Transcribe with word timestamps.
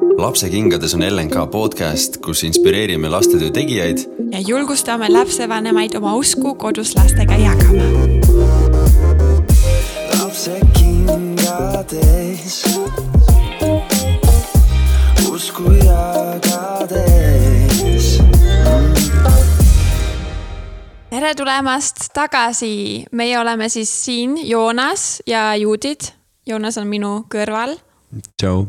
lapsekingades 0.00 0.94
on 0.94 1.02
LNK 1.02 1.50
podcast, 1.50 2.16
kus 2.16 2.44
inspireerime 2.44 3.08
lastetöö 3.08 3.50
tegijaid 3.50 3.98
ja 4.30 4.40
julgustame 4.40 5.12
lapsevanemaid 5.12 5.94
oma 5.94 6.14
usku 6.14 6.54
kodus 6.54 6.96
lastega 6.96 7.34
jagama. 7.34 7.82
lapsekingades 10.20 12.64
usku 15.32 15.72
jagades 15.72 17.16
tere 21.10 21.34
tulemast 21.34 21.96
tagasi, 22.14 23.04
meie 23.12 23.38
oleme 23.38 23.68
siis 23.68 24.04
siin 24.04 24.48
Joonas 24.48 25.22
ja 25.26 25.56
Judith. 25.56 26.12
Joonas 26.46 26.78
on 26.78 26.86
minu 26.86 27.24
kõrval. 27.32 27.76
tšau 28.36 28.66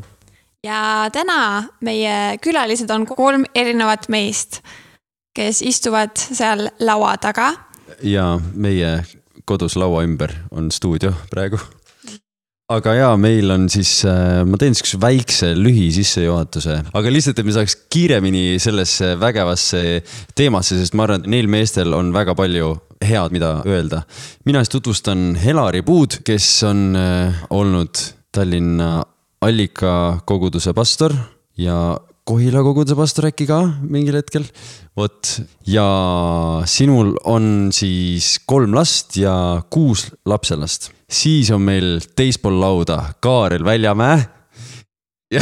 ja 0.68 0.82
täna 1.14 1.40
meie 1.86 2.38
külalised 2.44 2.92
on 2.94 3.08
kolm 3.10 3.46
erinevat 3.56 4.08
meest, 4.14 4.62
kes 5.36 5.64
istuvad 5.66 6.16
seal 6.18 6.68
laua 6.84 7.16
taga. 7.22 7.54
ja 8.04 8.36
meie 8.54 9.00
kodus 9.48 9.78
laua 9.80 10.04
ümber 10.04 10.34
on 10.52 10.72
stuudio 10.72 11.14
praegu. 11.32 11.60
aga 12.70 12.94
ja 12.94 13.12
meil 13.18 13.52
on 13.52 13.70
siis, 13.72 14.02
äh, 14.06 14.44
ma 14.46 14.58
teen 14.60 14.76
sihukese 14.76 15.00
väikse 15.02 15.54
lühisissejuhatuse, 15.56 16.82
aga 16.94 17.14
lihtsalt, 17.14 17.40
et 17.40 17.48
me 17.48 17.56
saaks 17.56 17.78
kiiremini 17.94 18.60
sellesse 18.60 19.16
vägevasse 19.20 19.84
teemasse, 20.36 20.80
sest 20.82 20.98
ma 20.98 21.08
arvan, 21.08 21.24
et 21.24 21.32
neil 21.32 21.48
meestel 21.48 21.96
on 21.96 22.12
väga 22.16 22.36
palju 22.36 22.76
head, 23.06 23.32
mida 23.32 23.62
öelda. 23.66 24.04
mina 24.46 24.64
siis 24.66 24.76
tutvustan 24.76 25.36
Helari 25.40 25.82
Puud, 25.82 26.20
kes 26.28 26.50
on 26.68 26.90
äh, 26.96 27.46
olnud 27.50 28.04
Tallinna 28.36 29.06
Allika 29.42 30.20
koguduse 30.26 30.74
pastor 30.74 31.14
ja 31.58 31.98
Kohila 32.28 32.64
koguduse 32.66 32.96
pastor 32.98 33.30
äkki 33.30 33.46
ka 33.48 33.60
mingil 33.86 34.18
hetkel. 34.18 34.44
vot 34.98 35.30
ja 35.70 35.86
sinul 36.66 37.14
on 37.24 37.70
siis 37.72 38.40
kolm 38.50 38.74
last 38.74 39.16
ja 39.16 39.62
kuus 39.70 40.08
lapselast. 40.26 40.92
siis 41.10 41.52
on 41.52 41.62
meil 41.62 42.00
teispool 42.16 42.60
lauda 42.60 43.14
Kaarel 43.22 43.64
Väljamäe. 43.64 44.26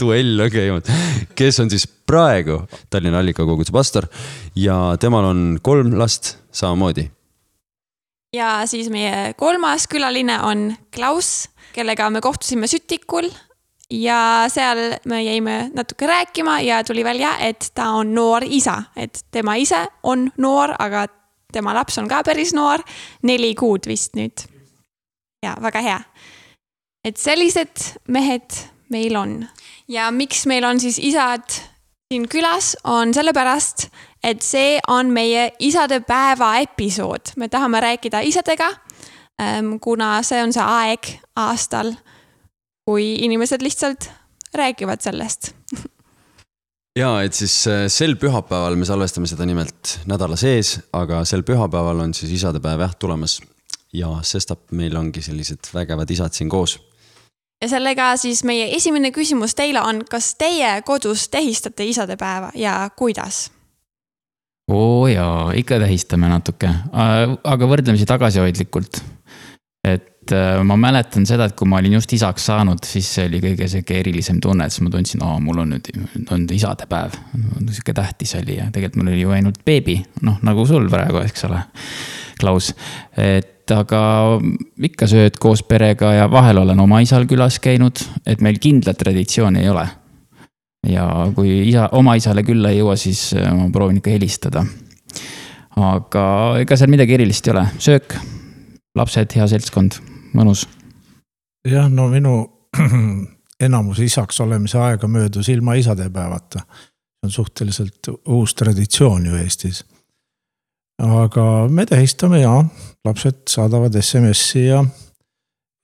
duell 0.00 0.40
on 0.40 0.50
käinud, 0.50 0.88
kes 1.34 1.60
on 1.60 1.70
siis 1.70 1.86
praegu 1.86 2.62
Tallinna 2.90 3.18
Allika 3.18 3.44
koguduse 3.44 3.72
pastor 3.72 4.06
ja 4.56 4.96
temal 5.00 5.24
on 5.24 5.58
kolm 5.62 5.98
last 5.98 6.38
samamoodi. 6.50 7.10
ja 8.32 8.62
siis 8.66 8.88
meie 8.90 9.34
kolmas 9.36 9.86
külaline 9.86 10.40
on 10.40 10.70
Klaus 10.94 11.51
kellega 11.72 12.10
me 12.10 12.20
kohtusime 12.20 12.66
Sütikul 12.66 13.30
ja 13.92 14.44
seal 14.48 14.96
me 15.04 15.22
jäime 15.22 15.70
natuke 15.74 16.06
rääkima 16.06 16.60
ja 16.60 16.84
tuli 16.84 17.04
välja, 17.04 17.36
et 17.38 17.70
ta 17.74 17.90
on 17.90 18.14
noor 18.14 18.44
isa, 18.44 18.82
et 18.96 19.24
tema 19.30 19.54
ise 19.54 19.86
on 20.02 20.30
noor, 20.36 20.74
aga 20.78 21.06
tema 21.52 21.74
laps 21.74 21.98
on 21.98 22.08
ka 22.08 22.22
päris 22.24 22.54
noor, 22.54 22.80
neli 23.22 23.54
kuud 23.54 23.86
vist 23.86 24.16
nüüd. 24.16 24.46
ja 25.42 25.56
väga 25.62 25.80
hea. 25.80 26.00
et 27.04 27.16
sellised 27.16 27.98
mehed 28.08 28.56
meil 28.90 29.16
on 29.16 29.48
ja 29.88 30.10
miks 30.10 30.46
meil 30.46 30.64
on 30.64 30.80
siis 30.80 30.98
isad 30.98 31.44
siin 32.12 32.28
külas, 32.28 32.76
on 32.84 33.14
sellepärast, 33.14 33.86
et 34.24 34.42
see 34.44 34.76
on 34.88 35.10
meie 35.10 35.50
isadepäeva 35.64 36.58
episood, 36.60 37.32
me 37.36 37.48
tahame 37.48 37.80
rääkida 37.80 38.20
isadega 38.28 38.68
kuna 39.80 40.22
see 40.22 40.42
on 40.42 40.52
see 40.54 40.62
aeg 40.62 41.08
aastal, 41.36 41.94
kui 42.86 43.14
inimesed 43.24 43.62
lihtsalt 43.64 44.10
räägivad 44.54 45.00
sellest 45.02 45.54
ja 46.98 47.12
et 47.24 47.36
siis 47.36 47.54
äh, 47.70 47.86
sel 47.92 48.16
pühapäeval 48.20 48.76
me 48.76 48.86
salvestame 48.88 49.28
seda 49.30 49.46
nimelt 49.48 49.98
nädala 50.08 50.36
sees, 50.40 50.76
aga 50.96 51.22
sel 51.28 51.44
pühapäeval 51.46 52.04
on 52.04 52.14
siis 52.16 52.34
isadepäev 52.38 52.84
jah 52.84 52.96
tulemas. 52.98 53.40
ja 53.92 54.08
sestap 54.24 54.70
meil 54.72 54.96
ongi 54.96 55.20
sellised 55.20 55.68
vägevad 55.74 56.10
isad 56.10 56.32
siin 56.32 56.48
koos. 56.48 56.78
ja 57.62 57.68
sellega 57.68 58.16
siis 58.16 58.44
meie 58.44 58.68
esimene 58.76 59.10
küsimus 59.10 59.54
teile 59.54 59.80
on, 59.80 60.04
kas 60.10 60.34
teie 60.34 60.82
kodus 60.82 61.28
tähistate 61.28 61.84
isadepäeva 61.84 62.52
ja 62.54 62.90
kuidas? 62.96 63.50
oo 64.68 65.06
jaa, 65.06 65.52
ikka 65.56 65.78
tähistame 65.78 66.28
natuke, 66.28 66.68
aga 67.44 67.66
võrdlemisi 67.68 68.06
tagasihoidlikult 68.06 69.02
et 69.84 70.30
äh, 70.32 70.60
ma 70.64 70.76
mäletan 70.78 71.24
seda, 71.26 71.48
et 71.48 71.56
kui 71.58 71.66
ma 71.68 71.80
olin 71.82 71.96
just 71.96 72.12
isaks 72.14 72.44
saanud, 72.46 72.84
siis 72.86 73.08
see 73.16 73.26
oli 73.26 73.40
kõige 73.42 73.66
sihuke 73.70 73.98
erilisem 73.98 74.38
tunne, 74.42 74.66
et 74.66 74.74
siis 74.74 74.84
ma 74.86 74.92
tundsin, 74.94 75.22
aa, 75.26 75.38
mul 75.42 75.62
on 75.64 75.72
nüüd, 75.74 75.88
on 76.30 76.44
isadepäev. 76.54 77.16
sihuke 77.70 77.94
tähtis 77.96 78.36
oli 78.38 78.60
ja 78.60 78.68
tegelikult 78.70 79.00
mul 79.00 79.12
oli 79.12 79.24
ju 79.24 79.32
ainult 79.34 79.58
beebi, 79.66 79.98
noh 80.22 80.38
nagu 80.46 80.66
sul 80.66 80.86
praegu, 80.90 81.24
eks 81.26 81.48
ole, 81.48 81.64
Klaus. 82.38 82.70
et 83.18 83.70
aga 83.74 84.02
ikka 84.82 85.08
sööd 85.10 85.38
koos 85.42 85.62
perega 85.66 86.12
ja 86.14 86.28
vahel 86.30 86.62
olen 86.62 86.80
oma 86.82 87.00
isal 87.02 87.26
külas 87.30 87.58
käinud, 87.62 87.98
et 88.26 88.42
meil 88.42 88.60
kindlat 88.62 88.98
traditsiooni 88.98 89.64
ei 89.64 89.72
ole. 89.72 89.88
ja 90.86 91.08
kui 91.34 91.56
isa, 91.68 91.88
oma 91.98 92.14
isale 92.18 92.46
külla 92.46 92.70
ei 92.70 92.78
jõua, 92.78 92.94
siis 92.96 93.32
äh, 93.34 93.50
ma 93.50 93.66
proovin 93.74 93.98
ikka 93.98 94.14
helistada. 94.14 94.62
aga 95.74 96.28
ega 96.62 96.78
seal 96.78 96.94
midagi 96.94 97.18
erilist 97.18 97.50
ei 97.50 97.54
ole, 97.56 97.66
söök 97.82 98.16
lapsed, 98.98 99.36
hea 99.36 99.46
seltskond, 99.48 99.98
mõnus. 100.36 100.66
jah, 101.68 101.88
no 101.90 102.08
minu 102.12 102.34
enamus 103.66 104.02
isaks 104.04 104.40
olemise 104.40 104.78
aega 104.78 105.08
möödus 105.08 105.48
ilma 105.48 105.74
isadepäevata. 105.74 106.60
on 107.22 107.30
suhteliselt 107.30 108.08
uus 108.28 108.54
traditsioon 108.54 109.26
ju 109.26 109.36
Eestis. 109.36 109.84
aga 110.98 111.68
me 111.68 111.86
tähistame 111.86 112.40
ja 112.40 112.64
lapsed 113.04 113.48
saadavad 113.48 114.00
SMS-i 114.00 114.66
ja, 114.66 114.84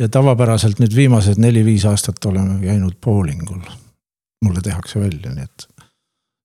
ja 0.00 0.08
tavapäraselt 0.08 0.78
nüüd 0.78 0.94
viimased 0.94 1.38
neli-viis 1.38 1.84
aastat 1.84 2.25
oleme 2.25 2.60
käinud 2.60 3.00
bowlingul. 3.04 3.62
mulle 4.44 4.60
tehakse 4.60 5.00
välja, 5.00 5.34
nii 5.34 5.44
et 5.44 5.69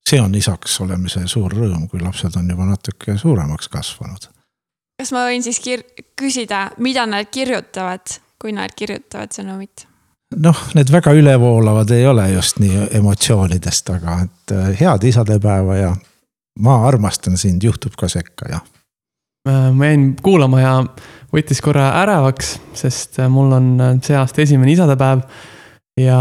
see 0.09 0.21
on 0.21 0.35
isaks 0.35 0.81
olemise 0.81 1.27
suur 1.27 1.53
rõõm, 1.53 1.87
kui 1.89 1.99
lapsed 2.01 2.35
on 2.37 2.49
juba 2.49 2.65
natuke 2.65 3.17
suuremaks 3.17 3.69
kasvanud 3.69 4.31
kas 4.99 5.13
ma 5.15 5.25
võin 5.29 5.43
siis 5.45 5.59
küsida, 6.19 6.67
mida 6.83 7.05
nad 7.09 7.31
kirjutavad, 7.31 8.19
kui 8.41 8.53
nad 8.55 8.73
kirjutavad 8.75 9.33
sõnumit? 9.35 9.87
noh, 10.33 10.59
need 10.73 10.89
väga 10.89 11.13
ülevoolavad 11.13 11.91
ei 11.93 12.07
ole 12.09 12.25
just 12.31 12.57
nii 12.61 12.87
emotsioonidest, 12.99 13.91
aga 13.93 14.15
et 14.25 14.53
äh, 14.55 14.71
head 14.79 15.05
isadepäeva 15.05 15.75
ja 15.77 15.91
ma 16.63 16.79
armastan 16.87 17.37
sind, 17.37 17.63
juhtub 17.63 17.93
ka 17.99 18.09
sekka, 18.09 18.49
jah. 18.49 18.63
Äh, 19.49 19.69
ma 19.75 19.91
jäin 19.91 20.07
kuulama 20.23 20.61
ja 20.61 20.73
võttis 21.33 21.61
korra 21.61 21.91
ärevaks, 22.01 22.55
sest 22.77 23.21
äh, 23.21 23.29
mul 23.29 23.53
on 23.59 23.71
see 24.01 24.17
aasta 24.17 24.41
esimene 24.41 24.73
isadepäev. 24.73 25.21
ja 26.01 26.19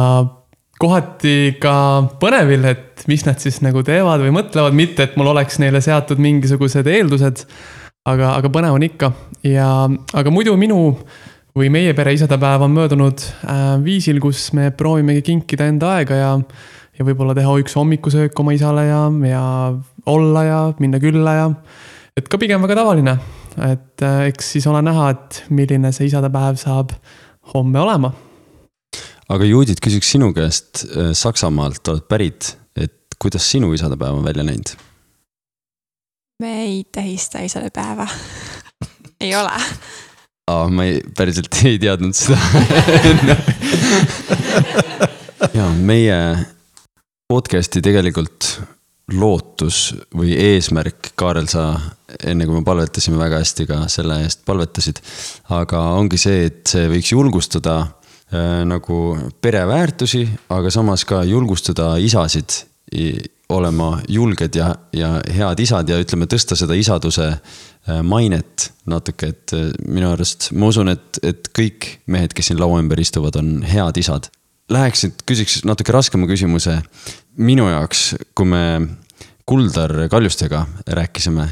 kohati 0.82 1.56
ka 1.62 1.74
põnevil, 2.20 2.66
et 2.68 3.04
mis 3.08 3.24
nad 3.26 3.38
siis 3.40 3.60
nagu 3.64 3.84
teevad 3.86 4.20
või 4.24 4.34
mõtlevad, 4.34 4.74
mitte 4.76 5.06
et 5.06 5.16
mul 5.16 5.30
oleks 5.32 5.60
neile 5.62 5.80
seatud 5.80 6.20
mingisugused 6.22 6.88
eeldused 6.90 7.46
aga, 8.08 8.34
aga 8.38 8.50
põnev 8.52 8.76
on 8.76 8.86
ikka 8.86 9.12
ja, 9.46 9.68
aga 9.88 10.34
muidu 10.34 10.54
minu 10.60 10.78
või 11.56 11.68
meie 11.72 11.92
pere 11.96 12.14
isadepäev 12.16 12.64
on 12.66 12.74
möödunud 12.74 13.24
äh, 13.44 13.64
viisil, 13.84 14.20
kus 14.22 14.50
me 14.56 14.70
proovimegi 14.74 15.24
kinkida 15.26 15.68
enda 15.70 15.96
aega 15.98 16.18
ja, 16.18 16.32
ja 16.96 17.06
võib-olla 17.06 17.36
teha 17.36 17.54
üks 17.62 17.76
hommikusöök 17.78 18.38
oma 18.42 18.56
isale 18.56 18.86
ja, 18.88 19.04
ja 19.28 19.44
olla 20.08 20.44
ja 20.48 20.60
minna 20.80 21.00
külla 21.02 21.36
ja. 21.38 21.48
et 22.16 22.28
ka 22.30 22.40
pigem 22.40 22.64
väga 22.64 22.80
tavaline, 22.80 23.18
et 23.68 24.06
äh, 24.06 24.26
eks 24.32 24.54
siis 24.56 24.68
ole 24.70 24.82
näha, 24.84 25.10
et 25.14 25.42
milline 25.54 25.92
see 25.94 26.08
isadepäev 26.10 26.58
saab 26.60 26.96
homme 27.54 27.82
olema. 27.82 28.14
aga 29.28 29.46
Judith, 29.46 29.82
küsiks 29.84 30.14
sinu 30.16 30.32
käest, 30.36 30.86
äh, 30.90 31.12
Saksamaalt 31.16 31.92
oled 31.92 32.08
pärit, 32.08 32.56
et 32.74 33.20
kuidas 33.20 33.46
sinu 33.52 33.74
isadepäev 33.76 34.18
on 34.18 34.26
välja 34.26 34.46
näinud? 34.48 34.74
Me 36.40 36.62
ei 36.62 36.84
tähista 36.92 37.38
isadepäeva 37.38 38.06
ei 39.20 39.34
ole. 39.36 39.62
aa, 40.46 40.68
ma 40.68 40.84
ei, 40.84 41.00
päriselt 41.16 41.60
ei 41.64 41.78
teadnud 41.78 42.16
seda 42.16 42.38
ja 45.58 45.68
meie 45.78 46.18
podcast'i 47.30 47.82
tegelikult 47.84 48.48
lootus 49.12 49.92
või 50.16 50.34
eesmärk, 50.38 51.12
Kaarel, 51.18 51.48
sa 51.50 51.74
enne 52.24 52.46
kui 52.48 52.56
me 52.58 52.64
palvetasime 52.64 53.18
väga 53.20 53.40
hästi 53.42 53.66
ka 53.68 53.80
selle 53.92 54.22
eest 54.24 54.44
palvetasid. 54.48 55.02
aga 55.52 55.82
ongi 55.98 56.20
see, 56.20 56.46
et 56.48 56.62
see 56.70 56.88
võiks 56.90 57.12
julgustada 57.12 57.76
äh, 57.82 58.62
nagu 58.68 59.02
pereväärtusi, 59.42 60.24
aga 60.54 60.72
samas 60.74 61.04
ka 61.08 61.22
julgustada 61.28 61.94
isasid 62.00 62.62
olema 63.52 63.96
julged 64.10 64.56
ja, 64.58 64.72
ja 64.96 65.14
head 65.32 65.60
isad 65.62 65.90
ja 65.90 65.98
ütleme, 66.02 66.28
tõsta 66.30 66.56
seda 66.58 66.76
isaduse 66.78 67.28
äh, 67.32 68.00
mainet 68.06 68.70
natuke, 68.90 69.32
et 69.34 69.54
äh, 69.56 69.70
minu 69.86 70.10
arust 70.12 70.50
ma 70.56 70.70
usun, 70.72 70.92
et, 70.92 71.20
et 71.22 71.52
kõik 71.56 71.88
mehed, 72.12 72.34
kes 72.36 72.50
siin 72.50 72.60
laua 72.60 72.80
ümber 72.82 73.00
istuvad, 73.02 73.38
on 73.40 73.60
head 73.66 74.00
isad. 74.00 74.30
läheks 74.72 75.06
nüüd, 75.06 75.24
küsiks 75.28 75.62
natuke 75.68 75.92
raskema 75.92 76.26
küsimuse. 76.30 76.80
minu 77.36 77.68
jaoks, 77.68 78.12
kui 78.34 78.48
me 78.48 78.64
Kuldar 79.44 79.90
Kaljustega 80.08 80.60
rääkisime, 80.86 81.48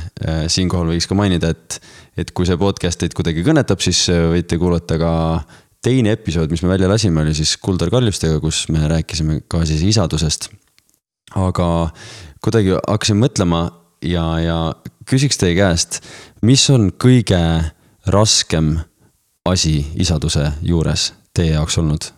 siinkohal 0.48 0.92
võiks 0.92 1.08
ka 1.10 1.16
mainida, 1.18 1.50
et, 1.50 1.80
et 2.16 2.30
kui 2.30 2.46
see 2.46 2.56
podcast 2.56 3.00
teid 3.02 3.16
kuidagi 3.18 3.42
kõnetab, 3.44 3.82
siis 3.82 4.04
võite 4.30 4.56
kuulata 4.62 4.96
ka 5.00 5.10
teine 5.84 6.14
episood, 6.14 6.50
mis 6.52 6.62
me 6.62 6.70
välja 6.70 6.88
lasime, 6.90 7.24
oli 7.24 7.34
siis 7.36 7.56
Kuldar 7.60 7.90
Kaljustega, 7.92 8.40
kus 8.42 8.66
me 8.72 8.84
rääkisime 8.90 9.40
ka 9.50 9.64
siis 9.68 9.82
isadusest. 9.88 10.50
Aga 11.36 11.90
kuidagi 12.44 12.76
hakkasin 12.78 13.20
mõtlema 13.20 13.64
ja, 14.02 14.24
ja 14.40 14.58
küsiks 15.08 15.38
teie 15.40 15.56
käest, 15.58 16.00
mis 16.42 16.64
on 16.70 16.90
kõige 16.92 17.40
raskem 18.10 18.78
asi 19.48 19.80
isaduse 19.94 20.52
juures 20.62 21.12
teie 21.34 21.54
jaoks 21.54 21.78
olnud? 21.78 22.10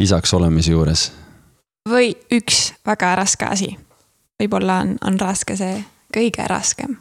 isaks 0.00 0.34
olemise 0.34 0.72
juures? 0.72 1.10
või 1.88 2.14
üks 2.32 2.70
väga 2.86 3.14
raske 3.18 3.46
asi. 3.46 3.70
võib-olla 4.40 4.80
on, 4.84 4.94
on 5.04 5.18
raske 5.20 5.56
see 5.56 5.80
kõige 6.14 6.46
raskem. 6.50 6.96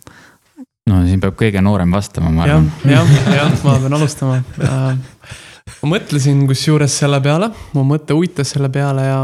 no 0.89 1.03
siin 1.05 1.21
peab 1.21 1.37
kõige 1.39 1.61
noorem 1.63 1.91
vastama, 1.91 2.31
ma 2.33 2.45
arvan. 2.47 2.71
jah, 2.85 3.07
jah, 3.07 3.33
jah, 3.39 3.55
ma 3.63 3.77
pean 3.79 3.97
alustama. 3.99 4.41
ma 4.59 5.93
mõtlesin 5.95 6.45
kusjuures 6.49 6.99
selle 7.03 7.21
peale, 7.23 7.51
mu 7.73 7.85
mõte 7.87 8.17
uitas 8.17 8.55
selle 8.55 8.71
peale 8.73 9.07
ja 9.07 9.21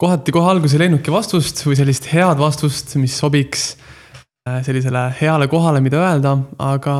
kohati 0.00 0.32
kohe 0.34 0.50
alguses 0.52 0.76
ei 0.76 0.84
leidnudki 0.84 1.12
vastust 1.12 1.62
või 1.64 1.76
sellist 1.78 2.08
head 2.12 2.40
vastust, 2.40 2.94
mis 3.00 3.16
sobiks 3.16 3.68
äh, 4.48 4.60
sellisele 4.66 5.08
heale 5.20 5.48
kohale, 5.48 5.80
mida 5.84 6.02
öelda, 6.04 6.36
aga 6.60 6.96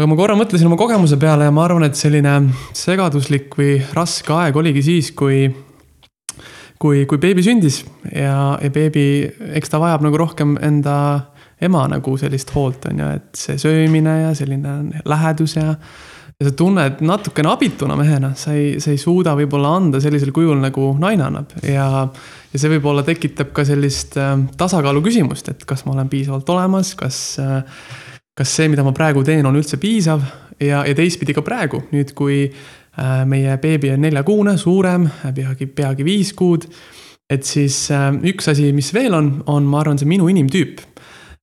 aga 0.00 0.08
ma 0.08 0.16
korra 0.16 0.36
mõtlesin 0.38 0.68
oma 0.70 0.78
kogemuse 0.80 1.18
peale 1.20 1.46
ja 1.46 1.54
ma 1.54 1.66
arvan, 1.66 1.84
et 1.84 1.98
selline 1.98 2.34
segaduslik 2.76 3.52
või 3.58 3.74
raske 3.94 4.32
aeg 4.32 4.56
oligi 4.56 4.82
siis, 4.86 5.10
kui, 5.12 5.44
kui, 6.80 7.04
kui 7.04 7.20
beebi 7.20 7.44
sündis 7.44 7.82
ja, 8.08 8.56
ja 8.56 8.70
beebi, 8.72 9.04
eks 9.60 9.70
ta 9.70 9.80
vajab 9.82 10.06
nagu 10.06 10.20
rohkem 10.22 10.56
enda 10.64 10.96
ema 11.60 11.84
nagu 11.92 12.16
sellist 12.16 12.54
hoolt, 12.54 12.88
on 12.88 13.02
ju, 13.02 13.10
et 13.20 13.42
see 13.44 13.60
söömine 13.60 14.16
ja 14.22 14.32
selline 14.36 15.02
lähedus 15.04 15.58
ja. 15.58 15.74
Ja 16.40 16.48
sa 16.48 16.54
tunned 16.56 17.02
natukene 17.04 17.50
abituna 17.52 17.96
mehena, 18.00 18.32
sa 18.38 18.54
ei, 18.56 18.78
sa 18.80 18.94
ei 18.94 19.00
suuda 19.00 19.34
võib-olla 19.36 19.74
anda 19.76 20.00
sellisel 20.00 20.32
kujul, 20.32 20.56
nagu 20.62 20.94
naine 21.00 21.26
annab 21.26 21.52
ja. 21.60 21.88
ja 22.50 22.60
see 22.60 22.70
võib-olla 22.72 23.04
tekitab 23.06 23.52
ka 23.56 23.64
sellist 23.68 24.16
äh, 24.20 24.32
tasakaalu 24.60 25.02
küsimust, 25.04 25.52
et 25.52 25.66
kas 25.68 25.84
ma 25.84 25.92
olen 25.94 26.08
piisavalt 26.12 26.48
olemas, 26.56 26.94
kas 26.98 27.20
äh, 27.42 27.60
kas 28.36 28.54
see, 28.56 28.70
mida 28.72 28.84
ma 28.86 28.94
praegu 28.96 29.24
teen, 29.26 29.44
on 29.44 29.58
üldse 29.58 29.76
piisav 29.80 30.24
ja, 30.56 30.80
ja 30.88 30.96
teistpidi 30.96 31.36
ka 31.36 31.44
praegu, 31.44 31.82
nüüd 31.92 32.14
kui 32.16 32.46
äh, 32.48 33.20
meie 33.28 33.58
beebi 33.60 33.92
on 33.92 34.00
neljakuune, 34.06 34.56
suurem, 34.60 35.10
peagi, 35.36 35.68
peagi 35.68 36.08
viis 36.08 36.32
kuud. 36.36 36.64
et 37.30 37.44
siis 37.46 37.84
üks 38.26 38.48
asi, 38.50 38.72
mis 38.74 38.88
veel 38.90 39.14
on, 39.14 39.28
on, 39.46 39.68
ma 39.70 39.84
arvan, 39.84 40.00
see 40.00 40.08
minu 40.08 40.26
inimtüüp. 40.32 40.80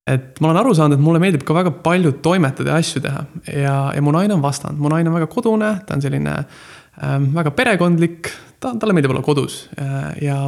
Et 0.08 0.40
ma 0.40 0.50
olen 0.50 0.60
aru 0.62 0.74
saanud, 0.76 0.98
et 0.98 1.04
mulle 1.04 1.20
meeldib 1.22 1.44
ka 1.46 1.56
väga 1.56 1.74
palju 1.84 2.16
toimetada 2.24 2.74
ja 2.74 2.82
asju 2.82 3.04
teha 3.04 3.24
ja, 3.52 3.76
ja 3.94 4.04
mu 4.04 4.14
naine 4.14 4.36
on 4.36 4.44
vastand, 4.44 4.80
mu 4.80 4.90
naine 4.92 5.10
on 5.10 5.18
väga 5.18 5.30
kodune, 5.32 5.72
ta 5.86 5.96
on 5.96 6.04
selline 6.04 6.34
ähm, 6.38 7.30
väga 7.36 7.52
perekondlik, 7.56 8.32
ta, 8.60 8.74
talle 8.74 8.96
meeldib 8.96 9.14
olla 9.14 9.24
kodus 9.26 9.66
äh, 9.80 10.10
ja 10.24 10.42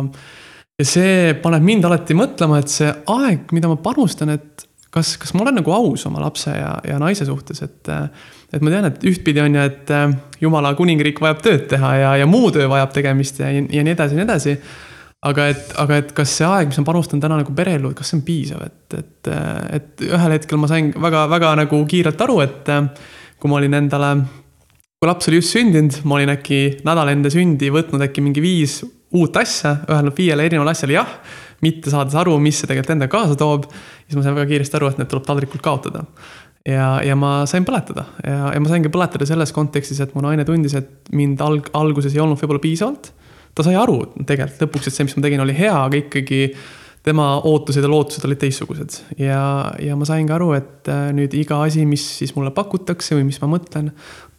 ja 0.81 0.89
see 0.89 1.35
paneb 1.43 1.65
mind 1.65 1.85
alati 1.85 2.17
mõtlema, 2.17 2.61
et 2.63 2.73
see 2.73 2.89
aeg, 2.89 3.51
mida 3.53 3.69
ma 3.69 3.77
panustan, 3.85 4.33
et 4.33 4.67
kas, 4.95 5.15
kas 5.21 5.35
ma 5.37 5.45
olen 5.45 5.61
nagu 5.61 5.73
aus 5.75 6.07
oma 6.09 6.23
lapse 6.23 6.53
ja, 6.55 6.75
ja 6.87 6.99
naise 7.03 7.27
suhtes, 7.29 7.63
et. 7.67 7.91
et 8.51 8.63
ma 8.65 8.73
tean, 8.73 8.89
et 8.89 9.05
ühtpidi 9.07 9.43
on 9.43 9.55
ju, 9.55 9.65
et 9.71 9.91
äh, 9.95 10.15
jumala 10.43 10.73
kuningriik 10.79 11.21
vajab 11.23 11.43
tööd 11.45 11.67
teha 11.71 11.91
ja, 12.01 12.15
ja 12.23 12.27
muu 12.27 12.51
töö 12.55 12.67
vajab 12.71 12.97
tegemist 12.97 13.39
ja, 13.43 13.51
ja 13.53 13.85
nii 13.87 13.93
edasi 13.95 14.17
ja 14.17 14.19
nii 14.19 14.27
edasi. 14.27 14.57
Aga 15.29 15.49
et, 15.53 15.73
aga 15.83 15.99
et 16.01 16.13
kas 16.17 16.33
see 16.39 16.47
aeg, 16.49 16.71
mis 16.71 16.81
ma 16.81 16.87
panustan 16.89 17.21
täna 17.21 17.41
nagu 17.43 17.55
pereellu, 17.57 17.91
et 17.93 17.99
kas 17.99 18.13
see 18.13 18.21
on 18.21 18.27
piisav, 18.27 18.63
et, 18.65 18.99
et, 18.99 19.33
et 19.77 20.05
ühel 20.09 20.37
hetkel 20.37 20.61
ma 20.61 20.71
sain 20.71 20.93
väga, 20.97 21.27
väga 21.33 21.57
nagu 21.61 21.83
kiirelt 21.91 22.25
aru, 22.25 22.39
et 22.47 22.71
kui 23.41 23.53
ma 23.53 23.59
olin 23.61 23.77
endale 23.83 24.15
kui 25.01 25.09
laps 25.09 25.29
oli 25.31 25.39
just 25.41 25.55
sündinud, 25.57 26.01
ma 26.09 26.19
olin 26.19 26.35
äkki 26.35 26.63
nädal 26.85 27.13
enne 27.13 27.31
sündi 27.33 27.71
võtnud 27.73 28.03
äkki 28.05 28.25
mingi 28.25 28.43
viis 28.45 28.81
uut 29.17 29.37
asja, 29.41 29.79
öelnud 29.89 30.17
viiele 30.17 30.45
erinevale 30.47 30.75
asjale 30.75 30.99
jah 30.99 31.15
mitte 31.65 31.93
saades 31.93 32.17
aru, 32.17 32.37
mis 32.43 32.61
see 32.61 32.69
tegelikult 32.69 32.95
endaga 32.95 33.13
kaasa 33.15 33.37
toob. 33.39 33.67
siis 34.07 34.17
ma 34.17 34.25
sain 34.25 34.37
väga 34.37 34.49
kiiresti 34.51 34.79
aru, 34.79 34.91
et 34.91 35.01
need 35.01 35.11
tuleb 35.11 35.27
taldrikult 35.27 35.65
kaotada. 35.65 36.05
ja, 36.69 37.01
ja 37.05 37.17
ma 37.17 37.47
sain 37.49 37.65
põletada 37.69 38.05
ja, 38.25 38.53
ja 38.55 38.61
ma 38.61 38.69
saingi 38.69 38.93
põletada 38.93 39.29
selles 39.29 39.53
kontekstis, 39.57 40.01
et 40.05 40.15
mu 40.17 40.25
naine 40.25 40.45
tundis, 40.49 40.77
et 40.77 41.13
mind 41.17 41.41
alg-, 41.45 41.73
alguses 41.77 42.15
ei 42.17 42.21
olnud 42.21 42.41
võib-olla 42.41 42.63
piisavalt. 42.65 43.13
Ta 43.55 43.67
sai 43.67 43.77
aru 43.79 44.03
tegelikult 44.27 44.67
lõpuks, 44.67 44.89
et 44.89 44.97
see, 44.97 45.09
mis 45.09 45.17
ma 45.17 45.25
tegin, 45.27 45.43
oli 45.45 45.57
hea, 45.57 45.75
aga 45.75 45.99
ikkagi 46.01 46.43
tema 47.05 47.27
ootused 47.49 47.85
ja 47.85 47.89
lootused 47.89 48.25
olid 48.29 48.41
teistsugused 48.43 48.99
ja, 49.21 49.43
ja 49.81 49.97
ma 49.97 50.09
sain 50.09 50.29
ka 50.29 50.37
aru, 50.37 50.53
et 50.59 50.91
äh, 50.93 51.09
nüüd 51.17 51.35
iga 51.39 51.63
asi, 51.65 51.87
mis 51.89 52.05
siis 52.21 52.35
mulle 52.37 52.53
pakutakse 52.57 53.17
või 53.17 53.31
mis 53.31 53.41
ma 53.41 53.49
mõtlen, 53.55 53.89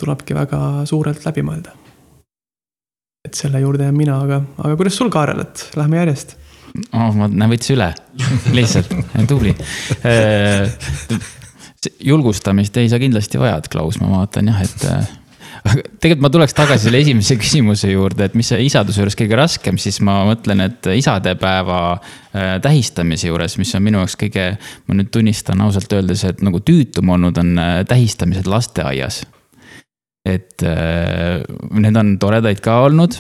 tulebki 0.02 0.38
väga 0.38 0.62
suurelt 0.90 1.26
läbi 1.26 1.46
mõelda. 1.46 1.74
et 3.26 3.38
selle 3.38 3.60
juurde 3.62 3.88
jään 3.88 3.98
mina, 3.98 4.22
aga, 4.22 4.42
aga 4.62 4.78
kuidas 4.78 4.98
sul, 4.98 5.10
Kaarel, 5.14 5.42
et 5.46 5.68
lähme 5.78 6.02
järjest 6.02 6.38
oh,. 6.94 7.10
ma 7.18 7.28
näen, 7.28 7.50
võttis 7.52 7.74
üle, 7.76 7.92
lihtsalt, 8.54 8.94
tubli. 9.32 9.56
Äh, 10.06 10.70
julgustamist 12.06 12.78
ei 12.78 12.90
sa 12.92 13.02
kindlasti 13.02 13.42
vajad, 13.42 13.70
Klaus, 13.74 13.98
ma 14.02 14.12
vaatan 14.20 14.54
jah, 14.54 14.62
et 14.66 14.86
äh, 14.90 15.18
aga 15.66 15.84
tegelikult 16.02 16.24
ma 16.26 16.32
tuleks 16.34 16.56
tagasi 16.58 16.88
selle 16.88 17.02
esimese 17.04 17.38
küsimuse 17.40 17.92
juurde, 17.92 18.28
et 18.28 18.38
mis 18.38 18.52
isaduse 18.66 19.02
juures 19.02 19.18
kõige 19.20 19.40
raskem, 19.40 19.78
siis 19.82 20.00
ma 20.06 20.22
mõtlen, 20.30 20.64
et 20.66 20.92
isadepäeva 20.96 21.82
äh, 21.94 22.56
tähistamise 22.64 23.30
juures, 23.30 23.58
mis 23.62 23.74
on 23.78 23.86
minu 23.86 24.02
jaoks 24.02 24.18
kõige, 24.24 24.48
ma 24.88 24.98
nüüd 24.98 25.12
tunnistan 25.14 25.62
ausalt 25.66 25.94
öeldes, 25.98 26.26
et 26.28 26.42
nagu 26.46 26.64
tüütum 26.66 27.14
olnud 27.18 27.38
on 27.42 27.54
tähistamised 27.88 28.50
lasteaias. 28.50 29.24
et 30.22 30.62
need 30.62 31.96
on 31.98 32.12
toredaid 32.22 32.60
ka 32.62 32.76
olnud 32.86 33.16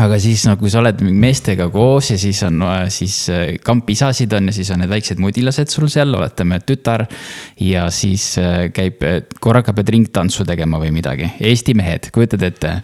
aga 0.00 0.18
siis 0.22 0.46
no 0.48 0.56
kui 0.60 0.70
sa 0.72 0.80
oled 0.80 1.02
meestega 1.04 1.68
koos 1.72 2.12
ja 2.14 2.18
siis 2.20 2.40
on 2.46 2.62
siis 2.92 3.16
äh, 3.32 3.46
kampisasid 3.64 4.32
on 4.38 4.48
ja 4.48 4.56
siis 4.56 4.70
on 4.72 4.80
need 4.82 4.92
väiksed 4.92 5.20
mudilased 5.20 5.72
sul 5.72 5.90
seal, 5.92 6.14
oletame 6.16 6.60
tütar. 6.64 7.06
ja 7.60 7.88
siis 7.90 8.36
äh, 8.40 8.68
käib, 8.72 9.02
korraga 9.40 9.74
pead 9.76 9.92
ringtantsu 9.92 10.46
tegema 10.48 10.80
või 10.80 10.94
midagi, 10.94 11.34
Eesti 11.40 11.76
mehed, 11.78 12.12
kujutad 12.14 12.48
ette 12.48 12.78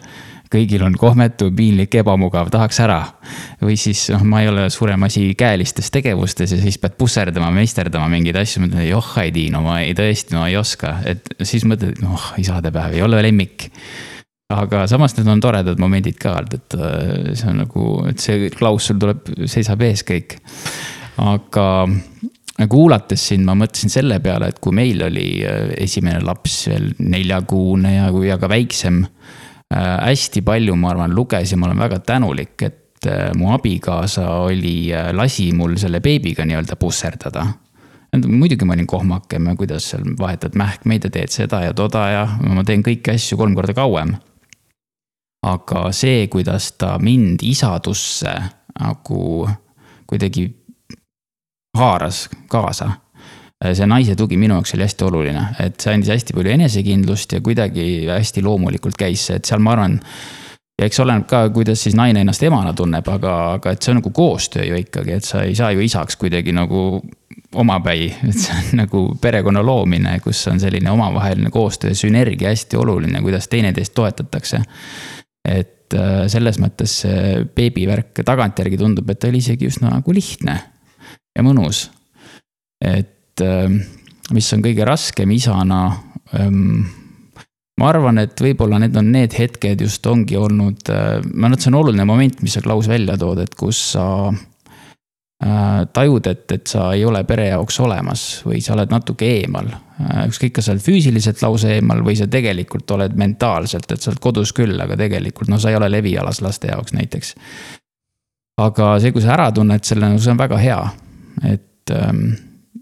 kõigil 0.52 0.82
on 0.84 0.94
kohmetu, 0.96 1.50
piinlik, 1.52 1.92
ebamugav, 2.00 2.48
tahaks 2.52 2.80
ära. 2.80 3.00
või 3.60 3.76
siis 3.80 4.06
noh, 4.14 4.24
ma 4.24 4.42
ei 4.42 4.48
ole 4.48 4.68
suurem 4.72 5.02
asi 5.04 5.34
käelistes 5.38 5.90
tegevustes 5.92 6.52
ja 6.52 6.60
siis 6.60 6.78
pead 6.80 6.96
pusserdama, 7.00 7.50
meisterdama 7.52 8.08
mingeid 8.12 8.36
asju, 8.40 8.64
mõtled, 8.64 8.86
joh, 8.88 9.10
ei 9.22 9.32
tii, 9.34 9.50
no 9.52 9.62
ma 9.66 9.80
ei, 9.84 9.96
tõesti, 9.96 10.36
no 10.36 10.46
ei 10.48 10.56
oska, 10.56 10.98
et 11.08 11.34
siis 11.42 11.66
mõtled, 11.68 12.00
noh, 12.04 12.32
isadepäev 12.40 12.96
ei 12.96 13.04
ole 13.04 13.20
lemmik 13.28 13.68
aga 14.48 14.86
samas 14.88 15.12
need 15.18 15.28
on 15.28 15.42
toredad 15.44 15.80
momendid 15.80 16.16
ka, 16.20 16.38
et 16.40 16.76
äh, 16.78 17.34
see 17.36 17.50
on 17.50 17.60
nagu, 17.60 17.88
et 18.08 18.22
see 18.22 18.48
Klaus 18.54 18.88
sul 18.88 19.00
tuleb, 19.00 19.26
seisab 19.44 19.82
ees 19.84 20.04
kõik. 20.08 20.38
aga 21.20 21.66
kuulates 22.70 23.26
sind, 23.28 23.44
ma 23.46 23.54
mõtlesin 23.58 23.92
selle 23.92 24.18
peale, 24.24 24.48
et 24.48 24.58
kui 24.62 24.72
meil 24.74 25.02
oli 25.04 25.42
äh, 25.44 25.74
esimene 25.84 26.22
laps 26.24 26.62
veel 26.70 26.94
neljakuune 26.98 27.92
ja, 27.92 28.08
ja 28.24 28.38
ka 28.40 28.48
väiksem 28.48 29.02
äh,. 29.04 29.96
hästi 30.08 30.42
palju, 30.46 30.76
ma 30.80 30.94
arvan, 30.94 31.12
lugesin, 31.14 31.60
ma 31.60 31.68
olen 31.68 31.84
väga 31.84 31.98
tänulik, 32.08 32.56
et 32.64 33.06
äh, 33.06 33.28
mu 33.36 33.52
abikaasa 33.52 34.30
oli, 34.46 34.94
äh, 34.96 35.10
lasi 35.12 35.50
mul 35.52 35.76
selle 35.76 36.00
beebiga 36.00 36.48
nii-öelda 36.48 36.80
pusserdada 36.80 37.44
muidugi 38.24 38.64
ma 38.64 38.72
olin 38.72 38.86
kohmake, 38.88 39.36
kuidas 39.60 39.90
seal 39.92 40.06
vahetad 40.18 40.56
mähkmeid 40.56 41.04
ja 41.04 41.10
teed 41.12 41.28
seda 41.28 41.60
ja 41.66 41.74
toda 41.76 42.06
ja 42.08 42.24
ma 42.40 42.64
teen 42.64 42.80
kõiki 42.80 43.12
asju 43.12 43.36
kolm 43.36 43.52
korda 43.58 43.76
kauem 43.76 44.16
aga 45.48 45.88
see, 45.96 46.26
kuidas 46.32 46.72
ta 46.78 46.96
mind 47.02 47.42
isadusse 47.46 48.32
nagu 48.78 49.48
kuidagi 50.08 50.48
haaras 51.76 52.28
kaasa. 52.48 52.90
see 53.74 53.86
naise 53.90 54.14
tugi 54.14 54.36
minu 54.38 54.54
jaoks 54.54 54.74
oli 54.76 54.84
hästi 54.86 55.04
oluline, 55.04 55.44
et 55.60 55.80
see 55.82 55.94
andis 55.94 56.12
hästi 56.12 56.34
palju 56.36 56.52
enesekindlust 56.54 57.32
ja 57.34 57.40
kuidagi 57.42 58.06
hästi 58.06 58.42
loomulikult 58.46 58.98
käis 58.98 59.26
see, 59.26 59.38
et 59.40 59.50
seal 59.50 59.62
ma 59.62 59.74
arvan. 59.74 59.98
ja 60.78 60.86
eks 60.86 61.00
oleneb 61.02 61.26
ka, 61.26 61.42
kuidas 61.50 61.82
siis 61.82 61.96
naine 61.98 62.22
ennast 62.22 62.42
emana 62.46 62.72
tunneb, 62.72 63.08
aga, 63.10 63.34
aga 63.58 63.74
et 63.74 63.82
see 63.82 63.92
on 63.92 63.98
nagu 63.98 64.12
koostöö 64.14 64.68
ju 64.68 64.78
ikkagi, 64.78 65.16
et 65.18 65.26
sa 65.26 65.42
ei 65.42 65.56
saa 65.58 65.72
ju 65.74 65.82
isaks 65.82 66.16
kuidagi 66.16 66.54
nagu 66.54 67.02
omapäi, 67.54 68.12
et 68.28 68.38
see 68.38 68.54
on 68.54 68.82
nagu 68.84 69.02
perekonna 69.20 69.64
loomine, 69.66 70.20
kus 70.22 70.44
on 70.52 70.60
selline 70.60 70.90
omavaheline 70.90 71.50
koostöö, 71.50 71.94
sünergia 71.98 72.52
hästi 72.54 72.78
oluline, 72.78 73.22
kuidas 73.26 73.48
teineteist 73.48 73.94
toetatakse 73.94 74.62
et 75.48 75.96
äh, 75.96 76.26
selles 76.30 76.60
mõttes 76.62 77.00
see 77.04 77.44
beebivärk 77.56 78.22
tagantjärgi 78.26 78.80
tundub, 78.80 79.08
et 79.10 79.20
ta 79.20 79.30
oli 79.30 79.42
isegi 79.42 79.70
üsna 79.70 79.92
nagu 79.96 80.14
lihtne 80.14 80.58
ja 81.34 81.44
mõnus. 81.46 81.88
et 82.84 83.42
ähm, 83.42 83.80
mis 84.34 84.52
on 84.54 84.62
kõige 84.62 84.84
raskem 84.86 85.30
isana. 85.34 85.82
Ähm, 86.36 86.84
ma 87.80 87.88
arvan, 87.90 88.20
et 88.20 88.38
võib-olla 88.42 88.78
need 88.82 88.96
on 88.98 89.08
need 89.14 89.34
hetked 89.38 89.80
just 89.86 90.06
ongi 90.06 90.36
olnud, 90.36 90.90
ma 90.90 91.46
arvan, 91.46 91.54
et 91.56 91.64
see 91.64 91.72
on 91.72 91.78
oluline 91.80 92.04
moment, 92.06 92.42
mis 92.42 92.54
sa, 92.58 92.62
Klaus, 92.62 92.90
välja 92.90 93.16
tood, 93.18 93.40
et 93.42 93.54
kus 93.56 93.80
sa 93.94 94.04
äh, 94.28 94.40
tajud, 95.38 96.26
et, 96.26 96.50
et 96.50 96.66
sa 96.66 96.88
ei 96.96 97.04
ole 97.06 97.20
pere 97.24 97.44
jaoks 97.52 97.76
olemas 97.84 98.22
või 98.42 98.58
sa 98.64 98.72
oled 98.74 98.90
natuke 98.90 99.28
eemal 99.36 99.68
äh,. 99.70 100.24
ükskõik, 100.26 100.56
kas 100.56 100.66
sa 100.66 100.74
oled 100.74 100.82
füüsiliselt 100.82 101.42
lausa 101.44 101.70
eemal 101.76 102.02
või 102.02 102.16
sa 102.18 102.26
tegelikult 102.26 102.90
oled 102.96 103.14
mentaalselt, 103.14 103.86
et 103.92 104.02
sa 104.02 104.10
oled 104.10 104.18
kodus 104.24 104.50
küll, 104.56 104.74
aga 104.82 104.96
tegelikult 104.98 105.52
no 105.52 105.60
sa 105.62 105.70
ei 105.70 105.78
ole 105.78 105.92
levialas 105.94 106.42
laste 106.42 106.72
jaoks 106.72 106.96
näiteks. 106.96 107.36
aga 108.58 108.90
see, 108.98 109.14
kui 109.14 109.22
sa 109.22 109.36
ära 109.36 109.52
tunned 109.54 109.86
selle, 109.86 110.10
no 110.10 110.18
see 110.18 110.34
on 110.34 110.42
väga 110.42 110.58
hea, 110.58 110.80
et 111.54 111.94
ähm, 111.94 112.34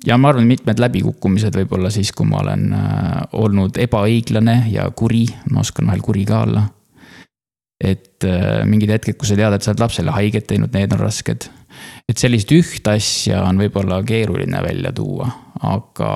ja 0.06 0.16
ma 0.18 0.30
arvan, 0.32 0.48
mitmed 0.48 0.80
läbikukkumised 0.80 1.56
võib-olla 1.56 1.90
siis, 1.92 2.12
kui 2.16 2.28
ma 2.28 2.40
olen 2.42 2.70
äh, 2.76 3.20
olnud 3.40 3.78
ebaõiglane 3.84 4.62
ja 4.72 4.88
kuri, 4.96 5.26
ma 5.52 5.62
oskan 5.64 5.88
vahel 5.90 6.04
kuri 6.04 6.24
ka 6.28 6.42
olla. 6.46 6.66
et 7.84 8.24
äh, 8.24 8.64
mingid 8.64 8.88
hetked, 8.88 9.18
kus 9.20 9.34
sa 9.34 9.36
tead, 9.36 9.52
et 9.52 9.62
sa 9.64 9.74
oled 9.74 9.82
lapsele 9.84 10.14
haiget 10.16 10.46
teinud, 10.48 10.72
need 10.72 10.92
on 10.96 11.02
rasked. 11.02 11.50
Et 12.08 12.18
sellist 12.18 12.52
ühte 12.52 12.96
asja 12.96 13.42
on 13.46 13.58
võib-olla 13.60 14.02
keeruline 14.06 14.62
välja 14.64 14.92
tuua, 14.96 15.28
aga 15.62 16.10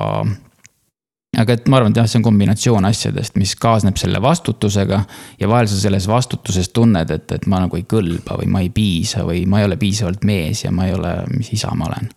aga 1.41 1.55
et 1.55 1.69
ma 1.71 1.79
arvan, 1.79 1.93
et 1.93 2.01
jah, 2.01 2.09
see 2.11 2.19
on 2.19 2.25
kombinatsioon 2.27 2.85
asjadest, 2.89 3.37
mis 3.39 3.55
kaasneb 3.55 3.95
selle 3.97 4.19
vastutusega. 4.21 5.03
ja 5.39 5.47
vahel 5.49 5.69
sa 5.71 5.79
selles 5.79 6.07
vastutuses 6.11 6.69
tunned, 6.75 7.11
et, 7.11 7.31
et 7.31 7.47
ma 7.47 7.63
nagu 7.63 7.79
ei 7.79 7.87
kõlba 7.87 8.41
või 8.41 8.51
ma 8.51 8.61
ei 8.65 8.69
piisa 8.69 9.23
või 9.27 9.45
ma 9.47 9.61
ei 9.61 9.69
ole 9.69 9.79
piisavalt 9.79 10.27
mees 10.27 10.65
ja 10.65 10.71
ma 10.75 10.89
ei 10.89 10.95
ole, 10.97 11.15
mis 11.37 11.53
isa 11.55 11.71
ma 11.75 11.87
olen 11.87 12.11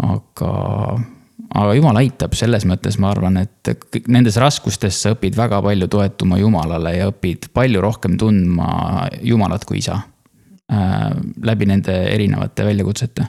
aga, 0.00 0.52
aga 1.54 1.74
jumal 1.76 1.98
aitab 2.00 2.34
selles 2.38 2.66
mõttes, 2.68 2.98
ma 3.02 3.10
arvan, 3.12 3.40
et 3.42 4.04
nendes 4.10 4.38
raskustes 4.40 5.00
sa 5.02 5.14
õpid 5.14 5.36
väga 5.38 5.60
palju 5.64 5.90
toetuma 5.90 6.40
Jumalale 6.40 6.94
ja 6.96 7.10
õpid 7.10 7.50
palju 7.56 7.82
rohkem 7.84 8.16
tundma 8.20 9.08
Jumalat 9.26 9.66
kui 9.68 9.80
isa 9.82 10.00
äh,. 10.72 11.10
läbi 11.42 11.66
nende 11.66 11.96
erinevate 12.12 12.64
väljakutsete. 12.66 13.26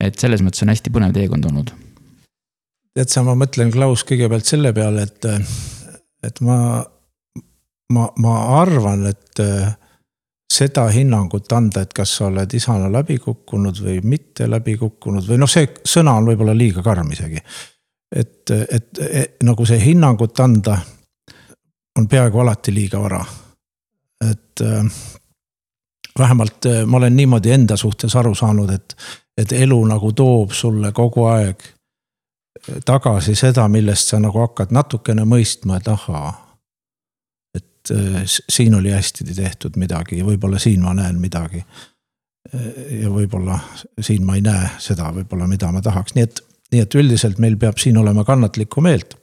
et 0.00 0.18
selles 0.18 0.42
mõttes 0.44 0.62
on 0.62 0.72
hästi 0.74 0.92
põnev 0.92 1.14
teekond 1.16 1.48
olnud. 1.50 1.72
tead 2.94 3.12
sa, 3.12 3.22
ma 3.22 3.34
mõtlen, 3.38 3.72
Klaus, 3.72 4.04
kõigepealt 4.08 4.44
selle 4.44 4.72
peale, 4.72 5.02
et, 5.02 5.26
et 6.24 6.40
ma, 6.40 6.58
ma, 7.92 8.08
ma 8.16 8.36
arvan, 8.60 9.06
et 9.10 9.44
seda 10.56 10.86
hinnangut 10.94 11.52
anda, 11.52 11.82
et 11.82 11.92
kas 11.96 12.16
sa 12.18 12.28
oled 12.30 12.52
isana 12.54 12.88
läbi 12.92 13.18
kukkunud 13.22 13.80
või 13.82 14.00
mitte 14.06 14.48
läbi 14.48 14.76
kukkunud 14.80 15.26
või 15.28 15.40
noh, 15.42 15.50
see 15.50 15.68
sõna 15.84 16.16
on 16.20 16.28
võib-olla 16.30 16.54
liiga 16.56 16.84
karm 16.86 17.10
isegi. 17.12 17.42
et, 18.14 18.50
et, 18.50 18.98
et 19.10 19.42
nagu 19.44 19.66
see 19.66 19.80
hinnangut 19.82 20.40
anda 20.40 20.78
on 21.98 22.08
peaaegu 22.08 22.40
alati 22.40 22.74
liiga 22.74 23.00
vara. 23.02 23.24
et 24.30 24.62
vähemalt 26.18 26.66
äh, 26.66 26.84
ma 26.86 26.96
olen 26.96 27.16
niimoodi 27.16 27.50
enda 27.50 27.76
suhtes 27.76 28.16
aru 28.16 28.34
saanud, 28.34 28.70
et, 28.70 28.96
et 29.38 29.52
elu 29.52 29.84
nagu 29.86 30.12
toob 30.12 30.52
sulle 30.52 30.92
kogu 30.92 31.24
aeg 31.30 31.72
tagasi 32.84 33.34
seda, 33.38 33.68
millest 33.68 34.10
sa 34.10 34.18
nagu 34.18 34.40
hakkad 34.42 34.72
natukene 34.74 35.24
mõistma, 35.28 35.76
et 35.76 35.88
ahaa 35.88 36.32
et 37.90 37.96
äh, 37.96 38.22
siin 38.26 38.74
oli 38.74 38.90
hästi 38.90 39.24
tehtud 39.34 39.76
midagi 39.76 40.18
ja 40.18 40.24
võib-olla 40.24 40.58
siin 40.58 40.82
ma 40.82 40.94
näen 40.94 41.20
midagi. 41.20 41.62
Äh, 42.54 42.70
ja 43.02 43.10
võib-olla 43.10 43.58
siin 44.00 44.26
ma 44.26 44.36
ei 44.36 44.44
näe 44.44 44.70
seda 44.82 45.12
võib-olla, 45.14 45.48
mida 45.50 45.70
ma 45.72 45.82
tahaks, 45.82 46.16
nii 46.16 46.26
et, 46.26 46.42
nii 46.72 46.82
et 46.82 46.94
üldiselt 46.94 47.38
meil 47.42 47.56
peab 47.60 47.78
siin 47.78 47.96
olema 47.96 48.24
kannatlikku 48.24 48.80
meelt. 48.80 49.16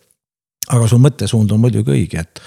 aga 0.71 0.87
su 0.87 0.97
mõttesuund 0.97 1.51
on 1.51 1.59
muidugi 1.59 1.91
õige, 1.91 2.21
et, 2.21 2.39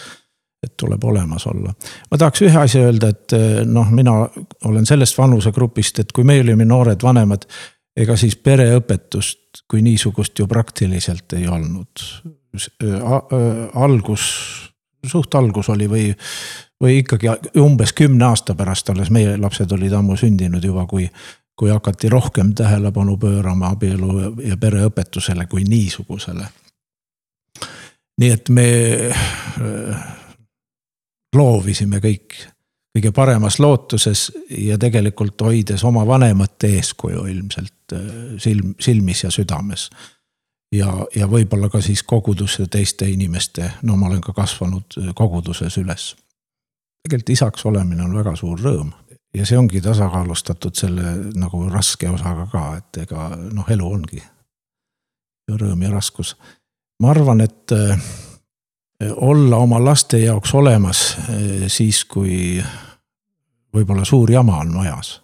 et 0.66 0.74
tuleb 0.76 1.04
olemas 1.04 1.46
olla. 1.46 1.72
ma 2.10 2.18
tahaks 2.18 2.42
ühe 2.46 2.58
asja 2.60 2.84
öelda, 2.88 3.10
et 3.14 3.36
äh, 3.36 3.64
noh, 3.64 3.90
mina 3.90 4.18
olen 4.64 4.86
sellest 4.86 5.18
vanusegrupist, 5.18 6.04
et 6.04 6.12
kui 6.12 6.24
me 6.24 6.40
olime 6.40 6.68
noored 6.68 7.02
vanemad, 7.02 7.48
ega 7.96 8.16
siis 8.16 8.36
pereõpetust 8.36 9.64
kui 9.70 9.82
niisugust 9.82 10.38
ju 10.38 10.46
praktiliselt 10.46 11.32
ei 11.32 11.48
olnud. 11.48 12.04
algus 13.74 14.24
suht 15.06 15.34
algus 15.34 15.68
oli 15.68 15.88
või, 15.90 16.10
või 16.82 17.00
ikkagi 17.02 17.30
umbes 17.60 17.92
kümne 17.92 18.24
aasta 18.24 18.54
pärast 18.54 18.90
alles, 18.90 19.10
meie 19.10 19.36
lapsed 19.40 19.72
olid 19.72 19.92
ammu 19.96 20.16
sündinud 20.16 20.64
juba, 20.64 20.86
kui, 20.86 21.08
kui 21.56 21.70
hakati 21.70 22.08
rohkem 22.12 22.54
tähelepanu 22.54 23.16
pöörama 23.16 23.72
abielu 23.76 24.32
ja 24.44 24.56
pereõpetusele 24.56 25.46
kui 25.46 25.64
niisugusele. 25.68 26.46
nii 28.18 28.30
et 28.32 28.48
me 28.48 28.68
loovisime 31.34 31.98
kõik 32.02 32.36
kõige 32.96 33.12
paremas 33.12 33.58
lootuses 33.60 34.30
ja 34.48 34.78
tegelikult 34.80 35.40
hoides 35.44 35.84
oma 35.84 36.06
vanemate 36.06 36.70
eeskuju 36.78 37.26
ilmselt 37.28 37.92
äh, 37.92 38.04
silm, 38.40 38.74
silmis 38.80 39.24
ja 39.24 39.30
südames 39.30 39.90
ja, 40.72 40.92
ja 41.14 41.28
võib-olla 41.28 41.68
ka 41.72 41.80
siis 41.84 42.02
koguduse 42.02 42.66
teiste 42.72 43.08
inimeste, 43.10 43.70
no 43.82 43.96
ma 43.96 44.08
olen 44.08 44.22
ka 44.24 44.32
kasvanud 44.36 45.00
äh, 45.00 45.10
koguduses 45.14 45.76
üles. 45.82 46.14
tegelikult 47.04 47.34
isaks 47.36 47.66
olemine 47.66 48.04
on 48.04 48.16
väga 48.16 48.36
suur 48.36 48.60
rõõm 48.60 48.94
ja 49.36 49.44
see 49.46 49.58
ongi 49.58 49.80
tasakaalustatud 49.84 50.74
selle 50.74 51.16
nagu 51.36 51.66
raske 51.68 52.08
osaga 52.10 52.48
ka, 52.52 52.64
et 52.80 53.02
ega 53.04 53.28
noh, 53.52 53.68
elu 53.68 53.90
ongi 53.92 54.22
rõõm 55.52 55.82
ja 55.82 55.90
raskus. 55.92 56.36
ma 57.02 57.12
arvan, 57.12 57.44
et 57.44 57.76
äh, 57.76 58.08
olla 59.00 59.56
oma 59.56 59.84
laste 59.84 60.18
jaoks 60.18 60.54
olemas 60.54 61.16
äh, 61.18 61.66
siis, 61.66 62.04
kui 62.04 62.64
võib-olla 63.74 64.04
suur 64.04 64.30
jama 64.32 64.58
on 64.62 64.72
majas 64.72 65.20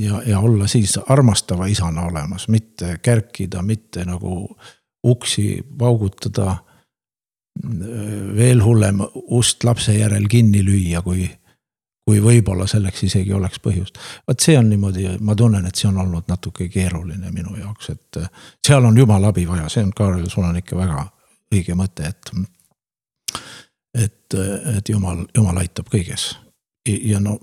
ja, 0.00 0.22
ja 0.26 0.40
olla 0.40 0.66
siis 0.66 0.98
armastava 1.08 1.66
isana 1.66 2.02
olemas, 2.02 2.48
mitte 2.48 2.98
kärkida, 3.02 3.62
mitte 3.62 4.04
nagu 4.04 4.58
uksi 5.04 5.66
paugutada. 5.78 6.56
veel 8.36 8.62
hullem, 8.62 9.00
ust 9.14 9.64
lapse 9.64 9.94
järel 9.94 10.28
kinni 10.30 10.60
lüüa, 10.62 11.00
kui, 11.02 11.24
kui 12.06 12.20
võib-olla 12.22 12.66
selleks 12.70 13.02
isegi 13.02 13.32
oleks 13.32 13.58
põhjust. 13.58 13.98
vot 14.28 14.40
see 14.40 14.58
on 14.58 14.68
niimoodi, 14.70 15.08
ma 15.20 15.34
tunnen, 15.34 15.66
et 15.66 15.74
see 15.74 15.88
on 15.88 15.98
olnud 15.98 16.28
natuke 16.28 16.68
keeruline 16.68 17.32
minu 17.32 17.56
jaoks, 17.56 17.90
et 17.90 18.20
seal 18.66 18.84
on 18.84 18.98
jumala 18.98 19.32
abi 19.32 19.48
vaja, 19.48 19.68
see 19.68 19.82
on, 19.82 19.90
Kaarel, 19.90 20.28
sul 20.30 20.44
on 20.44 20.56
ikka 20.56 20.76
väga 20.76 21.08
õige 21.54 21.74
mõte, 21.78 22.12
et. 22.12 22.32
et, 23.94 24.34
et 24.76 24.88
jumal, 24.88 25.24
jumal 25.36 25.64
aitab 25.64 25.88
kõiges 25.92 26.32
ja 26.88 27.20
no 27.20 27.36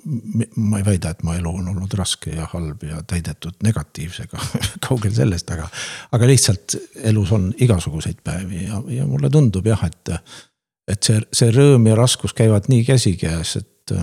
ma 0.55 0.79
ei 0.79 0.85
väida, 0.85 1.11
et 1.11 1.23
mu 1.25 1.33
elu 1.35 1.51
on 1.59 1.69
olnud 1.73 1.93
raske 1.97 2.33
ja 2.33 2.47
halb 2.51 2.83
ja 2.87 3.01
täidetud 3.07 3.57
negatiivsega 3.65 4.41
kaugel 4.87 5.13
sellest, 5.15 5.51
aga. 5.53 5.67
aga 6.15 6.29
lihtsalt 6.29 6.77
elus 7.11 7.33
on 7.35 7.49
igasuguseid 7.61 8.21
päevi 8.25 8.65
ja, 8.65 8.81
ja 8.99 9.07
mulle 9.09 9.29
tundub 9.33 9.67
jah, 9.67 9.85
et. 9.87 10.13
et 10.91 11.01
see, 11.01 11.21
see 11.33 11.51
rõõm 11.53 11.89
ja 11.89 11.97
raskus 11.97 12.35
käivad 12.37 12.69
nii 12.71 12.85
käsikäes, 12.87 13.55
et. 13.61 13.95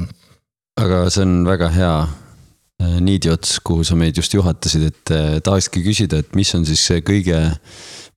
aga 0.80 1.04
see 1.10 1.26
on 1.26 1.40
väga 1.48 1.70
hea 1.74 1.94
äh, 2.02 2.98
niidiots, 3.00 3.58
kuhu 3.64 3.86
sa 3.86 3.98
meid 3.98 4.18
just 4.18 4.34
juhatasid, 4.34 4.90
et 4.92 5.14
äh, 5.14 5.38
tahakski 5.44 5.84
küsida, 5.86 6.22
et 6.22 6.36
mis 6.38 6.54
on 6.58 6.66
siis 6.68 6.84
see 6.90 7.02
kõige, 7.06 7.40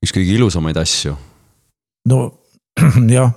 üks 0.02 0.14
kõige 0.14 0.38
ilusamaid 0.38 0.78
asju? 0.82 1.16
No 2.06 2.20
jah 3.16 3.32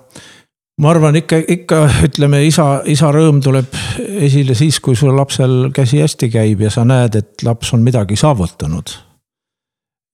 ma 0.79 0.93
arvan 0.93 1.17
ikka, 1.19 1.41
ikka 1.47 1.81
ütleme, 2.07 2.41
isa, 2.47 2.79
isa 2.89 3.11
rõõm 3.13 3.41
tuleb 3.43 3.73
esile 4.25 4.55
siis, 4.57 4.79
kui 4.83 4.97
sul 4.97 5.15
lapsel 5.17 5.69
käsi 5.75 6.01
hästi 6.03 6.29
käib 6.31 6.63
ja 6.63 6.71
sa 6.73 6.85
näed, 6.87 7.19
et 7.19 7.45
laps 7.45 7.73
on 7.75 7.83
midagi 7.85 8.17
saavutanud. 8.19 8.95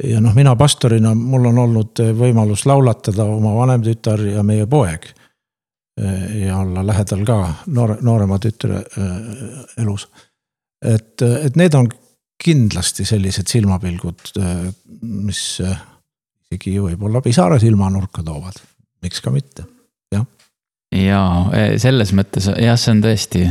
ja 0.03 0.21
noh, 0.21 0.33
mina 0.35 0.55
pastorina, 0.55 1.13
mul 1.15 1.51
on 1.51 1.61
olnud 1.67 2.01
võimalus 2.17 2.65
laulatada 2.65 3.23
oma 3.23 3.53
vanem 3.55 3.85
tütar 3.85 4.21
ja 4.25 4.43
meie 4.43 4.65
poeg. 4.67 5.07
ja 6.45 6.57
olla 6.59 6.81
lähedal 6.83 7.21
ka 7.25 7.35
noore, 7.71 7.97
noorema 8.01 8.39
tütre 8.39 8.81
äh, 8.81 9.11
elus. 9.77 10.09
et, 10.83 11.21
et 11.21 11.55
need 11.55 11.73
on 11.73 11.87
kindlasti 12.43 13.05
sellised 13.05 13.47
silmapilgud, 13.47 14.33
mis 15.01 15.61
isegi 16.55 16.79
võib-olla 16.79 17.21
pisara 17.21 17.59
silmanurka 17.61 18.23
toovad, 18.25 18.59
miks 19.03 19.21
ka 19.21 19.33
mitte 19.35 19.67
jaa, 20.95 21.47
e, 21.51 21.63
selles 21.81 22.11
mõttes 22.15 22.47
jah, 22.61 22.77
see 22.79 22.93
on 22.93 23.01
tõesti. 23.03 23.41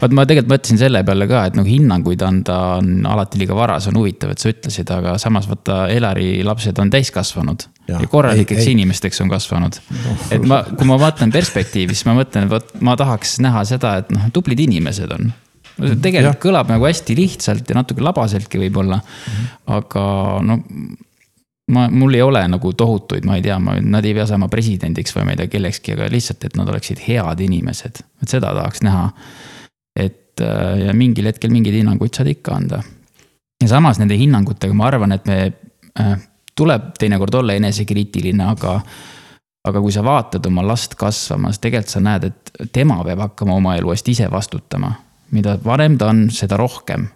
vaat 0.00 0.14
ma 0.16 0.24
tegelikult 0.28 0.52
mõtlesin 0.54 0.80
selle 0.80 1.02
peale 1.06 1.26
ka, 1.30 1.42
et 1.48 1.58
nagu 1.58 1.68
hinnanguid 1.68 2.22
anda 2.24 2.58
on 2.78 3.06
alati 3.08 3.40
liiga 3.40 3.56
vara, 3.58 3.78
see 3.82 3.92
on 3.92 3.98
huvitav, 4.00 4.32
et 4.32 4.42
sa 4.42 4.52
ütlesid, 4.52 4.92
aga 4.94 5.16
samas 5.20 5.48
vaata 5.50 5.80
Elari 5.92 6.44
lapsed 6.46 6.78
on 6.80 6.92
täiskasvanud. 6.92 7.66
ja 7.88 8.00
korralikeks 8.10 8.62
ei, 8.62 8.70
ei. 8.70 8.76
inimesteks 8.78 9.20
on 9.24 9.32
kasvanud 9.32 9.80
no.. 9.96 10.14
et 10.34 10.46
ma, 10.48 10.62
kui 10.70 10.88
ma 10.88 10.98
vaatan 11.00 11.32
perspektiivi, 11.34 11.96
siis 11.96 12.08
ma 12.08 12.16
mõtlen, 12.18 12.48
vot 12.50 12.72
ma 12.84 12.96
tahaks 13.00 13.38
näha 13.44 13.64
seda, 13.68 13.98
et 14.02 14.14
noh, 14.14 14.30
tublid 14.32 14.60
inimesed 14.64 15.12
on 15.16 15.30
tegelikult 15.78 16.34
ja. 16.34 16.42
kõlab 16.42 16.72
nagu 16.72 16.88
hästi 16.88 17.14
lihtsalt 17.14 17.68
ja 17.70 17.76
natuke 17.78 18.02
labaseltki 18.02 18.58
võib-olla 18.64 18.98
mm. 18.98 19.36
-hmm. 19.36 19.52
aga 19.78 20.06
no 20.44 20.58
ma, 21.74 21.88
mul 21.92 22.14
ei 22.14 22.22
ole 22.22 22.42
nagu 22.48 22.72
tohutuid, 22.72 23.26
ma 23.28 23.36
ei 23.38 23.44
tea, 23.44 23.58
ma, 23.62 23.76
nad 23.80 24.06
ei 24.06 24.14
pea 24.16 24.26
saama 24.28 24.48
presidendiks 24.52 25.14
või 25.16 25.28
ma 25.28 25.34
ei 25.34 25.42
tea 25.42 25.52
kellekski, 25.52 25.94
aga 25.96 26.08
lihtsalt, 26.12 26.48
et 26.48 26.56
nad 26.58 26.70
oleksid 26.70 27.02
head 27.06 27.42
inimesed, 27.44 28.00
et 28.22 28.36
seda 28.36 28.54
tahaks 28.56 28.82
näha. 28.86 29.10
et 29.98 30.40
äh, 30.44 30.86
ja 30.86 30.94
mingil 30.94 31.26
hetkel 31.26 31.50
mingeid 31.50 31.80
hinnanguid 31.80 32.14
saad 32.14 32.30
ikka 32.30 32.56
anda. 32.56 32.82
ja 33.62 33.68
samas 33.68 33.98
nende 33.98 34.16
hinnangutega 34.18 34.74
ma 34.74 34.86
arvan, 34.86 35.12
et 35.12 35.26
me 35.26 35.38
äh,, 36.00 36.18
tuleb 36.58 36.92
teinekord 36.98 37.34
olla 37.34 37.54
enesekriitiline, 37.58 38.44
aga 38.44 38.80
aga 39.68 39.80
kui 39.84 39.92
sa 39.92 40.02
vaatad 40.04 40.46
oma 40.48 40.62
last 40.64 40.94
kasvamas, 40.98 41.58
tegelikult 41.60 41.92
sa 41.92 42.00
näed, 42.00 42.24
et 42.30 42.72
tema 42.72 43.02
peab 43.04 43.20
hakkama 43.26 43.58
oma 43.58 43.76
elu 43.76 43.92
eest 43.92 44.08
ise 44.08 44.30
vastutama. 44.30 44.92
mida 45.30 45.58
vanem 45.64 45.98
ta 45.98 46.06
on, 46.08 46.30
seda 46.32 46.56
rohkem. 46.56 47.08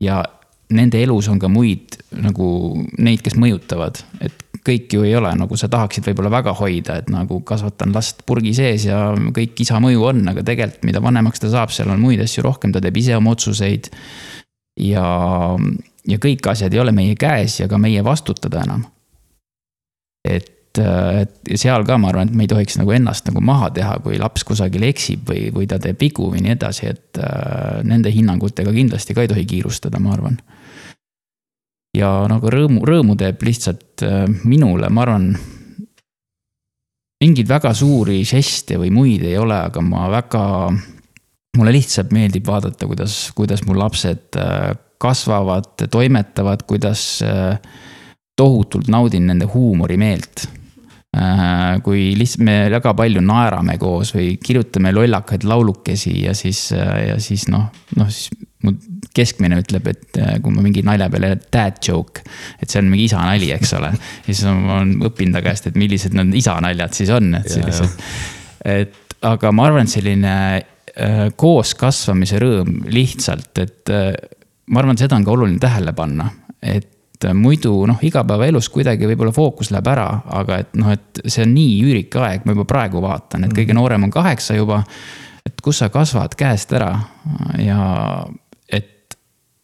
ja 0.00 0.24
nende 0.72 1.02
elus 1.02 1.28
on 1.32 1.40
ka 1.42 1.50
muid 1.52 1.98
nagu 2.12 2.46
neid, 2.98 3.22
kes 3.24 3.36
mõjutavad, 3.40 4.00
et 4.24 4.42
kõik 4.62 4.94
ju 4.94 5.02
ei 5.06 5.14
ole 5.18 5.32
nagu 5.34 5.56
sa 5.58 5.68
tahaksid 5.70 6.06
võib-olla 6.06 6.30
väga 6.36 6.54
hoida, 6.58 7.00
et 7.02 7.10
nagu 7.10 7.40
kasvatan 7.46 7.94
last 7.94 8.22
purgi 8.28 8.52
sees 8.54 8.86
ja 8.86 9.10
kõik 9.34 9.58
isa 9.64 9.80
mõju 9.82 10.06
on, 10.12 10.22
aga 10.30 10.44
tegelikult, 10.46 10.86
mida 10.86 11.02
vanemaks 11.02 11.42
ta 11.42 11.50
saab, 11.52 11.74
seal 11.74 11.90
on 11.90 12.02
muid 12.02 12.22
asju 12.22 12.44
rohkem, 12.46 12.74
ta 12.74 12.82
teeb 12.82 13.00
ise 13.02 13.16
oma 13.18 13.34
otsuseid. 13.34 13.90
ja, 14.80 15.04
ja 16.08 16.18
kõik 16.22 16.46
asjad 16.50 16.74
ei 16.74 16.80
ole 16.80 16.94
meie 16.94 17.18
käes 17.18 17.58
ja 17.60 17.68
ka 17.68 17.78
meie 17.78 18.04
vastutada 18.06 18.62
enam. 18.66 18.86
et 20.24 20.58
et 20.80 21.58
seal 21.60 21.84
ka 21.84 21.98
ma 22.00 22.08
arvan, 22.08 22.30
et 22.30 22.36
me 22.36 22.46
ei 22.46 22.48
tohiks 22.48 22.78
nagu 22.80 22.94
ennast 22.96 23.26
nagu 23.28 23.42
maha 23.44 23.68
teha, 23.76 23.98
kui 24.04 24.16
laps 24.20 24.44
kusagil 24.48 24.86
eksib 24.88 25.28
või, 25.28 25.50
või 25.52 25.66
ta 25.68 25.76
teeb 25.82 26.00
vigu 26.00 26.30
või 26.32 26.40
nii 26.46 26.54
edasi, 26.54 26.86
et 26.88 27.20
äh, 27.20 27.82
nende 27.84 28.12
hinnangutega 28.12 28.72
kindlasti 28.72 29.12
ka 29.12 29.26
ei 29.26 29.28
tohi 29.28 29.44
kiirustada, 29.50 30.00
ma 30.00 30.14
arvan 30.16 30.38
ja 31.96 32.10
nagu 32.30 32.52
rõõmu, 32.52 32.84
rõõmu 32.88 33.16
teeb 33.20 33.42
lihtsalt 33.46 34.04
äh, 34.06 34.24
minule, 34.48 34.88
ma 34.90 35.04
arvan. 35.06 35.32
mingeid 37.22 37.48
väga 37.48 37.70
suuri 37.78 38.22
žeste 38.26 38.78
või 38.80 38.90
muid 38.90 39.22
ei 39.22 39.36
ole, 39.38 39.54
aga 39.68 39.82
ma 39.84 40.08
väga, 40.10 40.44
mulle 41.58 41.74
lihtsalt 41.76 42.10
meeldib 42.12 42.48
vaadata, 42.48 42.88
kuidas, 42.90 43.30
kuidas 43.36 43.62
mu 43.68 43.76
lapsed 43.78 44.40
äh, 44.40 44.72
kasvavad, 45.02 45.86
toimetavad, 45.90 46.64
kuidas 46.66 47.22
äh, 47.26 47.60
tohutult 48.36 48.88
naudin 48.88 49.28
nende 49.28 49.46
huumorimeelt 49.50 50.48
kui 51.84 52.14
lihtsalt 52.16 52.40
me 52.46 52.54
väga 52.72 52.94
palju 52.96 53.20
naerame 53.20 53.74
koos 53.76 54.14
või 54.14 54.38
kirjutame 54.40 54.94
lollakaid 54.96 55.44
laulukesi 55.44 56.14
ja 56.22 56.32
siis, 56.32 56.70
ja 56.72 57.18
siis 57.20 57.44
noh, 57.52 57.66
noh 58.00 58.08
siis 58.08 58.30
mu 58.66 58.74
keskmine 59.16 59.58
ütleb, 59.62 59.88
et 59.92 60.20
äh, 60.20 60.36
kui 60.42 60.54
ma 60.54 60.64
mingi 60.64 60.84
nalja 60.86 61.08
peale, 61.12 61.34
dad 61.52 61.80
joke, 61.84 62.24
et 62.60 62.70
see 62.70 62.80
on 62.82 62.90
mingi 62.92 63.08
isa 63.10 63.22
nali, 63.22 63.50
eks 63.54 63.74
ole. 63.78 63.92
ja 63.92 64.28
siis 64.28 64.44
ma 64.48 64.78
olen 64.80 64.94
õppinud 65.08 65.38
ta 65.38 65.44
käest, 65.44 65.68
et 65.70 65.78
millised 65.80 66.16
need 66.16 66.36
isa 66.40 66.56
naljad 66.64 66.96
siis 66.96 67.12
on, 67.14 67.34
et 67.38 67.50
sellised. 67.50 68.06
et 68.76 69.18
aga 69.28 69.52
ma 69.54 69.68
arvan, 69.68 69.88
et 69.88 69.94
selline 69.94 70.36
äh, 70.58 71.26
koos 71.36 71.74
kasvamise 71.78 72.40
rõõm 72.42 72.82
lihtsalt, 72.92 73.52
et 73.62 73.92
äh, 73.92 74.10
ma 74.72 74.82
arvan, 74.82 74.98
seda 75.00 75.18
on 75.18 75.26
ka 75.26 75.34
oluline 75.34 75.62
tähele 75.62 75.94
panna, 75.96 76.30
et 76.62 76.90
muidu 77.38 77.84
noh, 77.86 78.00
igapäevaelus 78.02 78.66
kuidagi 78.72 79.06
võib-olla 79.06 79.30
fookus 79.34 79.70
läheb 79.70 79.90
ära, 79.92 80.06
aga 80.40 80.58
et 80.64 80.72
noh, 80.78 80.90
et 80.90 81.22
see 81.26 81.44
on 81.44 81.52
nii 81.54 81.76
üürike 81.84 82.18
aeg, 82.18 82.46
ma 82.46 82.56
juba 82.56 82.66
praegu 82.68 83.02
vaatan, 83.04 83.46
et 83.46 83.54
kõige 83.54 83.70
mhm. 83.70 83.78
noorem 83.78 84.08
on 84.08 84.14
kaheksa 84.14 84.56
juba. 84.58 84.82
et 85.46 85.60
kus 85.62 85.80
sa 85.82 85.88
kasvad 85.90 86.36
käest 86.38 86.72
ära 86.72 86.92
ja 87.58 87.78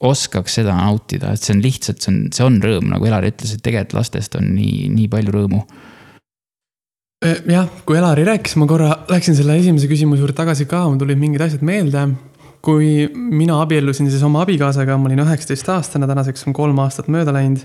oskaks 0.05 0.61
seda 0.61 0.77
nautida, 0.79 1.33
et 1.35 1.43
see 1.43 1.57
on 1.57 1.63
lihtsalt, 1.65 2.01
see 2.03 2.13
on, 2.13 2.19
see 2.35 2.47
on 2.47 2.59
rõõm, 2.63 2.87
nagu 2.93 3.09
Elari 3.09 3.33
ütles, 3.33 3.55
et 3.55 3.63
tegelikult 3.65 3.99
lastest 3.99 4.37
on 4.39 4.53
nii, 4.55 4.87
nii 4.95 5.09
palju 5.11 5.35
rõõmu. 5.35 5.63
Äh, 7.27 7.43
jah, 7.51 7.67
kui 7.87 7.99
Elari 7.99 8.27
rääkis, 8.29 8.55
ma 8.61 8.69
korra 8.71 8.93
läksin 9.11 9.35
selle 9.35 9.59
esimese 9.59 9.91
küsimuse 9.91 10.23
juurde 10.23 10.37
tagasi 10.39 10.69
ka, 10.71 10.85
mul 10.87 11.01
tulid 11.03 11.19
mingid 11.19 11.43
asjad 11.49 11.67
meelde. 11.67 12.09
kui 12.63 13.07
mina 13.15 13.61
abiellusin 13.63 14.09
siis 14.11 14.23
oma 14.27 14.41
abikaasaga, 14.43 14.97
ma 14.99 15.07
olin 15.07 15.23
üheksateistaastane, 15.23 16.09
tänaseks 16.11 16.43
on 16.47 16.53
kolm 16.55 16.79
aastat 16.83 17.07
mööda 17.07 17.33
läinud. 17.35 17.63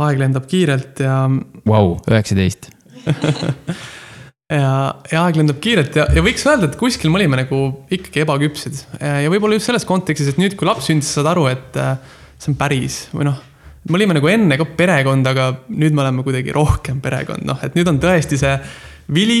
aeg 0.00 0.18
lendab 0.20 0.48
kiirelt 0.48 1.00
ja. 1.00 1.24
Vau, 1.68 1.96
üheksateist 2.08 2.68
ja, 4.52 4.70
ja 5.10 5.24
aeg 5.24 5.40
lendab 5.40 5.58
kiirelt 5.62 5.98
ja, 5.98 6.06
ja 6.14 6.22
võiks 6.24 6.46
öelda, 6.46 6.70
et 6.70 6.78
kuskil 6.78 7.10
me 7.10 7.20
olime 7.20 7.40
nagu 7.40 7.60
ikkagi 7.92 8.22
ebaküpsed. 8.22 8.80
ja 9.00 9.32
võib-olla 9.32 9.58
just 9.58 9.70
selles 9.70 9.86
kontekstis, 9.88 10.32
et 10.32 10.40
nüüd, 10.40 10.54
kui 10.58 10.68
laps 10.68 10.86
sündis, 10.90 11.10
saad 11.16 11.30
aru, 11.32 11.48
et 11.50 11.78
äh, 11.82 11.96
see 12.38 12.52
on 12.52 12.58
päris 12.60 13.04
või 13.14 13.30
noh. 13.30 13.42
me 13.90 13.98
olime 13.98 14.18
nagu 14.18 14.30
enne 14.30 14.58
ka 14.60 14.68
perekond, 14.78 15.26
aga 15.32 15.52
nüüd 15.72 15.96
me 15.96 16.04
oleme 16.06 16.26
kuidagi 16.26 16.54
rohkem 16.54 17.02
perekond, 17.02 17.46
noh, 17.48 17.62
et 17.66 17.78
nüüd 17.78 17.90
on 17.90 18.02
tõesti 18.02 18.38
see 18.38 18.54
vili 19.14 19.40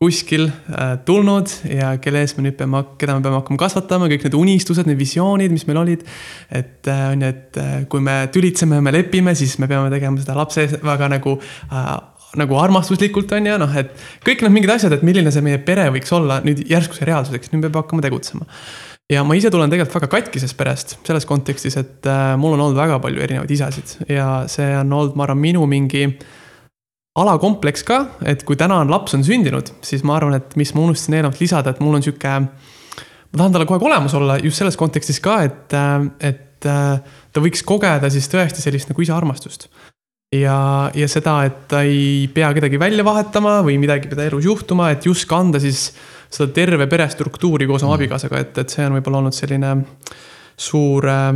kuskil 0.00 0.46
äh, 0.48 0.94
tulnud 1.04 1.50
ja 1.68 1.90
kelle 2.00 2.22
ees 2.24 2.32
me 2.38 2.46
nüüd 2.46 2.56
peame, 2.56 2.80
keda 2.96 3.18
me 3.18 3.24
peame 3.26 3.36
hakkama 3.42 3.60
kasvatama, 3.60 4.08
kõik 4.08 4.22
need 4.24 4.36
unistused, 4.38 4.88
need 4.88 4.96
visioonid, 4.96 5.52
mis 5.52 5.66
meil 5.68 5.82
olid. 5.82 6.06
et 6.48 6.88
äh, 6.88 7.02
on 7.12 7.26
ju, 7.26 7.28
et 7.28 7.58
äh, 7.60 7.74
kui 7.92 8.00
me 8.00 8.22
tülitseme 8.32 8.80
me 8.80 8.94
lepime, 8.96 9.36
siis 9.36 9.58
me 9.60 9.68
peame 9.68 9.92
tegema 9.92 10.16
seda 10.22 10.38
lapse 10.38 10.64
väga 10.80 11.10
nagu 11.12 11.36
äh, 11.36 11.90
nagu 12.38 12.58
armastuslikult 12.60 13.32
on 13.34 13.48
ju, 13.48 13.56
noh, 13.62 13.72
et 13.80 13.90
kõik 14.26 14.44
need 14.44 14.54
mingid 14.54 14.72
asjad, 14.76 14.94
et 14.94 15.02
milline 15.06 15.32
see 15.34 15.42
meie 15.44 15.58
pere 15.66 15.88
võiks 15.94 16.12
olla 16.14 16.38
nüüd 16.44 16.62
järsku 16.70 16.98
see 16.98 17.08
reaalsuseks, 17.08 17.50
nüüd 17.52 17.66
peame 17.66 17.82
hakkama 17.82 18.04
tegutsema. 18.04 18.46
ja 19.10 19.24
ma 19.26 19.34
ise 19.34 19.50
tulen 19.50 19.72
tegelikult 19.72 19.98
väga 19.98 20.10
katkisest 20.12 20.56
perest 20.58 20.98
selles 21.06 21.26
kontekstis, 21.26 21.76
et 21.80 22.06
äh, 22.06 22.36
mul 22.38 22.54
on 22.54 22.66
olnud 22.66 22.78
väga 22.78 23.00
palju 23.02 23.24
erinevaid 23.24 23.50
isasid 23.50 23.96
ja 24.08 24.44
see 24.50 24.68
on 24.78 24.92
olnud, 24.92 25.16
ma 25.18 25.26
arvan, 25.26 25.42
minu 25.42 25.66
mingi 25.70 26.04
alakompleks 27.18 27.82
ka, 27.86 28.04
et 28.22 28.44
kui 28.46 28.58
täna 28.58 28.78
on 28.84 28.92
laps 28.92 29.16
on 29.18 29.26
sündinud, 29.26 29.72
siis 29.82 30.04
ma 30.06 30.14
arvan, 30.20 30.38
et 30.38 30.54
mis 30.60 30.70
ma 30.76 30.86
unustasin 30.86 31.18
eelnevalt 31.18 31.42
lisada, 31.42 31.74
et 31.74 31.82
mul 31.82 31.98
on 31.98 32.06
sihuke. 32.06 32.36
ma 33.30 33.38
tahan 33.38 33.52
talle 33.52 33.66
kogu 33.66 33.80
aeg 33.80 33.90
olemas 33.90 34.14
olla 34.14 34.38
just 34.38 34.62
selles 34.62 34.78
kontekstis 34.78 35.18
ka, 35.20 35.42
et, 35.42 35.74
äh, 35.74 36.06
et 36.30 36.70
äh, 36.70 37.00
ta 37.32 37.42
võiks 37.42 37.66
kogeda 37.66 38.10
siis 38.10 38.30
tõesti 38.30 38.62
sellist 38.62 38.92
nagu 38.92 39.02
isa 39.02 39.18
armastust 39.18 39.66
ja, 40.34 40.90
ja 40.94 41.08
seda, 41.10 41.40
et 41.48 41.62
ta 41.70 41.82
ei 41.86 42.28
pea 42.34 42.52
kedagi 42.54 42.78
välja 42.80 43.04
vahetama 43.06 43.58
või 43.66 43.78
midagi 43.82 44.10
pida 44.10 44.28
elus 44.28 44.46
juhtuma, 44.46 44.90
et 44.94 45.06
just 45.06 45.26
kanda 45.30 45.60
siis 45.62 45.88
seda 46.30 46.52
terve 46.54 46.86
perestruktuuri 46.90 47.66
koos 47.66 47.82
oma 47.82 47.96
mm. 47.96 47.98
abikaasaga, 47.98 48.42
et, 48.44 48.60
et 48.62 48.74
see 48.74 48.86
on 48.86 48.94
võib-olla 48.98 49.24
olnud 49.24 49.34
selline 49.34 49.72
suur 50.60 51.08
äh, 51.10 51.32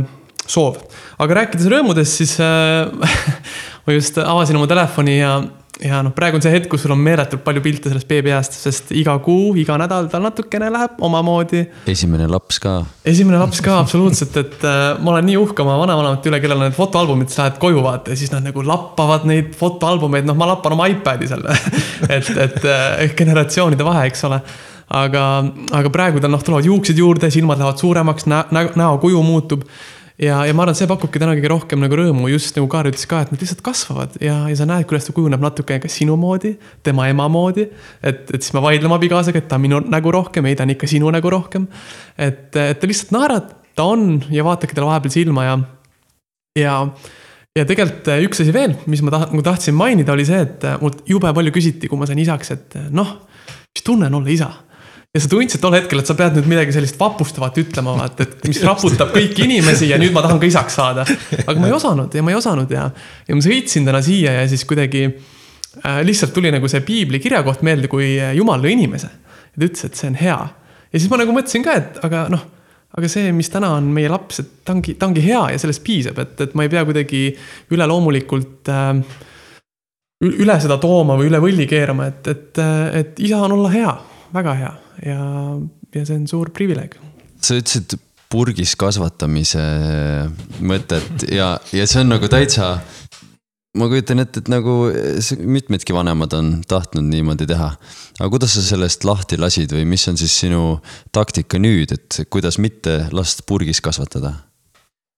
soov. 0.47 0.79
aga 1.19 1.41
rääkides 1.41 1.67
rõõmudest, 1.73 2.21
siis 2.21 2.37
äh, 2.39 2.87
ma 3.85 3.97
just 3.97 4.19
avasin 4.23 4.61
oma 4.61 4.69
telefoni 4.71 5.19
ja 5.19 5.37
ja 5.83 5.99
noh, 6.05 6.13
praegu 6.15 6.37
on 6.39 6.43
see 6.43 6.53
hetk, 6.53 6.69
kus 6.71 6.85
sul 6.85 6.93
on 6.95 7.01
meeletult 7.03 7.43
palju 7.43 7.63
pilte 7.63 7.91
sellest 7.91 8.07
beebiajast, 8.07 8.57
sest 8.61 8.91
iga 8.95 9.17
kuu, 9.23 9.53
iga 9.59 9.75
nädal 9.81 10.07
tal 10.11 10.23
natukene 10.23 10.69
läheb 10.71 11.01
omamoodi. 11.03 11.65
esimene 11.91 12.29
laps 12.31 12.61
ka. 12.63 12.75
esimene 13.07 13.41
laps 13.41 13.59
ka 13.65 13.79
absoluutselt, 13.81 14.37
et 14.39 14.63
äh, 14.63 14.83
ma 14.99 15.15
olen 15.15 15.27
nii 15.29 15.39
uhke 15.41 15.65
oma 15.65 15.75
vanavanemate 15.81 16.31
üle, 16.31 16.39
kellel 16.43 16.61
on 16.61 16.69
need 16.69 16.77
fotoalbumid, 16.77 17.31
sa 17.33 17.45
lähed 17.45 17.59
koju 17.63 17.83
vaata 17.83 18.13
ja 18.13 18.21
siis 18.21 18.31
nad 18.31 18.45
nagu 18.47 18.63
lappavad 18.65 19.27
neid 19.27 19.51
fotoalbumeid, 19.59 20.29
noh, 20.29 20.37
ma 20.39 20.53
lappan 20.53 20.77
oma 20.77 20.87
iPad'i 20.93 21.27
seal 21.31 21.43
et, 22.15 22.31
et 22.31 22.61
äh, 22.63 23.11
generatsioonide 23.17 23.87
vahe, 23.87 24.07
eks 24.11 24.25
ole 24.29 24.39
aga, 24.95 25.25
aga 25.75 25.91
praegu 25.93 26.21
tal 26.23 26.33
noh, 26.33 26.43
tulevad 26.45 26.67
juuksed 26.67 26.99
juurde, 26.99 27.31
silmad 27.33 27.59
lähevad 27.59 27.81
suuremaks, 27.81 28.27
näo, 28.29 28.71
näokuju 28.77 29.23
muutub 29.25 29.65
ja, 30.21 30.37
ja 30.47 30.53
ma 30.55 30.63
arvan, 30.63 30.75
et 30.75 30.79
see 30.79 30.89
pakubki 30.89 31.21
täna 31.21 31.35
kõige 31.35 31.51
rohkem 31.51 31.81
nagu 31.83 31.97
rõõmu, 31.99 32.29
just 32.31 32.55
nagu 32.57 32.69
Kaar 32.71 32.89
ütles 32.89 33.07
ka, 33.09 33.23
et 33.25 33.33
nad 33.33 33.41
lihtsalt 33.41 33.63
kasvavad 33.65 34.15
ja, 34.23 34.37
ja 34.51 34.57
sa 34.59 34.67
näed, 34.69 34.87
kuidas 34.89 35.07
ta 35.07 35.15
kujuneb 35.15 35.43
natuke 35.43 35.79
ka 35.83 35.91
sinu 35.91 36.17
moodi, 36.19 36.55
tema 36.85 37.09
ema 37.11 37.27
moodi. 37.31 37.67
et, 38.01 38.23
et 38.29 38.39
siis 38.39 38.55
me 38.55 38.63
vaidleme 38.63 38.95
abikaasaga, 38.97 39.43
et 39.43 39.49
ta 39.51 39.59
on 39.59 39.65
minu 39.65 39.81
nägu 39.83 40.13
rohkem, 40.15 40.47
ei, 40.49 40.57
ta 40.57 40.67
on 40.67 40.73
ikka 40.75 40.89
sinu 40.91 41.11
nägu 41.13 41.33
rohkem. 41.33 41.67
et, 42.17 42.49
et 42.55 42.79
ta 42.79 42.89
lihtsalt 42.89 43.13
naerad, 43.15 43.53
ta 43.75 43.89
on 43.91 44.23
ja 44.31 44.45
vaadake 44.47 44.75
talle 44.75 44.89
vahepeal 44.93 45.15
silma 45.17 45.49
ja, 45.49 45.59
ja 46.59 46.79
ja 47.55 47.63
tegelikult 47.63 48.09
äh, 48.11 48.23
üks 48.27 48.41
asi 48.43 48.51
veel, 48.55 48.75
mis 48.91 49.03
ma 49.05 49.13
taht-, 49.13 49.31
nagu 49.31 49.43
tahtsin 49.45 49.75
mainida, 49.77 50.11
oli 50.15 50.25
see, 50.27 50.41
et 50.43 50.63
äh, 50.67 50.75
mult 50.81 51.05
jube 51.07 51.31
palju 51.35 51.53
küsiti, 51.55 51.87
kui 51.91 51.99
ma 51.99 52.07
sain 52.09 52.19
isaks, 52.19 52.51
et 52.51 52.79
äh, 52.79 52.89
noh, 52.91 53.15
mis 53.75 53.85
tunne 53.85 54.09
on 54.11 54.19
olla 54.19 54.31
isa 54.33 54.49
ja 55.15 55.21
sa 55.23 55.29
tundsid 55.31 55.61
tol 55.63 55.75
hetkel, 55.77 56.01
et 56.01 56.09
sa 56.09 56.15
pead 56.17 56.35
nüüd 56.35 56.47
midagi 56.51 56.73
sellist 56.75 56.97
vapustavat 56.99 57.55
ütlema, 57.61 57.93
vaata, 58.01 58.25
et 58.25 58.49
mis 58.49 58.59
raputab 58.67 59.13
kõiki 59.15 59.45
inimesi 59.45 59.87
ja 59.87 59.99
nüüd 60.01 60.11
ma 60.15 60.23
tahan 60.25 60.41
ka 60.41 60.49
isaks 60.49 60.75
saada. 60.75 61.05
aga 61.45 61.55
ma 61.61 61.69
ei 61.69 61.75
osanud 61.79 62.17
ja 62.17 62.23
ma 62.25 62.33
ei 62.33 62.39
osanud 62.39 62.73
ja, 62.75 62.89
ja 63.27 63.37
ma 63.37 63.45
sõitsin 63.45 63.87
täna 63.87 64.01
siia 64.03 64.35
ja 64.41 64.43
siis 64.51 64.65
kuidagi 64.67 65.05
äh, 65.07 66.01
lihtsalt 66.03 66.35
tuli 66.35 66.51
nagu 66.51 66.67
see 66.71 66.83
piibli 66.83 67.21
kirjakoht 67.23 67.63
meelde, 67.63 67.87
kui 67.91 68.17
äh, 68.19 68.35
jumal 68.35 68.59
lõi 68.59 68.75
inimese. 68.75 69.13
ja 69.53 69.55
ta 69.55 69.69
ütles, 69.69 69.87
et 69.87 70.01
see 70.01 70.11
on 70.11 70.19
hea. 70.19 70.37
ja 70.91 70.99
siis 70.99 71.07
ma 71.13 71.23
nagu 71.23 71.37
mõtlesin 71.37 71.63
ka, 71.63 71.79
et 71.79 72.03
aga 72.03 72.27
noh, 72.35 72.43
aga 72.99 73.15
see, 73.15 73.31
mis 73.35 73.51
täna 73.53 73.71
on 73.79 73.87
meie 73.95 74.11
laps, 74.11 74.43
et 74.43 74.53
ta 74.67 74.75
ongi, 74.75 74.99
ta 74.99 75.07
ongi 75.07 75.23
hea 75.23 75.47
ja 75.55 75.63
sellest 75.63 75.83
piisab, 75.87 76.19
et, 76.25 76.35
et 76.43 76.59
ma 76.59 76.67
ei 76.67 76.75
pea 76.75 76.83
kuidagi 76.83 77.29
üleloomulikult 77.71 78.67
äh, 78.67 78.97
üle 80.27 80.59
seda 80.59 80.75
tooma 80.81 81.15
või 81.15 81.31
üle 81.31 81.39
võlli 81.39 81.71
keerama, 81.71 82.11
et, 82.11 82.33
et, 82.35 82.65
et 82.99 83.21
isa 83.23 83.45
on 83.47 83.55
olla 83.55 83.71
hea, 83.71 84.01
väga 84.35 84.59
hea 84.59 84.79
ja, 85.05 85.21
ja 85.95 86.05
see 86.05 86.19
on 86.19 86.27
suur 86.29 86.51
privileeg. 86.55 86.97
sa 87.41 87.57
ütlesid 87.59 87.97
purgis 88.31 88.75
kasvatamise 88.79 89.63
mõtet 90.65 91.27
ja, 91.31 91.55
ja 91.75 91.87
see 91.87 92.03
on 92.03 92.15
nagu 92.15 92.29
täitsa 92.31 92.77
ma 93.75 93.89
kujutan 93.91 94.23
ette, 94.23 94.41
et 94.41 94.49
nagu 94.51 94.73
mitmedki 95.43 95.95
vanemad 95.95 96.33
on 96.37 96.51
tahtnud 96.67 97.05
niimoodi 97.09 97.47
teha. 97.49 97.73
aga 98.19 98.29
kuidas 98.31 98.55
sa 98.55 98.63
sellest 98.63 99.03
lahti 99.07 99.39
lasid 99.41 99.75
või 99.75 99.85
mis 99.89 100.07
on 100.11 100.19
siis 100.19 100.35
sinu 100.45 100.79
taktika 101.15 101.59
nüüd, 101.61 101.91
et 101.95 102.21
kuidas 102.31 102.59
mitte 102.61 103.05
last 103.15 103.45
purgis 103.47 103.83
kasvatada? 103.83 104.33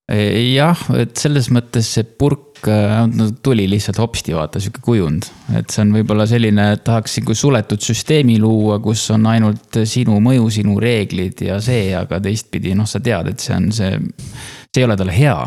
Jah, 0.08 0.80
et 0.96 1.18
selles 1.20 1.50
mõttes 1.52 1.88
see 1.98 2.06
purk 2.08 2.64
äh, 2.72 3.02
no, 3.12 3.28
tuli 3.44 3.66
lihtsalt 3.68 4.00
hopsti, 4.00 4.36
vaata 4.38 4.62
sihuke 4.64 4.80
kujund. 4.84 5.28
et 5.58 5.70
see 5.74 5.84
on 5.84 5.92
võib-olla 5.98 6.24
selline, 6.30 6.68
tahaks 6.84 7.18
nagu 7.20 7.36
suletud 7.36 7.84
süsteemi 7.84 8.38
luua, 8.40 8.80
kus 8.84 9.04
on 9.12 9.28
ainult 9.28 9.82
sinu 9.84 10.22
mõju, 10.24 10.48
sinu 10.60 10.78
reeglid 10.80 11.44
ja 11.50 11.60
see, 11.64 11.92
aga 11.96 12.22
teistpidi 12.24 12.76
noh, 12.76 12.88
sa 12.88 13.04
tead, 13.04 13.34
et 13.34 13.44
see 13.44 13.56
on 13.58 13.72
see, 13.76 13.98
see 14.72 14.84
ei 14.84 14.88
ole 14.88 14.96
talle 15.00 15.16
hea. 15.16 15.38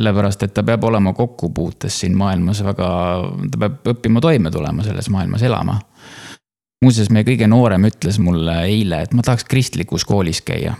sellepärast, 0.00 0.44
et 0.44 0.54
ta 0.56 0.62
peab 0.64 0.84
olema 0.84 1.12
kokkupuutes 1.16 1.96
siin 2.04 2.14
maailmas 2.16 2.60
väga, 2.64 2.90
ta 3.52 3.64
peab 3.64 3.90
õppima 3.94 4.20
toime 4.20 4.52
tulema 4.52 4.84
selles 4.84 5.08
maailmas 5.08 5.42
elama. 5.48 5.80
muuseas, 6.84 7.08
meie 7.08 7.24
kõige 7.24 7.48
noorem 7.48 7.88
ütles 7.88 8.20
mulle 8.20 8.60
eile, 8.68 9.00
et 9.00 9.16
ma 9.16 9.24
tahaks 9.24 9.48
kristlikus 9.48 10.04
koolis 10.04 10.44
käia 10.44 10.76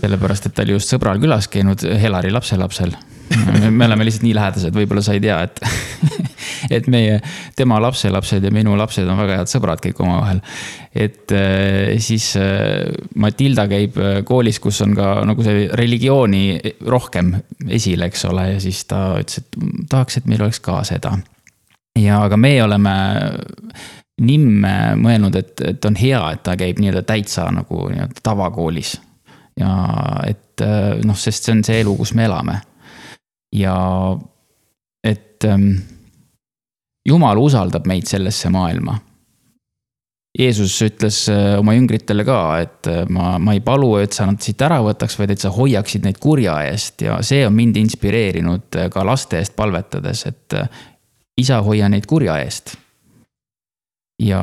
sellepärast, 0.00 0.48
et 0.48 0.54
ta 0.56 0.64
oli 0.64 0.76
just 0.76 0.92
sõbral 0.92 1.20
külas 1.22 1.48
käinud, 1.52 1.82
Helari 2.00 2.32
lapselapsel. 2.32 2.94
me 3.70 3.86
oleme 3.86 4.04
lihtsalt 4.04 4.26
nii 4.26 4.34
lähedased, 4.36 4.74
võib-olla 4.76 5.02
sa 5.04 5.14
ei 5.16 5.22
tea, 5.24 5.38
et, 5.46 5.60
et 6.76 6.88
meie, 6.92 7.18
tema 7.56 7.78
lapselapsed 7.80 8.44
ja 8.44 8.52
minu 8.52 8.74
lapsed 8.76 9.08
on 9.08 9.20
väga 9.22 9.38
head 9.40 9.52
sõbrad 9.52 9.82
kõik 9.84 10.00
omavahel. 10.04 10.42
et 10.92 11.32
äh, 11.36 11.94
siis 12.02 12.32
äh, 12.40 12.90
Matilda 13.16 13.66
käib 13.70 13.96
äh, 14.00 14.18
koolis, 14.28 14.60
kus 14.60 14.82
on 14.84 14.96
ka 14.96 15.14
nagu 15.28 15.44
see 15.44 15.68
religiooni 15.80 16.74
rohkem 16.88 17.34
esil, 17.68 18.04
eks 18.08 18.26
ole, 18.28 18.48
ja 18.54 18.60
siis 18.60 18.84
ta 18.90 19.04
ütles, 19.20 19.44
et 19.44 19.62
tahaks, 19.92 20.20
et 20.20 20.28
meil 20.28 20.44
oleks 20.44 20.60
ka 20.60 20.82
seda. 20.88 21.16
ja, 21.98 22.20
aga 22.22 22.36
meie 22.40 22.64
oleme 22.64 22.96
nimme 24.22 24.74
mõelnud, 25.00 25.36
et, 25.40 25.56
et 25.66 25.88
on 25.88 25.96
hea, 25.98 26.20
et 26.34 26.44
ta 26.44 26.56
käib 26.56 26.78
nii-öelda 26.80 27.02
täitsa 27.08 27.48
nagu 27.54 27.88
nii-öelda 27.88 28.22
tavakoolis 28.22 28.98
ja 29.60 29.72
et 30.26 30.62
noh, 31.04 31.16
sest 31.18 31.44
see 31.44 31.54
on 31.56 31.64
see 31.66 31.80
elu, 31.82 31.94
kus 31.98 32.14
me 32.14 32.24
elame. 32.28 32.60
ja 33.52 33.76
et 35.04 35.44
ähm, 35.44 35.72
jumal 37.08 37.40
usaldab 37.42 37.86
meid 37.90 38.06
sellesse 38.10 38.50
maailma. 38.52 38.98
Jeesus 40.38 40.78
ütles 40.86 41.26
äh, 41.28 41.58
oma 41.60 41.74
jüngritele 41.76 42.24
ka, 42.24 42.38
et 42.62 42.88
äh, 42.88 43.02
ma, 43.12 43.34
ma 43.42 43.52
ei 43.52 43.60
palu, 43.64 43.90
et 44.00 44.14
sa 44.16 44.24
nad 44.28 44.40
siit 44.40 44.62
ära 44.64 44.78
võtaks, 44.84 45.18
vaid 45.20 45.34
et 45.34 45.42
sa 45.42 45.52
hoiaksid 45.52 46.06
neid 46.06 46.20
kurja 46.22 46.56
eest 46.70 47.04
ja 47.04 47.18
see 47.26 47.42
on 47.44 47.52
mind 47.56 47.76
inspireerinud 47.82 48.80
ka 48.94 49.04
laste 49.04 49.42
eest 49.42 49.56
palvetades, 49.58 50.24
et 50.30 50.56
isa, 51.36 51.60
hoia 51.66 51.90
neid 51.92 52.08
kurja 52.08 52.38
eest. 52.40 52.78
ja 54.22 54.40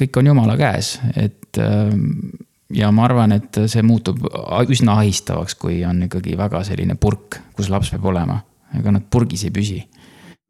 kõik 0.00 0.18
on 0.18 0.32
jumala 0.32 0.56
käes, 0.58 0.96
et 1.14 1.60
ähm, 1.62 2.32
ja 2.74 2.90
ma 2.92 3.06
arvan, 3.08 3.32
et 3.38 3.60
see 3.70 3.84
muutub 3.86 4.26
üsna 4.68 4.98
ahistavaks, 5.00 5.56
kui 5.60 5.80
on 5.88 6.02
ikkagi 6.08 6.36
väga 6.38 6.62
selline 6.66 6.98
purk, 7.00 7.40
kus 7.56 7.70
laps 7.72 7.92
peab 7.94 8.10
olema. 8.12 8.42
ega 8.76 8.92
nad 8.92 9.06
purgis 9.10 9.46
ei 9.48 9.50
püsi. 9.50 9.78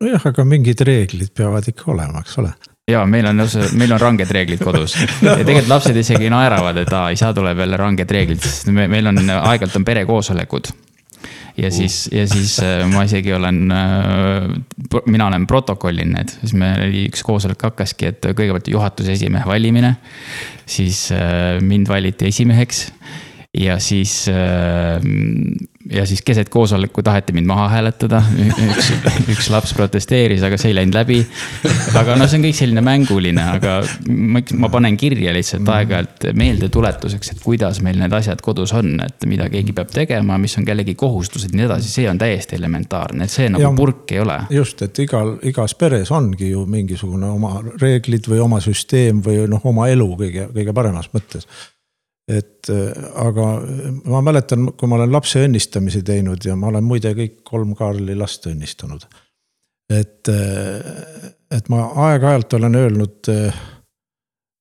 nojah, 0.03 0.27
aga 0.33 0.45
mingid 0.45 0.81
reeglid 0.87 1.31
peavad 1.35 1.69
ikka 1.71 1.93
olema, 1.93 2.25
eks 2.25 2.39
ole. 2.43 2.53
ja 2.91 3.05
meil 3.07 3.27
on, 3.31 3.45
meil 3.79 3.93
on 3.95 4.01
ranged 4.01 4.31
reeglid 4.35 4.65
kodus 4.65 4.97
ja 5.23 5.39
tegelikult 5.45 5.69
lapsed 5.77 5.97
isegi 5.97 6.31
naeravad, 6.31 6.83
et 6.83 6.93
aa, 6.93 7.09
isa 7.15 7.33
tuleb 7.35 7.59
jälle 7.65 7.77
ranged 7.77 8.11
reeglid, 8.11 8.43
sest 8.43 8.73
me, 8.75 8.89
meil 8.91 9.13
on 9.13 9.23
aeg-ajalt 9.23 9.79
on 9.79 9.87
perekoosolekud 9.87 10.75
ja 11.59 11.71
siis, 11.71 12.09
ja 12.13 12.27
siis 12.29 12.59
äh, 12.63 12.85
ma 12.91 13.03
isegi 13.07 13.33
olen, 13.35 13.65
mina 15.07 15.27
olen 15.27 15.47
protokollin 15.47 16.13
need, 16.15 16.35
siis 16.41 16.55
meil 16.59 16.85
oli 16.87 17.07
üks 17.11 17.25
koosolek 17.27 17.65
hakkaski, 17.71 18.13
et 18.13 18.29
kõigepealt 18.31 18.71
juhatuse 18.71 19.15
esimehe 19.19 19.47
valimine. 19.47 19.95
Siis 20.69 21.09
äh, 21.13 21.59
mind 21.65 21.89
valiti 21.89 22.29
esimeheks 22.29 22.89
ja 23.57 23.79
siis, 23.81 24.27
ja 25.93 26.07
siis 26.07 26.23
keset 26.23 26.49
koosoleku 26.49 27.03
taheti 27.03 27.33
mind 27.33 27.47
maha 27.47 27.69
hääletada. 27.69 28.21
üks, 28.69 28.91
üks 29.33 29.49
laps 29.51 29.73
protesteeris, 29.75 30.43
aga 30.45 30.59
see 30.61 30.73
ei 30.73 30.77
läinud 30.77 30.99
läbi. 30.99 31.23
aga 31.97 32.17
noh, 32.19 32.29
see 32.29 32.39
on 32.39 32.45
kõik 32.45 32.59
selline 32.59 32.83
mänguline, 32.85 33.47
aga 33.57 33.79
ma, 34.09 34.43
ma 34.61 34.71
panen 34.73 34.99
kirja 35.01 35.33
lihtsalt 35.33 35.69
aeg-ajalt 35.73 36.29
meeldetuletuseks, 36.37 37.33
et 37.33 37.41
kuidas 37.45 37.81
meil 37.85 37.97
need 38.03 38.13
asjad 38.19 38.45
kodus 38.45 38.75
on, 38.77 38.93
et 39.07 39.29
mida 39.31 39.49
keegi 39.53 39.73
peab 39.77 39.97
tegema, 39.97 40.37
mis 40.41 40.59
on 40.61 40.69
kellegi 40.69 40.95
kohustused 40.99 41.55
ja 41.55 41.63
nii 41.63 41.69
edasi, 41.71 41.93
see 41.95 42.11
on 42.11 42.21
täiesti 42.21 42.59
elementaarne, 42.61 43.25
et 43.25 43.33
see 43.33 43.49
nagu 43.55 43.65
ja, 43.65 43.73
purk 43.81 44.13
ei 44.13 44.21
ole. 44.27 44.43
just, 44.53 44.85
et 44.85 45.03
igal, 45.07 45.39
igas 45.49 45.73
peres 45.81 46.13
ongi 46.13 46.53
ju 46.53 46.67
mingisugune 46.69 47.33
oma 47.33 47.57
reeglid 47.81 48.29
või 48.29 48.45
oma 48.45 48.61
süsteem 48.61 49.25
või 49.25 49.49
noh, 49.49 49.65
oma 49.73 49.89
elu 49.89 50.13
kõige, 50.21 50.51
kõige 50.53 50.77
paremas 50.77 51.09
mõttes 51.17 51.49
et 52.29 52.69
aga 53.17 53.47
ma 54.05 54.21
mäletan, 54.21 54.67
kui 54.77 54.89
ma 54.91 54.99
olen 54.99 55.13
lapse 55.13 55.41
õnnistamisi 55.47 56.03
teinud 56.05 56.45
ja 56.45 56.57
ma 56.57 56.69
olen 56.69 56.85
muide 56.85 57.15
kõik 57.17 57.41
kolm 57.49 57.73
Kaarli 57.79 58.17
last 58.19 58.47
õnnistanud. 58.51 59.07
et, 59.89 60.29
et 61.51 61.69
ma 61.73 61.87
aeg-ajalt 62.09 62.53
olen 62.59 62.75
öelnud 62.77 63.31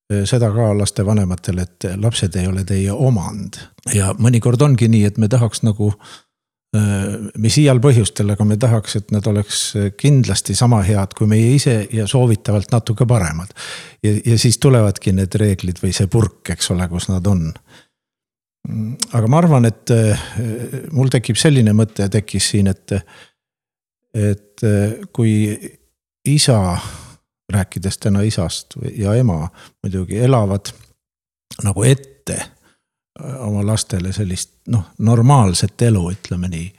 seda 0.08 0.52
ka 0.56 0.70
lastevanematele, 0.78 1.66
et 1.68 1.88
lapsed 2.00 2.36
ei 2.40 2.48
ole 2.48 2.64
teie 2.64 2.92
omand. 2.92 3.60
ja 3.94 4.14
mõnikord 4.16 4.62
ongi 4.64 4.88
nii, 4.88 5.04
et 5.04 5.18
me 5.18 5.28
tahaks 5.28 5.64
nagu 5.68 5.92
mis 7.38 7.58
iial 7.62 7.80
põhjustel, 7.84 8.32
aga 8.34 8.46
me 8.48 8.58
tahaks, 8.60 8.98
et 9.00 9.12
nad 9.16 9.26
oleks 9.30 9.62
kindlasti 10.00 10.56
sama 10.58 10.82
head 10.86 11.16
kui 11.18 11.30
meie 11.30 11.54
ise 11.56 11.80
ja 11.94 12.08
soovitavalt 12.10 12.72
natuke 12.74 13.08
paremad. 13.10 13.54
ja, 14.04 14.14
ja 14.26 14.38
siis 14.40 14.60
tulevadki 14.64 15.14
need 15.16 15.36
reeglid 15.40 15.82
või 15.84 15.94
see 15.96 16.10
purk, 16.12 16.50
eks 16.56 16.72
ole, 16.76 16.88
kus 16.92 17.10
nad 17.12 17.28
on. 17.28 17.50
aga 19.14 19.28
ma 19.28 19.42
arvan, 19.42 19.70
et 19.70 19.94
mul 20.92 21.12
tekib 21.14 21.40
selline 21.40 21.74
mõte 21.74 22.10
tekkis 22.12 22.52
siin, 22.54 22.68
et, 22.68 22.96
et 24.14 24.66
kui 25.16 25.34
isa, 26.28 26.78
rääkides 27.54 27.98
täna 28.04 28.22
isast 28.28 28.76
ja 28.98 29.14
ema 29.16 29.48
muidugi 29.84 30.20
elavad 30.20 30.74
nagu 31.64 31.84
ette 31.88 32.57
oma 33.18 33.64
lastele 33.66 34.14
sellist 34.14 34.54
noh, 34.74 34.92
normaalset 35.06 35.82
elu, 35.88 36.04
ütleme 36.14 36.50
nii. 36.52 36.70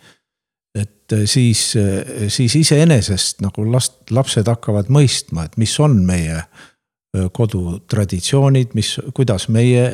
et 0.78 1.14
siis, 1.26 1.62
siis 2.28 2.54
iseenesest 2.60 3.40
nagu 3.42 3.64
last, 3.72 4.10
lapsed 4.14 4.46
hakkavad 4.46 4.90
mõistma, 4.92 5.48
et 5.48 5.56
mis 5.56 5.72
on 5.80 5.96
meie 6.06 6.42
kodutraditsioonid, 7.32 8.74
mis, 8.76 8.92
kuidas 9.16 9.48
meie 9.48 9.86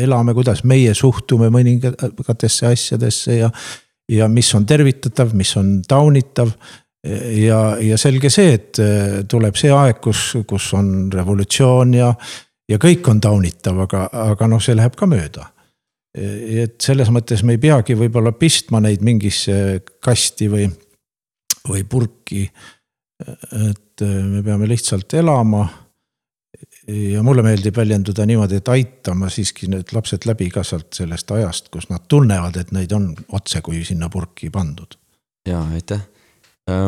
elame, 0.00 0.34
kuidas 0.34 0.64
meie 0.64 0.94
suhtume 0.96 1.50
mõningatesse 1.52 2.70
asjadesse 2.70 3.36
ja. 3.42 3.50
ja 4.08 4.28
mis 4.28 4.48
on 4.56 4.66
tervitatav, 4.66 5.34
mis 5.36 5.52
on 5.60 5.76
taunitav. 5.88 6.54
ja, 7.36 7.76
ja 7.84 7.98
selge 8.00 8.30
see, 8.32 8.54
et 8.56 8.80
tuleb 9.28 9.56
see 9.60 9.70
aeg, 9.70 10.00
kus, 10.00 10.30
kus 10.48 10.70
on 10.74 11.12
revolutsioon 11.12 11.94
ja 11.94 12.14
ja 12.70 12.78
kõik 12.80 13.08
on 13.10 13.20
taunitav, 13.22 13.84
aga, 13.86 14.06
aga 14.30 14.48
noh, 14.50 14.62
see 14.62 14.76
läheb 14.76 14.96
ka 14.98 15.08
mööda. 15.10 15.50
et 16.14 16.78
selles 16.78 17.08
mõttes 17.10 17.40
me 17.42 17.56
ei 17.56 17.58
peagi 17.58 17.96
võib-olla 17.98 18.30
pistma 18.38 18.78
neid 18.80 19.02
mingisse 19.02 19.82
kasti 20.00 20.46
või, 20.46 20.68
või 21.68 21.82
purki. 21.90 22.44
et 23.24 24.04
me 24.04 24.42
peame 24.42 24.68
lihtsalt 24.70 25.14
elama. 25.14 25.66
ja 26.86 27.22
mulle 27.22 27.42
meeldib 27.42 27.76
väljenduda 27.76 28.26
niimoodi, 28.26 28.60
et 28.60 28.68
aitama 28.68 29.28
siiski 29.28 29.66
need 29.72 29.92
lapsed 29.92 30.26
läbi 30.26 30.50
ka 30.50 30.62
sealt 30.62 30.92
sellest 30.94 31.30
ajast, 31.30 31.68
kus 31.68 31.88
nad 31.90 32.06
tunnevad, 32.08 32.56
et 32.56 32.72
neid 32.72 32.92
on 32.92 33.14
otse 33.32 33.60
kui 33.60 33.84
sinna 33.84 34.08
purki 34.08 34.50
pandud. 34.50 34.94
ja 35.48 35.64
aitäh, 35.74 36.00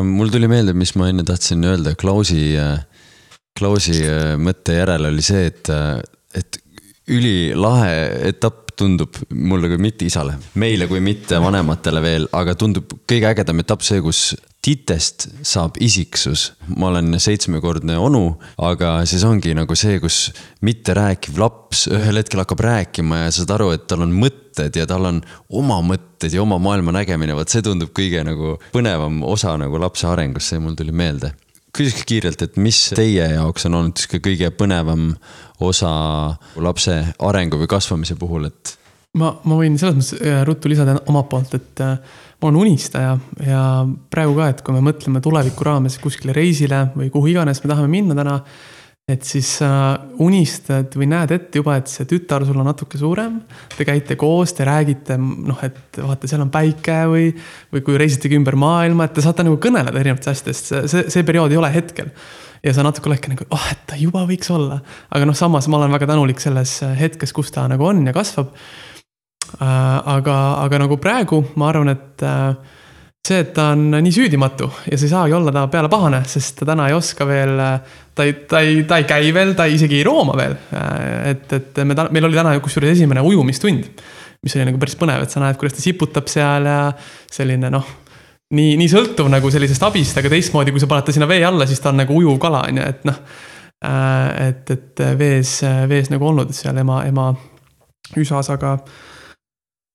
mul 0.03 0.31
tuli 0.31 0.47
meelde, 0.47 0.73
mis 0.73 0.95
ma 0.95 1.09
enne 1.09 1.23
tahtsin 1.27 1.63
öelda 1.67 1.95
Klausi 1.95 2.55
Klausi 3.57 3.97
mõtte 4.37 4.77
järel 4.77 5.09
oli 5.09 5.23
see, 5.25 5.47
et, 5.49 5.71
et 6.37 6.59
ülilahe 7.09 7.93
etapp 8.29 8.67
tundub 8.77 9.17
mulle 9.33 9.71
kui 9.71 9.79
mitte 9.81 10.05
isale, 10.05 10.35
meile 10.61 10.87
kui 10.89 11.01
mitte 11.03 11.39
vanematele 11.41 12.03
veel, 12.03 12.27
aga 12.37 12.53
tundub 12.59 12.93
kõige 13.09 13.31
ägedam 13.31 13.63
etapp 13.63 13.85
see, 13.85 14.03
kus 14.05 14.35
titest 14.67 15.29
saab 15.47 15.77
isiksus. 15.81 16.51
ma 16.75 16.89
olen 16.91 17.15
seitsmekordne 17.21 17.97
onu, 17.97 18.37
aga 18.61 18.99
siis 19.09 19.23
ongi 19.25 19.55
nagu 19.57 19.75
see, 19.79 19.97
kus 20.03 20.27
mitterääkiv 20.65 21.39
laps 21.41 21.87
ühel 21.93 22.21
hetkel 22.21 22.43
hakkab 22.43 22.61
rääkima 22.65 23.23
ja 23.23 23.33
saad 23.33 23.55
aru, 23.55 23.71
et 23.73 23.87
tal 23.89 24.03
on 24.05 24.13
mõtted 24.13 24.77
ja 24.77 24.85
tal 24.89 25.09
on 25.09 25.23
oma 25.49 25.79
mõtted 25.85 26.35
ja 26.35 26.43
oma 26.43 26.59
maailma 26.61 26.93
nägemine, 26.99 27.37
vot 27.37 27.49
see 27.49 27.65
tundub 27.65 27.95
kõige 27.97 28.21
nagu 28.27 28.57
põnevam 28.75 29.23
osa 29.25 29.55
nagu 29.57 29.81
lapse 29.81 30.09
arengust, 30.09 30.51
see 30.51 30.61
mul 30.61 30.77
tuli 30.77 30.93
meelde 30.93 31.33
küsiks 31.77 32.05
kiirelt, 32.09 32.41
et 32.43 32.57
mis 32.61 32.79
teie 32.97 33.29
jaoks 33.35 33.67
on 33.69 33.77
olnud 33.81 33.99
siis 33.99 34.09
ka 34.11 34.21
kõige 34.23 34.49
põnevam 34.57 35.11
osa 35.63 35.91
lapse 36.61 36.97
arengu 37.23 37.59
või 37.61 37.69
kasvamise 37.71 38.17
puhul, 38.19 38.49
et? 38.51 38.77
ma, 39.17 39.33
ma 39.43 39.59
võin 39.59 39.77
selles 39.79 39.97
mõttes 39.97 40.21
äh, 40.21 40.41
ruttu 40.47 40.71
lisada 40.71 40.97
omalt 41.09 41.29
poolt, 41.31 41.53
et 41.57 41.83
äh, 41.83 42.23
ma 42.37 42.49
olen 42.49 42.61
unistaja 42.65 43.15
ja 43.45 43.61
praegu 44.13 44.35
ka, 44.37 44.49
et 44.51 44.63
kui 44.65 44.75
me 44.75 44.83
mõtleme 44.85 45.21
tuleviku 45.23 45.67
raames 45.67 45.97
kuskile 46.01 46.35
reisile 46.37 46.87
või 46.97 47.09
kuhu 47.13 47.31
iganes 47.33 47.63
me 47.63 47.71
tahame 47.71 47.91
minna 47.91 48.17
täna. 48.17 48.39
Et 49.07 49.23
siis 49.23 49.49
sa 49.61 49.69
unistad 50.23 50.91
või 50.99 51.07
näed 51.07 51.31
ette 51.31 51.61
juba, 51.61 51.77
et 51.79 51.87
see 51.87 52.07
tütar 52.09 52.43
sul 52.43 52.57
on 52.59 52.67
natuke 52.67 52.99
suurem. 52.99 53.37
Te 53.77 53.85
käite 53.87 54.17
koos, 54.19 54.51
te 54.57 54.67
räägite 54.67 55.15
noh, 55.21 55.61
et 55.63 56.01
vaata, 56.03 56.27
seal 56.27 56.43
on 56.43 56.51
päike 56.51 56.97
või, 57.07 57.29
või 57.71 57.85
kui 57.85 58.01
reisitegi 58.01 58.35
ümber 58.35 58.57
maailma, 58.59 59.07
et 59.07 59.15
te 59.15 59.23
saate 59.23 59.47
nagu 59.47 59.55
kõneleda 59.63 59.95
erinevatest 60.01 60.33
asjadest, 60.33 60.73
see, 60.91 61.07
see, 61.13 61.23
periood 61.27 61.55
ei 61.55 61.61
ole 61.61 61.71
hetkel 61.71 62.11
ja 62.65 62.73
sa 62.75 62.83
natuke 62.83 63.07
oledki 63.07 63.31
nagu, 63.31 63.47
oh, 63.55 63.69
et 63.71 63.87
ta 63.87 63.95
juba 64.01 64.25
võiks 64.27 64.51
olla. 64.51 64.81
aga 65.13 65.29
noh, 65.29 65.37
samas 65.37 65.69
ma 65.71 65.79
olen 65.79 65.95
väga 65.95 66.11
tänulik 66.11 66.43
selles 66.43 66.81
hetkes, 66.99 67.31
kus 67.31 67.53
ta 67.55 67.63
nagu 67.71 67.87
on 67.87 68.03
ja 68.09 68.15
kasvab 68.17 68.51
Äh, 69.47 69.99
aga, 70.11 70.35
aga 70.65 70.79
nagu 70.83 70.97
praegu 70.99 71.39
ma 71.55 71.69
arvan, 71.71 71.93
et 71.93 72.23
äh, 72.25 72.57
see, 73.23 73.39
et 73.45 73.53
ta 73.55 73.71
on 73.77 73.85
nii 73.95 74.11
süüdimatu 74.11 74.67
ja 74.91 74.97
sa 74.99 75.07
ei 75.07 75.13
saagi 75.13 75.35
olla 75.37 75.53
ta 75.55 75.63
peale 75.71 75.87
pahane, 75.91 76.19
sest 76.27 76.59
ta 76.59 76.67
täna 76.67 76.89
ei 76.91 76.95
oska 76.97 77.25
veel, 77.29 77.55
äh, 77.63 77.95
ta 78.17 78.25
ei, 78.25 78.33
ta 78.49 78.63
ei, 78.65 78.81
ta 78.89 78.97
ei 79.01 79.05
käi 79.09 79.29
veel, 79.35 79.53
ta 79.57 79.67
isegi 79.69 79.99
ei 79.99 80.07
rooma 80.07 80.33
veel. 80.39 80.57
et, 81.31 81.53
et 81.53 81.83
me, 81.85 81.97
meil 82.15 82.29
oli 82.29 82.39
täna 82.39 82.55
kusjuures 82.63 82.95
esimene 82.95 83.21
ujumistund, 83.25 83.87
mis 84.43 84.57
oli 84.57 84.67
nagu 84.69 84.81
päris 84.81 84.97
põnev, 84.99 85.23
et 85.25 85.33
sa 85.33 85.41
näed, 85.43 85.59
kuidas 85.61 85.77
ta 85.77 85.85
siputab 85.85 86.29
seal 86.31 86.67
ja 86.69 86.81
selline 87.31 87.71
noh 87.73 87.95
nii, 88.55 88.77
nii 88.79 88.87
sõltuv 88.91 89.29
nagu 89.31 89.51
sellisest 89.51 89.83
abist, 89.87 90.17
aga 90.19 90.31
teistmoodi, 90.31 90.73
kui 90.73 90.83
sa 90.83 90.89
paned 90.89 91.07
ta 91.07 91.15
sinna 91.15 91.27
vee 91.29 91.43
alla, 91.45 91.67
siis 91.67 91.81
ta 91.83 91.91
on 91.91 92.01
nagu 92.03 92.15
ujuv 92.15 92.39
kala, 92.41 92.63
on 92.69 92.79
ju, 92.79 92.87
et 92.93 93.05
noh. 93.07 93.19
et, 94.47 94.71
et 94.73 95.03
vees, 95.19 95.59
vees 95.89 96.09
nagu 96.13 96.31
olnud 96.31 96.53
seal 96.55 96.77
ema, 96.81 97.03
ema 97.09 97.27
üsas, 98.17 98.49
aga 98.53 98.77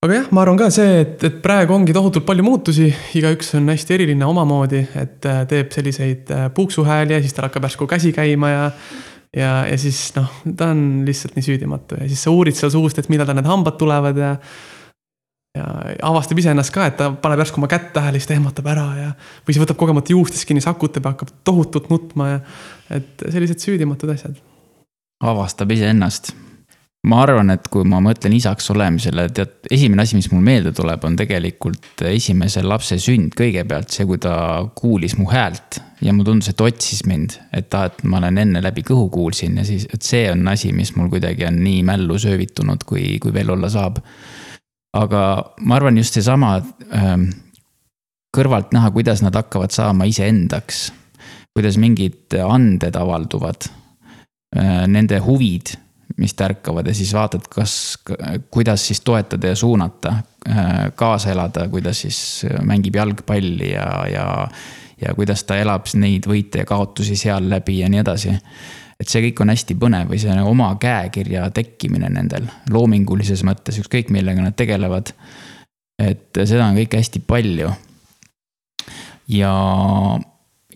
aga 0.03 0.17
jah, 0.17 0.29
ma 0.35 0.43
arvan 0.43 0.59
ka 0.59 0.67
see, 0.75 0.99
et, 1.05 1.23
et 1.29 1.39
praegu 1.45 1.77
ongi 1.77 1.95
tohutult 1.95 2.27
palju 2.27 2.43
muutusi, 2.47 2.89
igaüks 3.19 3.53
on 3.59 3.71
hästi 3.71 3.95
eriline 3.95 4.27
omamoodi, 4.27 4.83
et 4.99 5.31
äh, 5.31 5.45
teeb 5.51 5.71
selliseid 5.75 6.33
äh, 6.35 6.49
puuksuhääli 6.57 7.15
ja 7.15 7.23
siis 7.23 7.37
tal 7.37 7.47
hakkab 7.47 7.69
järsku 7.69 7.87
käsi 7.91 8.11
käima 8.17 8.51
ja. 8.51 8.65
ja, 9.37 9.53
ja 9.71 9.79
siis 9.79 10.09
noh, 10.19 10.27
ta 10.59 10.73
on 10.75 11.05
lihtsalt 11.07 11.39
nii 11.39 11.47
süüdimatu 11.47 12.03
ja 12.03 12.11
siis 12.11 12.27
sa 12.27 12.35
uurid 12.35 12.59
seal 12.59 12.75
suust, 12.75 12.99
et 12.99 13.11
millal 13.15 13.31
tal 13.31 13.39
need 13.39 13.51
hambad 13.51 13.79
tulevad 13.79 14.19
ja. 14.19 14.35
ja 15.55 15.71
avastab 16.11 16.43
iseennast 16.43 16.75
ka, 16.75 16.91
et 16.91 16.99
ta 16.99 17.13
paneb 17.15 17.47
järsku 17.47 17.63
oma 17.63 17.71
kätt 17.71 17.93
tähele, 17.95 18.19
siis 18.19 18.33
ta 18.33 18.35
ehmatab 18.35 18.75
ära 18.75 18.91
ja. 18.99 19.11
või 19.47 19.55
siis 19.55 19.63
võtab 19.63 19.79
kogemata 19.87 20.17
juustest 20.17 20.51
kinni, 20.51 20.65
sakutab 20.67 21.07
ja 21.07 21.15
hakkab 21.15 21.31
tohutult 21.47 21.93
nutma 21.95 22.33
ja, 22.35 22.47
et 22.99 23.29
sellised 23.29 23.63
süüdimatud 23.63 24.11
asjad. 24.19 24.35
avastab 25.23 25.79
iseennast 25.79 26.35
ma 27.11 27.19
arvan, 27.25 27.51
et 27.51 27.67
kui 27.73 27.83
ma 27.89 27.99
mõtlen 28.03 28.35
isaks 28.37 28.69
olemisele, 28.71 29.25
tead, 29.35 29.55
esimene 29.75 30.05
asi, 30.05 30.15
mis 30.19 30.29
mul 30.31 30.43
meelde 30.47 30.71
tuleb, 30.77 31.03
on 31.07 31.17
tegelikult 31.19 32.05
esimese 32.07 32.63
lapse 32.63 32.99
sünd 33.03 33.35
kõigepealt 33.39 33.91
see, 33.91 34.07
kui 34.07 34.21
ta 34.23 34.35
kuulis 34.79 35.17
mu 35.19 35.27
häält. 35.31 35.81
ja 36.03 36.13
mulle 36.13 36.27
tundus, 36.31 36.49
et 36.51 36.61
otsis 36.61 37.05
mind, 37.07 37.37
et 37.55 37.75
ah, 37.79 37.87
et 37.87 38.01
ma 38.11 38.19
olen 38.19 38.39
enne 38.43 38.63
läbi 38.63 38.83
kõhu 38.87 39.09
kuulsin 39.15 39.59
ja 39.59 39.67
siis, 39.67 39.87
et 39.95 40.03
see 40.03 40.25
on 40.31 40.47
asi, 40.51 40.73
mis 40.75 40.95
mul 40.97 41.11
kuidagi 41.11 41.47
on 41.47 41.61
nii 41.63 41.83
mällu 41.87 42.19
söövitunud, 42.19 42.83
kui, 42.87 43.19
kui 43.23 43.35
veel 43.35 43.51
olla 43.55 43.71
saab. 43.71 43.99
aga 44.95 45.21
ma 45.61 45.77
arvan 45.79 45.97
just 45.99 46.15
seesama 46.15 46.57
ähm, 46.95 47.31
kõrvalt 48.37 48.75
näha, 48.75 48.91
kuidas 48.91 49.23
nad 49.23 49.35
hakkavad 49.35 49.71
saama 49.71 50.05
iseendaks. 50.05 50.93
kuidas 51.55 51.79
mingid 51.79 52.35
anded 52.47 52.95
avalduvad 52.97 53.67
äh,, 54.57 54.87
nende 54.87 55.19
huvid 55.19 55.82
mis 56.17 56.35
tärkavad 56.35 56.87
ja 56.87 56.95
siis 56.95 57.15
vaatad, 57.15 57.47
kas, 57.51 57.99
kuidas 58.51 58.87
siis 58.87 59.01
toetada 59.01 59.53
ja 59.53 59.57
suunata, 59.57 60.15
äh, 60.49 60.93
kaasa 60.95 61.31
elada, 61.31 61.69
kuidas 61.69 62.01
siis 62.01 62.47
mängib 62.63 62.97
jalgpalli 62.97 63.73
ja, 63.73 63.87
ja, 64.13 64.49
ja 65.01 65.15
kuidas 65.15 65.45
ta 65.45 65.57
elab 65.61 65.89
neid 65.95 66.27
võite 66.29 66.63
ja 66.63 66.69
kaotusi 66.69 67.17
seal 67.17 67.49
läbi 67.51 67.79
ja 67.81 67.91
nii 67.93 68.03
edasi. 68.03 68.35
et 69.01 69.09
see 69.09 69.23
kõik 69.25 69.41
on 69.43 69.51
hästi 69.51 69.75
põnev 69.75 70.11
või 70.13 70.21
see 70.23 70.43
oma 70.47 70.75
käekirja 70.81 71.49
tekkimine 71.51 72.11
nendel 72.13 72.45
loomingulises 72.71 73.43
mõttes, 73.45 73.81
ükskõik 73.83 74.13
millega 74.15 74.43
nad 74.43 74.57
tegelevad. 74.57 75.15
et 75.99 76.45
seda 76.45 76.67
on 76.67 76.77
kõike 76.77 77.01
hästi 77.01 77.25
palju. 77.27 77.73
ja 79.29 79.55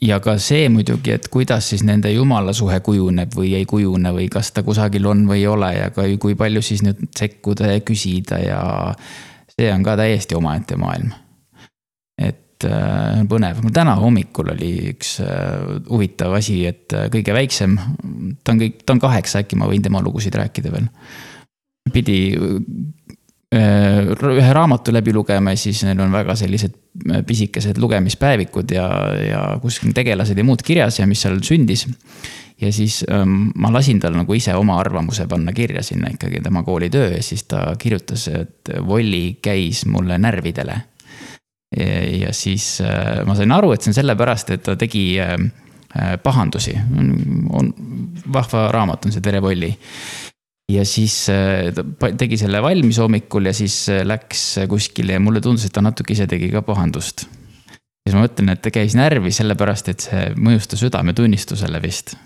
ja 0.02 0.18
ka 0.20 0.36
see 0.42 0.68
muidugi, 0.72 1.14
et 1.16 1.28
kuidas 1.32 1.70
siis 1.70 1.84
nende 1.86 2.10
jumala 2.12 2.52
suhe 2.56 2.78
kujuneb 2.84 3.34
või 3.36 3.54
ei 3.58 3.66
kujune 3.68 4.12
või 4.14 4.28
kas 4.32 4.52
ta 4.52 4.64
kusagil 4.66 5.06
on 5.08 5.24
või 5.28 5.42
ei 5.42 5.46
ole 5.50 5.70
ja 5.76 5.90
ka 5.94 6.04
kui 6.20 6.36
palju 6.38 6.62
siis 6.64 6.82
nüüd 6.84 7.06
sekkuda 7.16 7.72
ja 7.74 7.84
küsida 7.84 8.40
ja. 8.42 8.60
see 9.56 9.70
on 9.72 9.84
ka 9.86 9.96
täiesti 9.96 10.36
omaette 10.36 10.76
maailm. 10.76 11.14
et 12.18 12.64
äh, 12.64 13.22
põnev, 13.28 13.62
mul 13.62 13.72
täna 13.72 13.96
hommikul 14.00 14.52
oli 14.52 14.72
üks 14.92 15.18
äh, 15.24 15.80
huvitav 15.88 16.36
asi, 16.36 16.64
et 16.66 16.92
äh, 16.92 17.08
kõige 17.12 17.32
väiksem, 17.36 17.78
ta 18.44 18.52
on 18.52 18.60
kõik, 18.60 18.82
ta 18.84 18.96
on 18.96 19.00
kaheksa, 19.00 19.44
äkki 19.44 19.56
ma 19.56 19.68
võin 19.70 19.84
tema 19.84 20.02
lugusid 20.04 20.34
rääkida 20.36 20.72
veel. 20.72 20.88
pidi 21.92 22.18
ühe 23.54 24.52
raamatu 24.52 24.92
läbi 24.92 25.12
lugema 25.14 25.52
ja 25.54 25.58
siis 25.60 25.84
neil 25.86 26.00
on 26.02 26.12
väga 26.12 26.34
sellised 26.34 26.72
äh, 27.12 27.22
pisikesed 27.26 27.78
lugemispäevikud 27.78 28.72
ja, 28.74 28.88
ja 29.22 29.42
kus 29.62 29.78
on 29.86 29.94
tegelased 29.94 30.38
ja 30.38 30.44
muud 30.44 30.64
kirjas 30.66 30.98
ja 30.98 31.06
mis 31.06 31.22
seal 31.22 31.38
sündis. 31.46 31.86
ja 32.60 32.72
siis 32.72 33.04
ähm, 33.10 33.52
ma 33.54 33.70
lasin 33.72 34.00
tal 34.00 34.16
nagu 34.16 34.34
ise 34.34 34.54
oma 34.54 34.80
arvamuse 34.80 35.28
panna 35.28 35.52
kirja 35.52 35.82
sinna 35.82 36.10
ikkagi 36.10 36.40
tema 36.42 36.62
koolitöö 36.62 37.12
ja 37.14 37.22
siis 37.22 37.44
ta 37.44 37.76
kirjutas, 37.78 38.28
et 38.28 38.70
Volli 38.86 39.38
käis 39.42 39.86
mulle 39.86 40.18
närvidele. 40.18 40.80
ja 42.20 42.32
siis 42.32 42.80
äh, 42.80 43.24
ma 43.26 43.34
sain 43.34 43.52
aru, 43.52 43.72
et 43.72 43.82
see 43.82 43.90
on 43.90 44.00
sellepärast, 44.00 44.50
et 44.50 44.62
ta 44.62 44.76
tegi 44.76 45.20
äh, 45.20 45.36
pahandusi, 46.22 46.74
on 47.50 47.74
vahva 48.32 48.72
raamat 48.72 49.06
on 49.06 49.12
see 49.12 49.22
Tere 49.22 49.40
Volli 49.42 49.70
ja 50.72 50.84
siis 50.86 51.14
äh, 51.30 51.70
ta 51.74 52.10
tegi 52.18 52.38
selle 52.40 52.60
valmis 52.62 52.98
hommikul 53.02 53.46
ja 53.48 53.54
siis 53.54 53.86
äh, 53.92 54.02
läks 54.06 54.42
kuskile 54.70 55.16
ja 55.16 55.22
mulle 55.22 55.42
tundus, 55.42 55.66
et 55.66 55.74
ta 55.74 55.82
natuke 55.84 56.14
ise 56.16 56.26
tegi 56.30 56.50
ka 56.50 56.62
pahandust. 56.66 57.26
siis 58.06 58.14
ma 58.14 58.24
mõtlen, 58.24 58.50
et 58.54 58.62
ta 58.62 58.72
käis 58.74 58.96
närvi 58.98 59.32
sellepärast, 59.34 59.92
et 59.92 60.06
see 60.08 60.24
mõjus 60.38 60.70
ta 60.70 60.78
südametunnistusele 60.80 61.82
vist. 61.82 62.16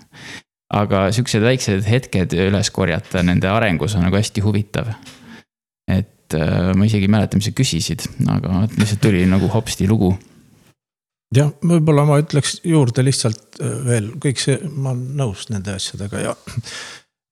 aga 0.73 1.09
siuksed 1.13 1.43
väiksed 1.43 1.85
hetked 1.85 2.33
üles 2.47 2.71
korjata 2.73 3.21
nende 3.23 3.49
arengus 3.51 3.95
on 3.95 4.07
nagu 4.07 4.17
hästi 4.17 4.41
huvitav. 4.41 4.89
et 5.91 6.33
äh, 6.33 6.73
ma 6.73 6.89
isegi 6.89 7.05
ei 7.05 7.13
mäleta, 7.13 7.37
mis 7.37 7.51
sa 7.51 7.53
küsisid, 7.53 8.07
aga 8.25 8.65
lihtsalt 8.73 9.05
tuli 9.05 9.21
nagu 9.29 9.51
hopsti 9.53 9.87
lugu 9.87 10.15
jah, 11.35 11.53
võib-olla 11.61 12.07
ma 12.09 12.17
ütleks 12.23 12.57
juurde 12.65 13.05
lihtsalt 13.05 13.61
veel 13.85 14.09
kõik 14.19 14.41
see, 14.41 14.57
ma 14.65 14.95
olen 14.95 15.13
nõus 15.21 15.45
nende 15.53 15.77
asjadega 15.77 16.25
ja 16.25 16.33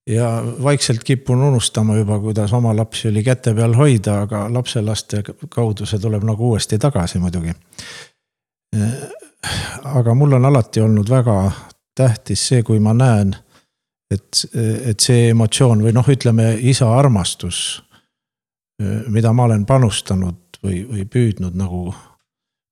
ja 0.09 0.43
vaikselt 0.63 1.03
kipun 1.03 1.41
unustama 1.43 1.97
juba, 1.97 2.19
kuidas 2.19 2.53
oma 2.53 2.75
lapsi 2.75 3.07
oli 3.07 3.23
käte 3.23 3.53
peal 3.53 3.75
hoida, 3.77 4.21
aga 4.25 4.47
lapselaste 4.53 5.23
kaudu 5.49 5.85
see 5.85 5.99
tuleb 6.01 6.25
nagu 6.25 6.49
uuesti 6.49 6.79
tagasi 6.79 7.19
muidugi. 7.19 7.53
aga 9.83 10.13
mul 10.13 10.33
on 10.33 10.45
alati 10.45 10.81
olnud 10.81 11.09
väga 11.09 11.51
tähtis 11.95 12.47
see, 12.47 12.63
kui 12.63 12.79
ma 12.79 12.93
näen, 12.93 13.35
et, 14.11 14.45
et 14.85 14.99
see 14.99 15.29
emotsioon 15.29 15.83
või 15.83 15.93
noh, 15.93 16.09
ütleme 16.09 16.53
isa 16.71 16.89
armastus, 16.97 17.83
mida 19.07 19.33
ma 19.33 19.45
olen 19.49 19.65
panustanud 19.65 20.61
või, 20.63 20.83
või 20.89 21.05
püüdnud 21.05 21.57
nagu 21.59 21.93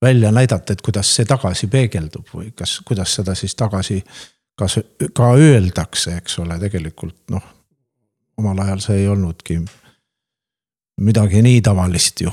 välja 0.02 0.32
näidata, 0.32 0.73
et 0.73 0.82
kuidas 0.82 1.10
see 1.15 1.26
tagasi 1.26 1.67
peegeldub 1.67 2.30
või 2.34 2.52
kas, 2.56 2.80
kuidas 2.86 3.15
seda 3.19 3.36
siis 3.36 3.56
tagasi 3.56 4.02
kas 4.57 4.79
ka 5.13 5.31
öeldakse, 5.37 6.17
eks 6.17 6.39
ole, 6.41 6.57
tegelikult 6.59 7.29
noh, 7.33 7.43
omal 8.41 8.63
ajal 8.65 8.81
see 8.81 9.01
ei 9.03 9.09
olnudki 9.11 9.59
midagi 11.01 11.41
nii 11.45 11.61
tavalist 11.65 12.21
ju. 12.25 12.31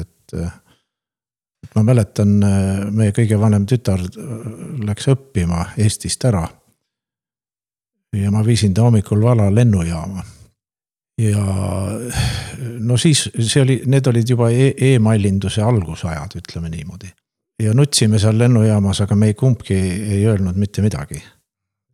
et, 0.00 0.34
et 1.64 1.76
ma 1.76 1.84
mäletan, 1.86 2.34
meie 2.92 3.14
kõige 3.16 3.38
vanem 3.40 3.64
tütar 3.68 4.02
läks 4.84 5.08
õppima 5.12 5.70
Eestist 5.80 6.24
ära. 6.28 6.44
ja 8.16 8.30
ma 8.30 8.44
viisin 8.44 8.74
ta 8.74 8.82
hommikul 8.82 9.22
Vala 9.22 9.48
lennujaama. 9.54 10.24
ja 11.20 11.46
no 12.80 12.96
siis 12.96 13.30
see 13.38 13.62
oli, 13.62 13.80
need 13.86 14.06
olid 14.06 14.28
juba 14.28 14.50
e 14.50 14.74
e-mailinduse 14.92 15.62
algusajad, 15.62 16.36
ütleme 16.36 16.68
niimoodi 16.68 17.08
ja 17.60 17.74
nutsime 17.74 18.18
seal 18.18 18.38
lennujaamas, 18.38 19.02
aga 19.04 19.16
me 19.16 19.30
ei 19.30 19.34
kumbki 19.34 19.76
ei 19.76 20.26
öelnud 20.26 20.56
mitte 20.56 20.82
midagi. 20.82 21.22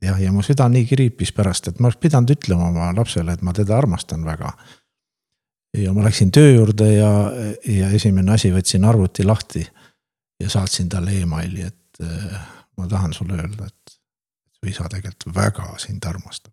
jah, 0.03 0.19
ja 0.23 0.33
mu 0.33 0.43
süda 0.45 0.69
nii 0.69 0.85
kriipis 0.87 1.33
pärast, 1.33 1.69
et 1.69 1.79
ma 1.81 1.89
oleks 1.89 2.01
pidanud 2.01 2.31
ütlema 2.31 2.69
oma 2.69 2.91
lapsele, 2.95 3.33
et 3.33 3.43
ma 3.43 3.53
teda 3.57 3.79
armastan 3.79 4.25
väga. 4.25 4.53
ja 5.77 5.93
ma 5.93 6.05
läksin 6.05 6.31
töö 6.33 6.53
juurde 6.55 6.93
ja, 6.95 7.11
ja 7.69 7.91
esimene 7.91 8.33
asi, 8.33 8.53
võtsin 8.53 8.85
arvuti 8.85 9.25
lahti 9.25 9.67
ja 10.41 10.51
saatsin 10.51 10.89
talle 10.89 11.19
emaili, 11.21 11.63
et 11.63 12.01
äh, 12.03 12.39
ma 12.77 12.89
tahan 12.89 13.13
sulle 13.13 13.41
öelda, 13.41 13.67
et 13.67 13.99
su 14.53 14.71
isa 14.71 14.89
tegelikult 14.89 15.35
väga 15.35 15.69
sind 15.79 16.05
armastab. 16.05 16.53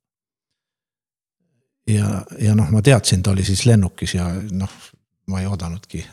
ja, 1.88 2.26
ja 2.40 2.56
noh, 2.56 2.72
ma 2.72 2.82
teadsin, 2.82 3.24
ta 3.24 3.32
oli 3.32 3.44
siis 3.44 3.66
lennukis 3.66 4.16
ja 4.16 4.28
noh, 4.52 4.82
ma 5.28 5.42
ei 5.42 5.48
oodanudki 5.48 6.06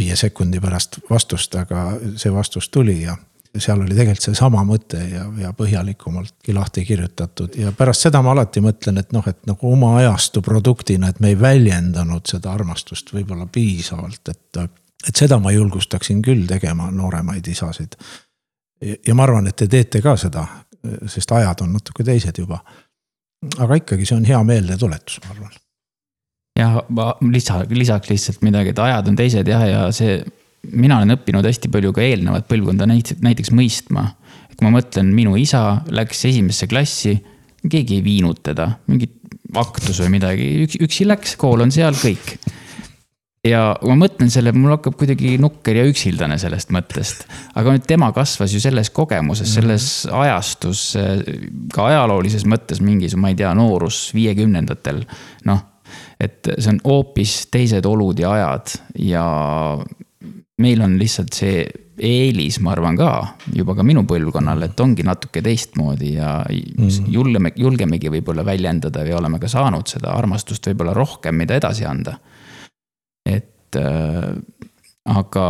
viie 0.00 0.16
sekundi 0.16 0.60
pärast 0.60 0.98
vastust, 1.10 1.54
aga 1.60 1.92
see 2.16 2.32
vastus 2.32 2.68
tuli 2.72 3.02
ja 3.02 3.16
seal 3.58 3.82
oli 3.82 3.92
tegelikult 3.92 4.24
seesama 4.24 4.62
mõte 4.64 5.00
ja, 5.10 5.26
ja 5.42 5.50
põhjalikumaltki 5.56 6.54
lahti 6.56 6.84
kirjutatud 6.88 7.56
ja 7.60 7.72
pärast 7.76 8.06
seda 8.06 8.22
ma 8.24 8.32
alati 8.32 8.62
mõtlen, 8.64 9.00
et 9.02 9.12
noh, 9.12 9.26
et 9.28 9.42
nagu 9.48 9.72
oma 9.72 9.96
ajastu 10.00 10.42
produktina, 10.44 11.10
et 11.12 11.20
me 11.20 11.32
ei 11.34 11.38
väljendanud 11.40 12.28
seda 12.28 12.54
armastust 12.54 13.12
võib-olla 13.12 13.46
piisavalt, 13.52 14.32
et. 14.32 14.62
et 15.08 15.18
seda 15.18 15.38
ma 15.42 15.52
julgustaksin 15.52 16.22
küll 16.22 16.46
tegema 16.46 16.90
nooremaid 16.90 17.48
isasid. 17.48 17.96
ja 19.06 19.14
ma 19.14 19.26
arvan, 19.26 19.46
et 19.46 19.56
te 19.56 19.66
teete 19.68 20.00
ka 20.00 20.16
seda, 20.16 20.46
sest 21.06 21.32
ajad 21.32 21.60
on 21.66 21.72
natuke 21.72 22.04
teised 22.04 22.38
juba. 22.38 22.62
aga 23.58 23.74
ikkagi, 23.82 24.06
see 24.06 24.16
on 24.16 24.24
hea 24.24 24.42
meeldetuletus, 24.46 25.20
ma 25.26 25.34
arvan 25.36 25.61
jah, 26.58 26.78
ma 26.92 27.12
lisa, 27.32 27.62
lisaks 27.70 28.12
lihtsalt 28.12 28.44
midagi, 28.46 28.72
et 28.72 28.80
ajad 28.82 29.10
on 29.10 29.18
teised 29.18 29.48
jah, 29.48 29.64
ja 29.68 29.82
see 29.94 30.20
mina 30.70 31.00
olen 31.00 31.16
õppinud 31.16 31.46
hästi 31.46 31.70
palju 31.72 31.92
ka 31.96 32.04
eelnevat 32.04 32.46
põlvkonda 32.50 32.86
näiteks, 32.90 33.22
näiteks 33.24 33.52
mõistma. 33.56 34.12
kui 34.52 34.68
ma 34.68 34.76
mõtlen, 34.76 35.08
minu 35.16 35.34
isa 35.40 35.82
läks 35.90 36.26
esimesse 36.28 36.68
klassi, 36.70 37.16
keegi 37.62 37.98
ei 37.98 38.04
viinud 38.04 38.42
teda, 38.44 38.68
mingit 38.86 39.16
aktus 39.58 40.00
või 40.04 40.18
midagi, 40.18 40.48
üks, 40.66 40.76
üksi 40.84 41.06
läks, 41.08 41.36
kool 41.40 41.64
on 41.64 41.72
seal, 41.74 41.96
kõik. 41.98 42.36
ja 43.48 43.72
ma 43.82 43.96
mõtlen 44.04 44.30
selle, 44.30 44.52
mul 44.54 44.76
hakkab 44.76 44.94
kuidagi 45.00 45.34
nukker 45.42 45.80
ja 45.80 45.88
üksildane 45.88 46.38
sellest 46.38 46.70
mõttest. 46.70 47.26
aga 47.58 47.74
nüüd 47.74 47.88
tema 47.88 48.12
kasvas 48.14 48.54
ju 48.54 48.60
selles 48.62 48.92
kogemuses, 48.94 49.48
mhm. 49.48 49.54
selles 49.56 49.88
ajastus, 50.12 50.84
ka 51.74 51.90
ajaloolises 51.90 52.46
mõttes 52.46 52.84
mingis, 52.84 53.16
ma 53.16 53.32
ei 53.32 53.40
tea, 53.40 53.50
noorus 53.56 54.10
viiekümnendatel, 54.14 55.02
noh 55.48 55.71
et 56.22 56.52
see 56.56 56.70
on 56.70 56.80
hoopis 56.84 57.36
teised 57.52 57.86
olud 57.88 58.18
ja 58.22 58.32
ajad 58.36 58.74
ja 59.02 59.24
meil 60.62 60.84
on 60.84 60.98
lihtsalt 61.00 61.34
see 61.34 61.64
eelis, 62.02 62.58
ma 62.64 62.72
arvan 62.72 62.96
ka 62.96 63.10
juba 63.54 63.74
ka 63.76 63.84
minu 63.86 64.04
põlvkonnal, 64.08 64.64
et 64.66 64.80
ongi 64.80 65.04
natuke 65.06 65.42
teistmoodi 65.44 66.14
ja 66.16 66.38
mm. 66.48 67.10
julgeme, 67.12 67.52
julgemegi 67.56 68.10
võib-olla 68.12 68.44
väljendada 68.46 69.04
või 69.06 69.16
oleme 69.18 69.40
ka 69.42 69.50
saanud 69.50 69.90
seda 69.90 70.14
armastust 70.16 70.66
võib-olla 70.70 70.94
rohkem, 70.96 71.36
mida 71.42 71.58
edasi 71.60 71.86
anda. 71.88 72.16
et 73.28 73.78
äh, 73.78 74.32
aga 75.12 75.46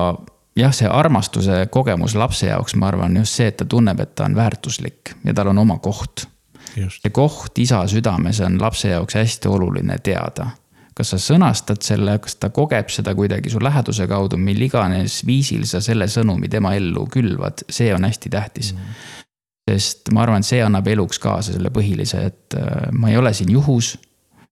jah, 0.59 0.75
see 0.75 0.89
armastuse 0.89 1.67
kogemus 1.73 2.17
lapse 2.19 2.51
jaoks, 2.51 2.77
ma 2.77 2.91
arvan 2.91 3.17
just 3.23 3.39
see, 3.39 3.49
et 3.53 3.61
ta 3.61 3.65
tunneb, 3.69 4.01
et 4.01 4.15
ta 4.15 4.27
on 4.29 4.37
väärtuslik 4.37 5.15
ja 5.25 5.35
tal 5.35 5.53
on 5.53 5.63
oma 5.63 5.79
koht. 5.79 6.27
see 6.75 7.13
koht 7.13 7.59
isa 7.59 7.85
südames 7.87 8.41
on 8.41 8.59
lapse 8.61 8.89
jaoks 8.89 9.15
hästi 9.15 9.49
oluline 9.49 9.99
teada 10.03 10.51
kas 10.97 11.15
sa 11.15 11.19
sõnastad 11.21 11.83
selle, 11.85 12.19
kas 12.23 12.37
ta 12.41 12.51
kogeb 12.55 12.91
seda 12.93 13.15
kuidagi 13.17 13.53
su 13.53 13.61
läheduse 13.63 14.07
kaudu, 14.11 14.39
mil 14.41 14.61
iganes 14.67 15.23
viisil 15.29 15.65
sa 15.69 15.81
selle 15.85 16.09
sõnumi 16.11 16.51
tema 16.53 16.75
ellu 16.77 17.07
külvad, 17.13 17.65
see 17.73 17.93
on 17.95 18.05
hästi 18.09 18.33
tähtis 18.33 18.73
mm. 18.75 18.79
-hmm. 18.79 19.25
sest 19.71 20.13
ma 20.13 20.23
arvan, 20.27 20.43
see 20.43 20.63
annab 20.63 20.89
eluks 20.89 21.19
kaasa 21.19 21.53
selle 21.53 21.71
põhilise, 21.71 22.27
et 22.27 22.59
äh, 22.59 22.93
ma 22.93 23.11
ei 23.11 23.17
ole 23.17 23.33
siin 23.33 23.51
juhus, 23.53 23.99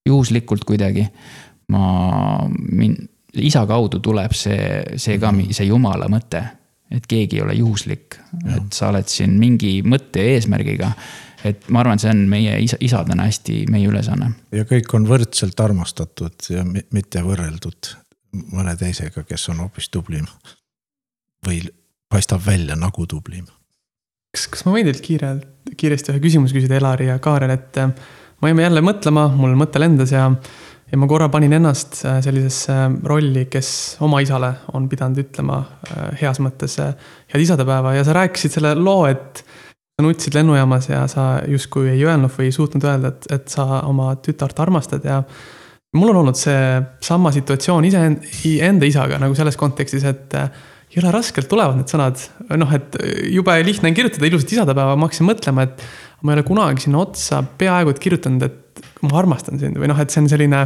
juhuslikult 0.05 0.65
kuidagi. 0.65 1.07
ma, 1.71 2.49
min-, 2.71 2.97
isa 3.33 3.65
kaudu 3.67 3.99
tuleb 3.99 4.33
see, 4.35 4.83
see 4.95 5.19
ka, 5.19 5.31
mhm. 5.31 5.53
see 5.55 5.69
jumala 5.69 6.09
mõte, 6.11 6.43
et 6.91 7.05
keegi 7.07 7.37
ei 7.37 7.41
ole 7.45 7.53
juhuslik, 7.55 8.17
et 8.55 8.73
sa 8.73 8.89
oled 8.89 9.07
siin 9.07 9.37
mingi 9.39 9.81
mõtte 9.87 10.19
ja 10.19 10.33
eesmärgiga 10.35 10.91
et 11.45 11.67
ma 11.69 11.81
arvan, 11.83 11.99
see 12.01 12.11
on 12.13 12.23
meie 12.29 12.55
isa, 12.63 12.77
isadena 12.83 13.25
hästi 13.29 13.65
meie 13.71 13.89
ülesanne. 13.89 14.31
ja 14.51 14.65
kõik 14.69 14.93
on 14.97 15.07
võrdselt 15.09 15.59
armastatud 15.63 16.49
ja 16.53 16.65
mitte 16.65 17.23
võrreldud 17.25 17.93
mõne 18.55 18.75
teisega, 18.79 19.25
kes 19.27 19.49
on 19.51 19.63
hoopis 19.65 19.89
tublim. 19.91 20.27
või 21.45 21.63
paistab 22.09 22.43
välja 22.45 22.75
nagu 22.75 23.05
tublim. 23.07 23.45
kas, 24.35 24.47
kas 24.47 24.65
ma 24.65 24.75
võin 24.75 24.87
teilt 24.87 25.03
kiirelt, 25.05 25.47
kiiresti 25.77 26.13
ühe 26.13 26.23
küsimuse 26.23 26.55
küsida, 26.55 26.77
Elari 26.77 27.07
ja 27.09 27.19
Kaarel, 27.19 27.55
et 27.55 27.77
äh, 27.77 27.93
ma 28.41 28.51
jäime 28.51 28.67
jälle 28.67 28.83
mõtlema, 28.85 29.27
mul 29.35 29.57
mõte 29.59 29.81
lendas 29.81 30.13
ja 30.15 30.29
ja 30.91 30.97
ma 30.99 31.07
korra 31.07 31.29
panin 31.31 31.53
ennast 31.55 32.01
äh, 32.05 32.19
sellisesse 32.23 32.75
rolli, 33.07 33.45
kes 33.51 33.97
oma 34.03 34.19
isale 34.23 34.53
on 34.75 34.89
pidanud 34.91 35.23
ütlema 35.23 35.61
äh, 35.63 36.07
heas 36.21 36.41
mõttes 36.43 36.77
head 36.79 37.43
isadepäeva 37.43 37.95
ja 37.95 38.03
sa 38.07 38.15
rääkisid 38.17 38.57
selle 38.57 38.75
loo, 38.75 39.05
et 39.07 39.43
sa 40.01 40.07
nutsid 40.07 40.35
lennujaamas 40.35 40.89
ja 40.89 41.05
sa 41.11 41.25
justkui 41.47 41.91
ei 41.93 42.01
öelnud 42.05 42.31
või 42.33 42.49
ei 42.49 42.55
suutnud 42.55 42.85
öelda, 42.87 43.13
et, 43.13 43.27
et 43.37 43.53
sa 43.53 43.83
oma 43.87 44.15
tütart 44.23 44.59
armastad 44.63 45.05
ja 45.05 45.21
mul 45.97 46.11
on 46.13 46.21
olnud 46.23 46.39
seesama 46.39 47.31
situatsioon 47.35 47.87
iseenda 47.87 48.87
isaga 48.87 49.19
nagu 49.21 49.37
selles 49.37 49.59
kontekstis, 49.59 50.05
et 50.07 50.37
jõle 50.95 51.11
raskelt 51.13 51.49
tulevad 51.51 51.77
need 51.79 51.91
sõnad. 51.91 52.23
noh, 52.57 52.73
et 52.75 52.97
jube 53.31 53.57
lihtne 53.67 53.91
on 53.91 53.97
kirjutada 53.97 54.27
ilusat 54.27 54.55
isadepäeva, 54.57 54.97
ma 54.97 55.07
hakkasin 55.07 55.29
mõtlema, 55.29 55.67
et 55.67 55.85
ma 56.21 56.33
ei 56.33 56.39
ole 56.39 56.47
kunagi 56.47 56.85
sinna 56.85 57.03
otsa 57.03 57.43
peaaegu 57.43 57.93
et 57.93 58.01
kirjutanud, 58.01 58.47
et 58.47 58.83
ma 59.05 59.15
armastan 59.21 59.61
sind 59.61 59.79
või 59.79 59.91
noh, 59.91 59.99
et 60.01 60.13
see 60.13 60.23
on 60.23 60.31
selline 60.31 60.65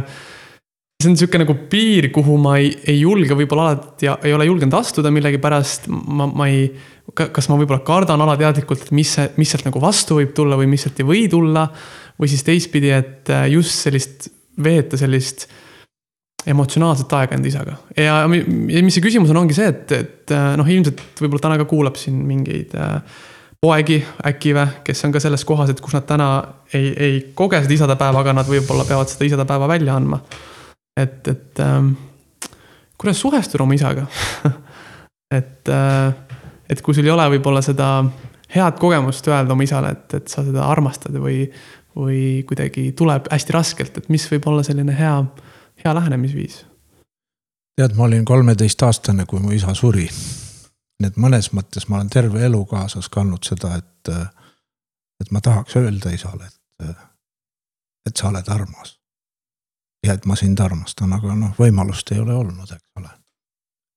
see 1.02 1.10
on 1.12 1.16
sihuke 1.20 1.40
nagu 1.40 1.54
piir, 1.70 2.08
kuhu 2.14 2.38
ma 2.40 2.56
ei, 2.60 2.70
ei 2.88 3.00
julge 3.02 3.36
võib-olla 3.36 3.68
alati, 3.68 4.08
ei 4.24 4.32
ole 4.32 4.46
julgenud 4.48 4.78
astuda 4.78 5.12
millegipärast, 5.12 5.90
ma, 5.92 6.28
ma 6.28 6.48
ei. 6.48 6.70
kas 7.14 7.50
ma 7.50 7.58
võib-olla 7.60 7.84
kardan 7.86 8.24
alateadlikult, 8.24 8.86
et 8.86 8.94
mis 8.96 9.12
mis 9.36 9.52
sealt 9.52 9.68
nagu 9.68 9.82
vastu 9.82 10.16
võib 10.18 10.32
tulla 10.36 10.56
või 10.58 10.70
mis 10.72 10.86
sealt 10.86 11.02
ei 11.02 11.08
või 11.08 11.26
tulla. 11.30 11.68
või 12.16 12.32
siis 12.32 12.46
teistpidi, 12.46 12.90
et 12.96 13.28
äh, 13.28 13.44
just 13.52 13.84
sellist, 13.84 14.30
veeta 14.62 14.96
sellist 14.96 15.46
emotsionaalset 16.48 17.12
aega 17.12 17.36
enda 17.36 17.48
isaga. 17.48 17.76
ja, 17.96 18.22
ja 18.24 18.82
mis 18.82 18.96
see 18.96 19.04
küsimus 19.04 19.30
on, 19.34 19.42
ongi 19.44 19.54
see, 19.54 19.68
et, 19.68 19.92
et 19.92 20.32
äh, 20.32 20.54
noh, 20.56 20.66
ilmselt 20.66 21.04
võib-olla 21.20 21.44
täna 21.50 21.60
ka 21.60 21.68
kuulab 21.68 22.00
siin 22.00 22.24
mingeid 22.24 22.72
äh, 22.72 22.98
poegi 23.60 24.00
äkki 24.24 24.56
või, 24.56 24.80
kes 24.86 25.04
on 25.04 25.12
ka 25.12 25.20
selles 25.20 25.44
kohas, 25.44 25.70
et 25.74 25.80
kus 25.84 25.92
nad 25.92 26.08
täna 26.08 26.30
ei, 26.72 26.88
ei 26.96 27.24
koge 27.36 27.60
seda 27.60 27.82
isadepäeva, 27.82 28.24
aga 28.24 28.38
nad 28.40 28.48
võib-olla 28.48 28.88
peavad 28.88 29.12
seda 29.12 29.28
isadepäeva 29.28 29.68
välja 29.76 30.00
andma 30.00 30.24
et, 30.96 31.28
et 31.28 31.60
ähm, 31.60 31.92
kuidas 32.98 33.20
suhestuda 33.20 33.64
oma 33.64 33.74
isaga 33.76 34.06
et 35.38 35.68
äh,, 35.68 36.14
et 36.68 36.82
kui 36.82 36.94
sul 36.94 37.06
ei 37.06 37.14
ole 37.14 37.26
võib-olla 37.36 37.62
seda 37.62 37.88
head 38.54 38.78
kogemust 38.80 39.26
öelda 39.28 39.54
oma 39.54 39.66
isale, 39.66 39.92
et, 39.96 40.14
et 40.20 40.30
sa 40.30 40.44
seda 40.46 40.66
armastad 40.70 41.16
või, 41.22 41.44
või 41.96 42.20
kuidagi 42.48 42.90
tuleb 42.98 43.28
hästi 43.32 43.54
raskelt, 43.54 43.98
et 43.98 44.08
mis 44.12 44.26
võib 44.30 44.48
olla 44.50 44.64
selline 44.66 44.94
hea, 44.96 45.18
hea 45.84 45.94
lähenemisviis? 46.00 46.64
tead, 47.76 47.92
ma 47.96 48.06
olin 48.06 48.24
kolmeteistaastane, 48.24 49.26
kui 49.28 49.42
mu 49.42 49.52
isa 49.52 49.74
suri. 49.76 50.06
nii 51.00 51.10
et 51.10 51.18
mõnes 51.20 51.50
mõttes 51.52 51.88
ma 51.88 51.98
olen 52.00 52.10
terve 52.10 52.40
elu 52.46 52.62
kaasas 52.66 53.10
kandnud 53.12 53.44
seda, 53.44 53.74
et, 53.76 54.12
et 55.20 55.32
ma 55.32 55.42
tahaks 55.44 55.76
öelda 55.76 56.14
isale, 56.16 56.48
et, 56.80 57.02
et 58.08 58.16
sa 58.16 58.30
oled 58.30 58.48
armas 58.48 58.96
ja 60.06 60.16
et 60.16 60.26
ma 60.26 60.36
sind 60.38 60.60
armastan, 60.62 61.12
aga 61.16 61.34
noh, 61.36 61.54
võimalust 61.58 62.12
ei 62.14 62.20
ole 62.22 62.34
olnud, 62.34 62.70
eks 62.70 63.00
ole. 63.00 63.10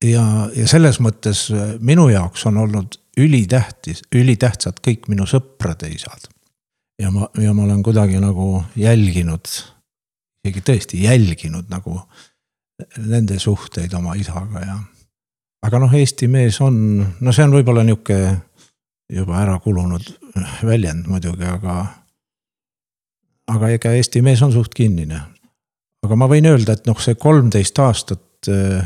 ja, 0.10 0.26
ja 0.56 0.68
selles 0.68 1.00
mõttes 1.04 1.48
äh, 1.54 1.76
minu 1.80 2.10
jaoks 2.10 2.46
on 2.50 2.58
olnud 2.66 3.00
ülitähtis, 3.20 4.04
ülitähtsad 4.16 4.80
kõik 4.86 5.10
minu 5.12 5.28
sõprade 5.30 5.90
isad. 5.92 6.30
ja 7.02 7.12
ma, 7.12 7.30
ja 7.38 7.54
ma 7.54 7.64
olen 7.68 7.84
kuidagi 7.84 8.20
nagu 8.22 8.64
jälginud, 8.76 9.48
isegi 10.44 10.66
tõesti 10.66 11.04
jälginud 11.04 11.70
nagu 11.70 12.02
nende 12.98 13.40
suhteid 13.40 13.94
oma 13.94 14.16
isaga 14.16 14.64
ja. 14.64 14.78
aga 15.68 15.80
noh, 15.84 15.94
Eesti 15.94 16.28
mees 16.32 16.62
on, 16.64 16.76
no 17.20 17.34
see 17.36 17.48
on 17.48 17.56
võib-olla 17.58 17.84
nihuke 17.84 18.20
juba 19.10 19.42
ära 19.42 19.58
kulunud 19.60 20.06
väljend 20.64 21.08
muidugi, 21.10 21.46
aga. 21.50 21.82
aga 23.50 23.72
ega 23.76 23.94
Eesti 23.98 24.22
mees 24.26 24.42
on 24.46 24.54
suht 24.54 24.76
kinnine, 24.78 25.22
aga 26.06 26.16
ma 26.16 26.28
võin 26.32 26.48
öelda, 26.50 26.76
et 26.78 26.88
noh, 26.88 26.98
see 27.02 27.18
kolmteist 27.20 27.80
aastat 27.84 28.50
äh, 28.52 28.84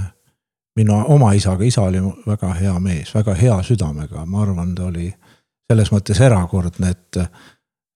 minu 0.76 0.98
oma 1.14 1.34
isaga, 1.38 1.66
isa 1.66 1.86
oli 1.86 2.02
väga 2.26 2.54
hea 2.58 2.74
mees, 2.82 3.14
väga 3.16 3.36
hea 3.38 3.58
südamega, 3.66 4.26
ma 4.26 4.42
arvan, 4.46 4.74
ta 4.76 4.88
oli 4.90 5.10
selles 5.70 5.92
mõttes 5.94 6.22
erakordne, 6.22 6.94
et. 6.94 7.24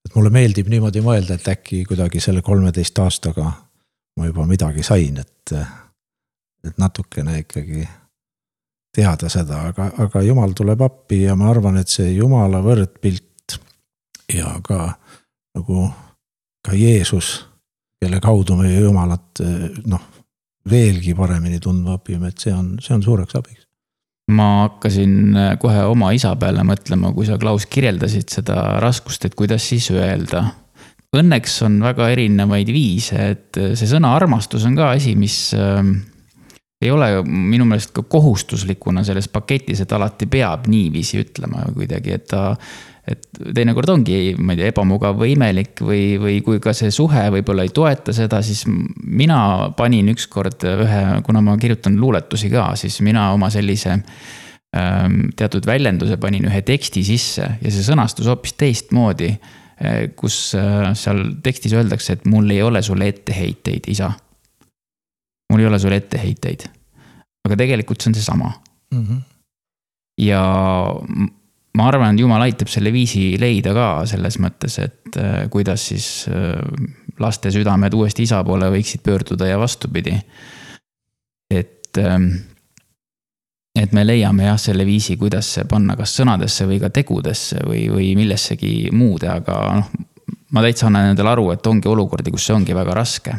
et 0.08 0.16
mulle 0.16 0.30
meeldib 0.32 0.70
niimoodi 0.72 1.02
mõelda, 1.04 1.36
et 1.36 1.48
äkki 1.52 1.82
kuidagi 1.86 2.22
selle 2.24 2.42
kolmeteist 2.42 3.00
aastaga 3.04 3.50
ma 4.18 4.26
juba 4.30 4.46
midagi 4.50 4.84
sain, 4.84 5.18
et. 5.18 5.56
et 6.68 6.78
natukene 6.78 7.40
ikkagi 7.44 7.86
teada 8.98 9.30
seda, 9.30 9.68
aga, 9.70 9.92
aga 10.04 10.22
jumal 10.26 10.56
tuleb 10.58 10.82
appi 10.82 11.22
ja 11.24 11.36
ma 11.38 11.52
arvan, 11.52 11.78
et 11.78 11.92
see 11.92 12.16
jumala 12.16 12.64
võrdpilt 12.66 13.58
ja 14.34 14.58
ka 14.66 14.96
nagu 15.56 15.90
ka 16.66 16.76
Jeesus 16.76 17.46
kelle 18.02 18.20
kaudu 18.24 18.58
me 18.60 18.74
Jumalat 18.74 19.42
noh, 19.90 20.04
veelgi 20.70 21.16
paremini 21.18 21.62
tundma 21.64 21.98
õpime, 21.98 22.30
et 22.32 22.44
see 22.46 22.54
on, 22.54 22.76
see 22.84 22.94
on 22.96 23.04
suureks 23.06 23.40
abiks. 23.40 23.64
ma 24.32 24.68
hakkasin 24.68 25.58
kohe 25.62 25.84
oma 25.88 26.12
isa 26.12 26.34
peale 26.36 26.64
mõtlema, 26.68 27.14
kui 27.16 27.26
sa, 27.26 27.38
Klaus, 27.40 27.66
kirjeldasid 27.66 28.30
seda 28.30 28.78
raskust, 28.84 29.26
et 29.26 29.36
kuidas 29.40 29.70
siis 29.70 29.88
öelda 29.96 30.44
õnneks 31.16 31.62
on 31.66 31.80
väga 31.84 32.10
erinevaid 32.14 32.70
viise, 32.74 33.32
et 33.34 33.60
see 33.80 33.90
sõna 33.90 34.14
armastus 34.18 34.66
on 34.68 34.76
ka 34.78 34.92
asi, 34.96 35.16
mis 35.20 35.38
äh, 35.56 35.80
ei 36.84 36.92
ole 36.94 37.10
minu 37.26 37.66
meelest 37.66 37.94
ka 37.96 38.04
kohustuslikuna 38.10 39.04
selles 39.08 39.30
paketis, 39.32 39.82
et 39.82 39.96
alati 39.96 40.28
peab 40.30 40.68
niiviisi 40.72 41.24
ütlema 41.24 41.68
kuidagi, 41.74 42.20
et 42.20 42.30
ta. 42.34 42.52
Et 43.08 43.28
teinekord 43.56 43.90
ongi, 43.94 44.36
ma 44.40 44.54
ei 44.54 44.62
tea, 44.62 44.72
ebamugav 44.74 45.20
või 45.20 45.34
imelik 45.36 45.84
või, 45.84 46.02
või 46.22 46.40
kui 46.46 46.60
ka 46.64 46.74
see 46.76 46.92
suhe 46.92 47.28
võib-olla 47.38 47.64
ei 47.68 47.72
toeta 47.76 48.16
seda, 48.16 48.42
siis 48.44 48.66
mina 48.68 49.40
panin 49.78 50.10
ükskord 50.12 50.66
ühe, 50.68 51.04
kuna 51.28 51.44
ma 51.46 51.56
kirjutan 51.62 51.96
luuletusi 52.00 52.52
ka, 52.52 52.74
siis 52.80 53.00
mina 53.06 53.30
oma 53.36 53.52
sellise 53.54 53.96
ähm, 53.96 55.22
teatud 55.40 55.66
väljenduse 55.70 56.20
panin 56.20 56.50
ühe 56.50 56.62
teksti 56.68 57.06
sisse 57.08 57.48
ja 57.62 57.72
see 57.72 57.88
sõnastus 57.88 58.28
hoopis 58.28 58.58
teistmoodi 58.60 59.32
Eh, 59.78 60.10
kus 60.18 60.56
eh, 60.58 60.88
seal 60.98 61.20
tekstis 61.46 61.76
öeldakse, 61.78 62.16
et 62.18 62.24
mul 62.26 62.50
ei 62.50 62.64
ole 62.66 62.82
sulle 62.82 63.12
etteheiteid, 63.12 63.86
isa. 63.94 64.10
mul 65.54 65.62
ei 65.62 65.68
ole 65.70 65.78
sulle 65.80 66.00
etteheiteid. 66.02 66.66
aga 67.46 67.56
tegelikult 67.62 68.02
see 68.02 68.10
on 68.10 68.16
seesama 68.18 68.50
mm. 68.92 69.04
-hmm. 69.04 69.20
ja 70.18 70.42
ma 71.78 71.88
arvan, 71.92 72.16
et 72.16 72.24
jumal 72.24 72.42
aitab 72.48 72.72
selle 72.74 72.92
viisi 72.94 73.36
leida 73.40 73.74
ka 73.78 73.88
selles 74.10 74.40
mõttes, 74.42 74.78
et 74.82 75.18
eh, 75.22 75.48
kuidas 75.54 75.88
siis 75.92 76.08
laste 77.22 77.52
südamed 77.54 77.94
uuesti 77.94 78.26
isa 78.28 78.44
poole 78.46 78.70
võiksid 78.74 79.04
pöörduda 79.06 79.50
ja 79.50 79.60
vastupidi. 79.62 80.18
et 81.54 81.98
et 83.82 83.94
me 83.94 84.04
leiame 84.06 84.48
jah, 84.48 84.58
selle 84.60 84.86
viisi, 84.88 85.18
kuidas 85.20 85.50
see 85.56 85.66
panna 85.70 85.96
kas 85.98 86.16
sõnadesse 86.18 86.68
või 86.70 86.80
ka 86.82 86.90
tegudesse 86.94 87.62
või, 87.66 87.86
või 87.94 88.12
millessegi 88.18 88.90
muude, 88.94 89.30
aga 89.32 89.58
noh. 89.82 89.92
ma 90.56 90.64
täitsa 90.66 90.88
annan 90.90 91.12
endale 91.12 91.36
aru, 91.36 91.52
et 91.54 91.70
ongi 91.70 91.90
olukordi, 91.92 92.34
kus 92.34 92.48
see 92.48 92.56
ongi 92.58 92.76
väga 92.76 92.96
raske. 92.98 93.36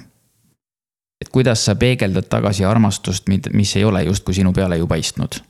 et 1.19 1.31
kuidas 1.35 1.65
sa 1.67 1.75
peegeldad 1.75 2.29
tagasi 2.31 2.65
armastust, 2.65 3.27
mis 3.29 3.77
ei 3.77 3.85
ole 3.85 4.05
justkui 4.07 4.35
sinu 4.35 4.53
peale 4.53 4.79
ju 4.79 4.87
paistnud. 4.87 5.41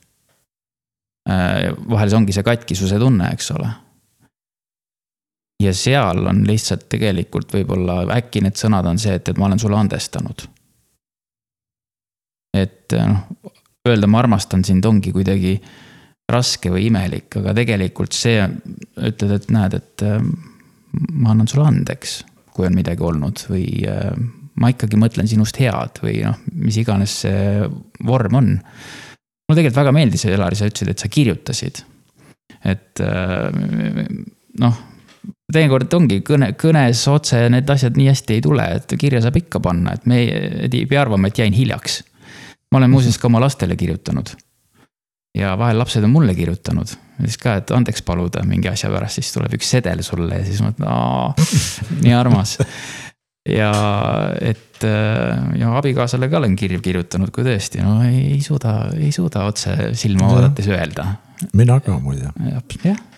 Äh, 1.29 1.69
vahel 1.91 2.11
see 2.11 2.19
ongi 2.19 2.37
see 2.37 2.47
katkisuse 2.47 2.99
tunne, 3.01 3.33
eks 3.35 3.51
ole. 3.57 3.69
ja 5.63 5.73
seal 5.75 6.23
on 6.31 6.45
lihtsalt 6.47 6.87
tegelikult 6.89 7.51
võib-olla 7.53 8.05
äkki 8.15 8.45
need 8.45 8.55
sõnad 8.57 8.87
on 8.87 8.99
see, 9.03 9.17
et, 9.19 9.29
et 9.29 9.39
ma 9.41 9.49
olen 9.49 9.59
sulle 9.59 9.77
andestanud 9.77 10.47
et 12.57 12.95
noh, 12.97 13.53
öelda 13.89 14.09
ma 14.11 14.23
armastan 14.23 14.65
sind 14.67 14.87
ongi 14.89 15.13
kuidagi 15.15 15.57
raske 16.29 16.73
või 16.73 16.89
imelik, 16.91 17.39
aga 17.41 17.55
tegelikult 17.57 18.17
see, 18.17 18.43
ütled, 19.01 19.33
et 19.39 19.49
näed, 19.55 19.79
et 19.79 20.05
äh, 20.05 20.19
ma 21.13 21.33
annan 21.33 21.49
sulle 21.49 21.69
andeks, 21.71 22.21
kui 22.53 22.69
on 22.69 22.77
midagi 22.77 23.05
olnud 23.05 23.47
või 23.49 23.65
äh, 23.89 24.13
ma 24.61 24.73
ikkagi 24.75 25.01
mõtlen 25.01 25.31
sinust 25.31 25.61
head 25.63 26.03
või 26.05 26.21
noh, 26.27 26.37
mis 26.53 26.81
iganes 26.81 27.21
see 27.25 27.69
vorm 28.05 28.41
on. 28.41 28.51
Mulle 29.49 29.63
tegelikult 29.63 29.81
väga 29.81 29.95
meeldis, 29.97 30.27
Elari, 30.29 30.59
sa 30.59 30.69
ütlesid, 30.69 30.93
et 30.93 31.03
sa 31.03 31.09
kirjutasid. 31.09 31.83
et 32.69 33.01
äh, 33.01 33.49
noh, 34.61 34.83
teinekord 35.53 35.95
ongi 35.97 36.21
kõne, 36.27 36.53
kõnes 36.61 37.07
otse 37.09 37.41
need 37.53 37.71
asjad 37.71 37.97
nii 37.97 38.11
hästi 38.11 38.37
ei 38.37 38.45
tule, 38.45 38.69
et 38.77 38.95
kirja 39.01 39.23
saab 39.25 39.41
ikka 39.41 39.63
panna, 39.65 39.97
et 39.97 40.07
me 40.07 40.21
ei, 40.21 40.31
ei 40.69 40.87
pea 40.87 41.03
arvama, 41.05 41.31
et 41.31 41.41
jäin 41.41 41.57
hiljaks 41.57 42.03
ma 42.71 42.79
olen 42.79 42.91
muuseas 42.91 43.19
ka 43.19 43.29
oma 43.29 43.41
lastele 43.41 43.77
kirjutanud. 43.77 44.35
ja 45.39 45.53
vahel 45.59 45.79
lapsed 45.79 46.03
on 46.03 46.11
mulle 46.11 46.35
kirjutanud, 46.35 46.91
siis 47.21 47.37
ka, 47.39 47.59
et 47.61 47.71
andeks 47.71 48.03
paluda 48.03 48.43
mingi 48.49 48.69
asja 48.71 48.91
pärast, 48.91 49.21
siis 49.21 49.31
tuleb 49.35 49.53
üks 49.55 49.69
sedel 49.71 50.03
sulle 50.03 50.41
ja 50.41 50.47
siis 50.47 50.63
mõtled, 50.65 51.45
nii 52.03 52.15
armas. 52.17 52.57
Ja 53.47 53.71
et 54.41 54.83
ja 55.59 55.71
abikaasale 55.79 56.29
ka 56.31 56.39
olen 56.39 56.57
kirju 56.59 56.81
kirjutanud, 56.85 57.31
kui 57.35 57.47
tõesti 57.47 57.83
no 57.83 58.01
ei, 58.07 58.35
ei 58.35 58.41
suuda, 58.45 58.93
ei 58.99 59.13
suuda 59.15 59.47
otse 59.51 59.93
silma 59.99 60.31
vaadates 60.33 60.69
öelda. 60.71 61.07
mina 61.53 61.79
ka 61.81 61.99
muide. 62.03 62.33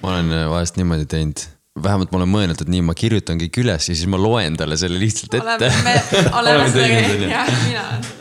ma 0.03 0.13
olen 0.15 0.31
vahest 0.53 0.81
niimoodi 0.81 1.09
teinud 1.11 1.47
vähemalt 1.83 2.13
ma 2.13 2.21
olen 2.21 2.33
mõelnud, 2.33 2.63
et 2.63 2.71
nii, 2.73 2.83
ma 2.85 2.95
kirjutan 2.99 3.39
kõik 3.41 3.61
üles 3.63 3.89
ja 3.89 3.95
siis 3.95 4.09
ma 4.11 4.19
loen 4.21 4.57
talle 4.59 4.77
selle 4.81 4.99
lihtsalt 5.01 5.37
ette. 5.39 5.71
oleme, 6.39 6.67
teinud, 6.75 7.29
jah, 7.31 7.53
mina 7.67 7.85
olen 7.93 8.17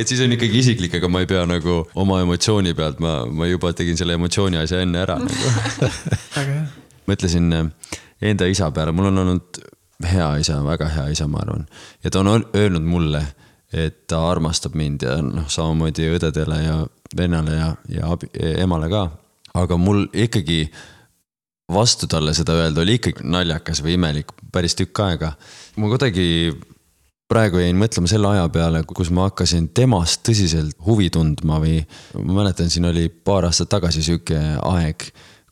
et 0.00 0.08
siis 0.08 0.20
on 0.24 0.32
ikkagi 0.32 0.62
isiklik, 0.62 0.94
aga 0.96 1.10
ma 1.12 1.20
ei 1.20 1.28
pea 1.28 1.42
nagu 1.48 1.82
oma 2.00 2.20
emotsiooni 2.24 2.72
pealt, 2.78 3.02
ma, 3.04 3.20
ma 3.26 3.48
juba 3.50 3.74
tegin 3.76 3.98
selle 4.00 4.16
emotsiooni 4.16 4.60
asja 4.60 4.80
enne 4.84 5.02
ära 5.02 5.18
nagu. 5.20 5.90
mõtlesin 7.10 7.50
eh, 7.56 7.98
enda 8.30 8.48
isa 8.48 8.70
peale, 8.74 8.94
mul 8.96 9.10
on 9.10 9.24
olnud 9.24 9.60
hea 10.06 10.28
isa, 10.40 10.60
väga 10.64 10.88
hea 10.88 11.08
isa, 11.14 11.28
ma 11.28 11.42
arvan. 11.42 11.66
ja 12.04 12.10
ta 12.10 12.20
on 12.20 12.46
öelnud 12.54 12.86
mulle, 12.86 13.24
et 13.72 14.06
ta 14.10 14.22
armastab 14.30 14.74
mind 14.74 15.02
ja 15.06 15.18
noh, 15.22 15.48
samamoodi 15.48 16.08
õdedele 16.16 16.62
ja 16.64 16.78
vennale 17.16 17.54
ja, 17.56 17.68
ja 17.88 18.12
abi, 18.14 18.30
emale 18.58 18.88
ka. 18.90 19.04
aga 19.54 19.76
mul 19.76 20.06
ikkagi 20.12 20.64
vastu 21.70 22.06
talle 22.10 22.34
seda 22.34 22.56
öelda 22.58 22.82
oli 22.82 22.98
ikkagi 22.98 23.26
naljakas 23.26 23.82
või 23.84 23.94
imelik 23.98 24.34
päris 24.52 24.74
tükk 24.78 25.02
aega. 25.04 25.32
ma 25.76 25.90
kuidagi 25.90 26.26
praegu 27.30 27.60
jäin 27.62 27.78
mõtlema 27.78 28.10
selle 28.10 28.30
aja 28.32 28.48
peale, 28.50 28.82
kus 28.86 29.12
ma 29.14 29.28
hakkasin 29.28 29.68
temast 29.74 30.24
tõsiselt 30.26 30.74
huvi 30.86 31.10
tundma 31.14 31.60
või 31.62 31.78
ma 32.18 32.40
mäletan, 32.40 32.70
siin 32.70 32.88
oli 32.90 33.08
paar 33.08 33.46
aastat 33.46 33.70
tagasi 33.70 34.02
sihuke 34.02 34.38
aeg, 34.66 35.06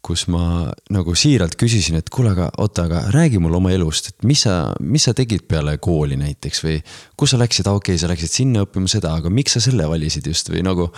kus 0.09 0.25
ma 0.33 0.71
nagu 0.95 1.15
siiralt 1.19 1.59
küsisin, 1.61 1.99
et 2.01 2.09
kuule, 2.13 2.33
aga 2.33 2.49
oota, 2.63 2.87
aga 2.89 3.05
räägi 3.15 3.41
mulle 3.43 3.61
oma 3.61 3.73
elust, 3.75 4.13
et 4.13 4.29
mis 4.29 4.47
sa, 4.47 4.73
mis 4.81 5.05
sa 5.05 5.15
tegid 5.17 5.45
peale 5.51 5.77
kooli 5.85 6.17
näiteks 6.21 6.65
või 6.65 6.79
kus 7.19 7.35
sa 7.35 7.41
läksid, 7.43 7.69
okei 7.69 7.95
okay,, 7.95 8.01
sa 8.01 8.11
läksid 8.11 8.33
sinna 8.33 8.65
õppima 8.65 8.89
seda, 8.91 9.13
aga 9.21 9.33
miks 9.33 9.59
sa 9.59 9.65
selle 9.65 9.89
valisid 9.91 10.27
just 10.31 10.49
või 10.53 10.65
nagu 10.67 10.89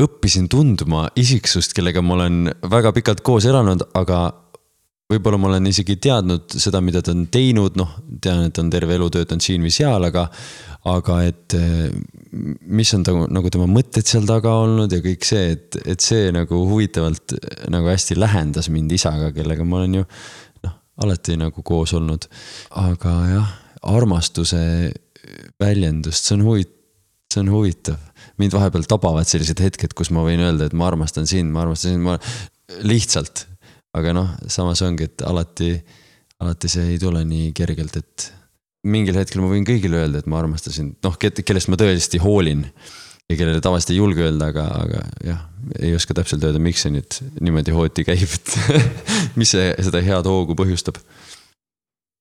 õppisin 0.00 0.48
tundma 0.50 1.08
isiksust, 1.20 1.74
kellega 1.76 2.02
ma 2.02 2.16
olen 2.16 2.54
väga 2.72 2.94
pikalt 2.96 3.22
koos 3.26 3.46
elanud, 3.48 3.84
aga 3.94 4.22
võib-olla 5.10 5.38
ma 5.40 5.48
olen 5.50 5.68
isegi 5.70 5.96
teadnud 6.02 6.54
seda, 6.60 6.80
mida 6.84 7.02
ta 7.04 7.14
on 7.14 7.26
teinud, 7.32 7.76
noh, 7.80 7.96
tean, 8.22 8.44
et 8.46 8.54
ta 8.54 8.62
on 8.62 8.70
terve 8.72 8.94
elu 8.96 9.08
töötanud 9.16 9.44
siin 9.44 9.64
või 9.64 9.72
seal, 9.74 10.06
aga. 10.06 10.26
aga 10.90 11.16
et 11.28 11.56
mis 12.72 12.94
on 12.96 13.02
ta 13.04 13.12
nagu 13.12 13.50
tema 13.52 13.66
mõtted 13.68 14.06
seal 14.08 14.24
taga 14.28 14.54
olnud 14.62 14.92
ja 14.94 15.02
kõik 15.04 15.26
see, 15.28 15.50
et, 15.56 15.76
et 15.84 16.00
see 16.00 16.30
nagu 16.32 16.62
huvitavalt 16.70 17.34
nagu 17.72 17.90
hästi 17.90 18.16
lähendas 18.16 18.70
mind 18.72 18.94
isaga, 18.96 19.32
kellega 19.36 19.66
ma 19.66 19.82
olen 19.82 19.98
ju 19.98 20.04
noh, 20.64 20.76
alati 21.04 21.36
nagu 21.40 21.64
koos 21.66 21.92
olnud. 21.98 22.28
aga 22.80 23.16
jah, 23.34 23.52
armastuse 23.92 24.62
väljendust, 25.60 26.30
see 26.30 26.38
on 26.38 26.46
huvitav, 26.48 26.78
see 27.30 27.44
on 27.44 27.52
huvitav. 27.52 28.00
mind 28.40 28.56
vahepeal 28.56 28.88
tabavad 28.88 29.28
sellised 29.28 29.60
hetked, 29.60 29.92
kus 29.98 30.14
ma 30.14 30.24
võin 30.24 30.40
öelda, 30.40 30.70
et 30.70 30.76
ma 30.76 30.88
armastan 30.88 31.28
sind, 31.28 31.52
ma 31.52 31.66
armastan 31.66 31.98
sind, 31.98 32.06
ma 32.06 32.16
lihtsalt 32.86 33.49
aga 33.96 34.14
noh, 34.16 34.34
samas 34.50 34.82
ongi, 34.86 35.08
et 35.10 35.24
alati, 35.26 35.74
alati 36.42 36.70
see 36.70 36.92
ei 36.94 36.98
tule 37.02 37.22
nii 37.26 37.50
kergelt, 37.56 37.96
et 38.00 38.30
mingil 38.86 39.18
hetkel 39.20 39.42
ma 39.42 39.50
võin 39.52 39.66
kõigile 39.68 40.00
öelda, 40.00 40.22
et 40.22 40.28
ma 40.30 40.40
armastasin, 40.40 40.94
noh, 41.04 41.16
kellest 41.20 41.70
ma 41.70 41.78
tõesti 41.80 42.20
hoolin. 42.22 42.66
ja 43.30 43.36
kellele 43.38 43.60
tavaliselt 43.62 43.92
ei 43.94 44.00
julge 44.00 44.24
öelda, 44.26 44.48
aga, 44.50 44.64
aga 44.82 45.00
jah, 45.22 45.42
ei 45.78 45.92
oska 45.94 46.16
täpselt 46.18 46.42
öelda, 46.42 46.58
miks 46.62 46.82
see 46.82 46.90
nüüd 46.94 47.18
niimoodi 47.38 47.74
hooti 47.74 48.02
käib, 48.08 48.26
et 48.26 48.56
mis 49.38 49.52
see, 49.54 49.68
seda 49.86 50.02
head 50.02 50.26
hoogu 50.26 50.56
põhjustab 50.58 50.98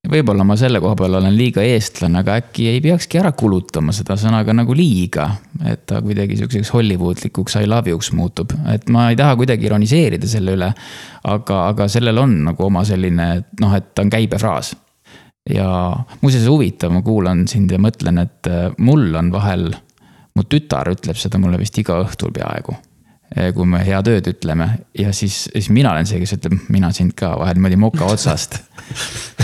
võib-olla 0.07 0.45
ma 0.47 0.55
selle 0.59 0.79
koha 0.79 0.95
peal 0.97 1.17
olen 1.19 1.35
liiga 1.35 1.63
eestlane, 1.65 2.21
aga 2.21 2.37
äkki 2.39 2.69
ei 2.71 2.79
peakski 2.83 3.19
ära 3.19 3.33
kulutama 3.37 3.93
seda 3.95 4.15
sõna 4.19 4.41
ka 4.47 4.55
nagu 4.55 4.75
liiga. 4.75 5.27
et 5.65 5.85
ta 5.89 5.99
kuidagi 6.01 6.37
sihukeseks 6.39 6.71
Hollywooдлikuks 6.73 7.57
I 7.59 7.67
love 7.67 7.91
you'ks 7.91 8.13
muutub, 8.15 8.53
et 8.71 8.87
ma 8.89 9.09
ei 9.09 9.19
taha 9.19 9.35
kuidagi 9.35 9.67
ironiseerida 9.67 10.27
selle 10.27 10.55
üle. 10.55 10.71
aga, 11.23 11.67
aga 11.67 11.87
sellel 11.87 12.17
on 12.17 12.37
nagu 12.47 12.65
oma 12.65 12.85
selline 12.87 13.29
noh, 13.59 13.75
et 13.75 13.93
ta 13.93 14.05
on 14.05 14.09
käibefraas. 14.09 14.75
ja 15.49 15.69
muuseas 16.21 16.47
huvitav, 16.47 16.93
ma 16.95 17.01
kuulan 17.01 17.47
sind 17.47 17.71
ja 17.71 17.79
mõtlen, 17.79 18.23
et 18.23 18.53
mul 18.77 19.15
on 19.15 19.31
vahel, 19.31 19.73
mu 20.35 20.47
tütar 20.47 20.93
ütleb 20.93 21.17
seda 21.19 21.41
mulle 21.41 21.59
vist 21.59 21.77
iga 21.77 21.99
õhtul 22.05 22.31
peaaegu 22.31 22.77
kui 23.29 23.65
me 23.69 23.79
head 23.85 24.07
ööd 24.09 24.27
ütleme. 24.31 24.65
Ja 24.97 25.11
siis, 25.13 25.43
siis 25.51 25.69
mina 25.73 25.91
olen 25.93 26.07
see, 26.09 26.17
kes 26.21 26.33
ütleb, 26.39 26.55
mina 26.73 26.89
sind 26.95 27.13
ka 27.17 27.35
vahel 27.37 27.59
niimoodi 27.59 27.77
moka 27.79 28.07
otsast. 28.09 28.57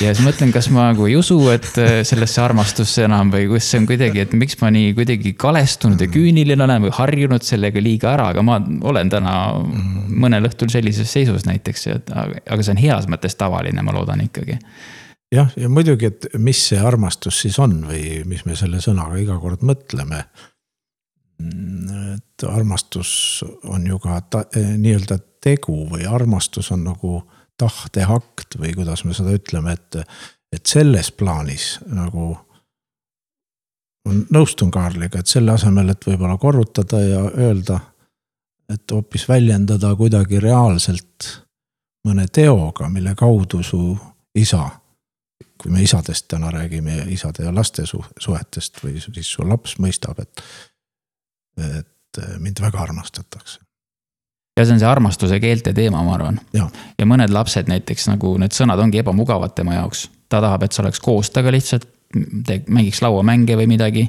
ja 0.02 0.10
siis 0.10 0.24
mõtlen, 0.26 0.50
kas 0.56 0.72
ma 0.74 0.88
nagu 0.90 1.06
ei 1.06 1.14
usu, 1.20 1.38
et 1.54 1.70
eh, 1.82 2.00
sellesse 2.08 2.42
armastusse 2.42 3.06
enam 3.06 3.30
või 3.34 3.46
kus 3.52 3.70
see 3.70 3.84
on 3.84 3.88
kuidagi, 3.90 4.24
et 4.26 4.34
miks 4.38 4.58
ma 4.64 4.72
nii 4.74 4.96
kuidagi 4.98 5.36
kalestunud 5.38 6.02
ja 6.02 6.10
küüniline 6.10 6.66
olen 6.66 6.88
või 6.88 6.96
harjunud 6.98 7.46
sellega 7.46 7.84
liiga 7.84 8.16
ära, 8.16 8.32
aga 8.34 8.46
ma 8.46 8.58
olen 8.90 9.14
täna 9.14 9.38
mõnel 10.10 10.50
õhtul 10.50 10.74
sellises 10.74 11.14
seisus 11.14 11.46
näiteks, 11.46 11.88
aga 12.10 12.62
see 12.62 12.74
on 12.74 12.82
heas 12.82 13.10
mõttes 13.12 13.38
tavaline, 13.38 13.86
ma 13.86 13.94
loodan 13.94 14.26
ikkagi. 14.26 14.58
Jah, 15.34 15.50
ja 15.60 15.70
muidugi, 15.70 16.10
et 16.10 16.28
mis 16.42 16.60
see 16.72 16.82
armastus 16.82 17.38
siis 17.46 17.58
on 17.62 17.84
või 17.86 18.24
mis 18.30 18.46
me 18.50 18.58
selle 18.58 18.82
sõnaga 18.82 19.18
iga 19.22 19.38
kord 19.42 19.66
mõtleme 19.66 20.26
et 22.36 22.48
armastus 22.50 23.44
on 23.64 23.88
ju 23.88 24.00
ka 24.00 24.20
ta, 24.30 24.46
eh, 24.56 24.76
nii-öelda 24.78 25.20
tegu 25.42 25.86
või 25.90 26.08
armastus 26.08 26.72
on 26.72 26.84
nagu 26.84 27.22
tahteakt 27.58 28.58
või 28.60 28.74
kuidas 28.76 29.06
me 29.06 29.14
seda 29.14 29.36
ütleme, 29.36 29.74
et. 29.74 30.02
et 30.56 30.66
selles 30.66 31.10
plaanis 31.12 31.80
nagu 31.92 32.38
nõustun 34.06 34.72
Kaarliga, 34.72 35.20
et 35.20 35.28
selle 35.28 35.52
asemel, 35.56 35.90
et 35.92 36.06
võib-olla 36.08 36.38
korrutada 36.38 37.02
ja 37.02 37.24
öelda, 37.26 37.80
et 38.72 38.92
hoopis 38.92 39.28
väljendada 39.30 39.92
kuidagi 39.98 40.40
reaalselt 40.40 41.30
mõne 42.06 42.28
teoga, 42.32 42.90
mille 42.90 43.16
kaudu 43.18 43.64
su 43.66 43.82
isa, 44.38 44.68
kui 45.58 45.74
me 45.74 45.82
isadest 45.84 46.28
täna 46.32 46.52
räägime, 46.54 47.02
isade 47.14 47.44
ja 47.48 47.54
laste 47.54 47.86
suhetest 47.88 48.80
või 48.84 49.02
siis 49.02 49.34
su 49.34 49.44
laps 49.48 49.78
mõistab, 49.82 50.22
et, 50.22 50.46
et 51.58 51.95
mind 52.40 52.62
väga 52.62 52.84
armastatakse 52.84 53.66
ja 54.56 54.66
see 54.66 54.76
on 54.76 54.80
see 54.80 54.90
armastuse 54.90 55.40
keelte 55.44 55.74
teema, 55.76 56.04
ma 56.04 56.16
arvan. 56.16 56.40
ja 56.56 57.08
mõned 57.08 57.34
lapsed 57.34 57.68
näiteks 57.72 58.08
nagu 58.12 58.36
need 58.40 58.56
sõnad 58.56 58.80
ongi 58.80 59.02
ebamugavad 59.02 59.56
tema 59.56 59.76
jaoks. 59.80 60.10
ta 60.30 60.42
tahab, 60.42 60.64
et 60.64 60.72
sa 60.72 60.84
oleks 60.84 61.00
koos 61.00 61.30
temaga 61.30 61.52
lihtsalt, 61.56 61.88
mängiks 62.70 63.02
lauamänge 63.04 63.58
või 63.60 63.68
midagi. 63.68 64.06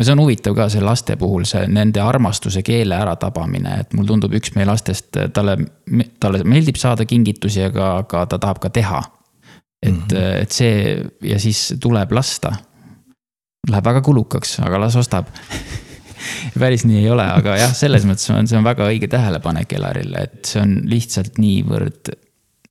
see 0.00 0.12
on 0.12 0.22
huvitav 0.24 0.56
ka 0.56 0.68
see 0.72 0.80
laste 0.80 1.16
puhul, 1.20 1.44
see 1.44 1.66
nende 1.68 2.00
armastuse 2.00 2.62
keele 2.62 2.96
äratabamine, 2.96 3.76
et 3.80 3.92
mulle 3.92 4.08
tundub, 4.08 4.34
üks 4.34 4.54
meie 4.56 4.66
lastest, 4.66 5.16
talle, 5.34 5.58
talle 6.20 6.44
meeldib 6.44 6.80
saada 6.80 7.04
kingitusi, 7.04 7.62
aga, 7.68 7.96
aga 8.04 8.26
ta 8.26 8.38
tahab 8.38 8.60
ka 8.60 8.70
teha. 8.70 9.02
et 9.82 9.92
mm, 9.92 10.02
-hmm. 10.08 10.42
et 10.42 10.52
see 10.52 11.04
ja 11.22 11.38
siis 11.38 11.74
tuleb 11.80 12.12
lasta. 12.12 12.52
Läheb 13.68 13.84
väga 13.84 14.00
kulukaks, 14.00 14.60
aga 14.60 14.80
las 14.80 14.96
ostab 14.96 15.26
päris 16.58 16.86
nii 16.88 17.02
ei 17.04 17.10
ole, 17.12 17.26
aga 17.26 17.56
jah, 17.60 17.74
selles 17.76 18.06
mõttes 18.08 18.30
on, 18.34 18.48
see 18.50 18.58
on 18.58 18.66
väga 18.66 18.88
õige 18.88 19.10
tähelepanek 19.10 19.76
Elarile, 19.78 20.26
et 20.28 20.50
see 20.50 20.62
on 20.62 20.76
lihtsalt 20.90 21.40
niivõrd 21.42 22.12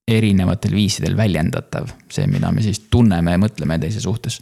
erinevatel 0.09 0.73
viisidel 0.73 1.15
väljendatav, 1.17 1.91
see, 2.09 2.25
mida 2.31 2.49
me 2.51 2.65
siis 2.65 2.81
tunneme 2.89 3.35
ja 3.35 3.41
mõtleme 3.41 3.77
teise 3.81 4.01
suhtes 4.01 4.39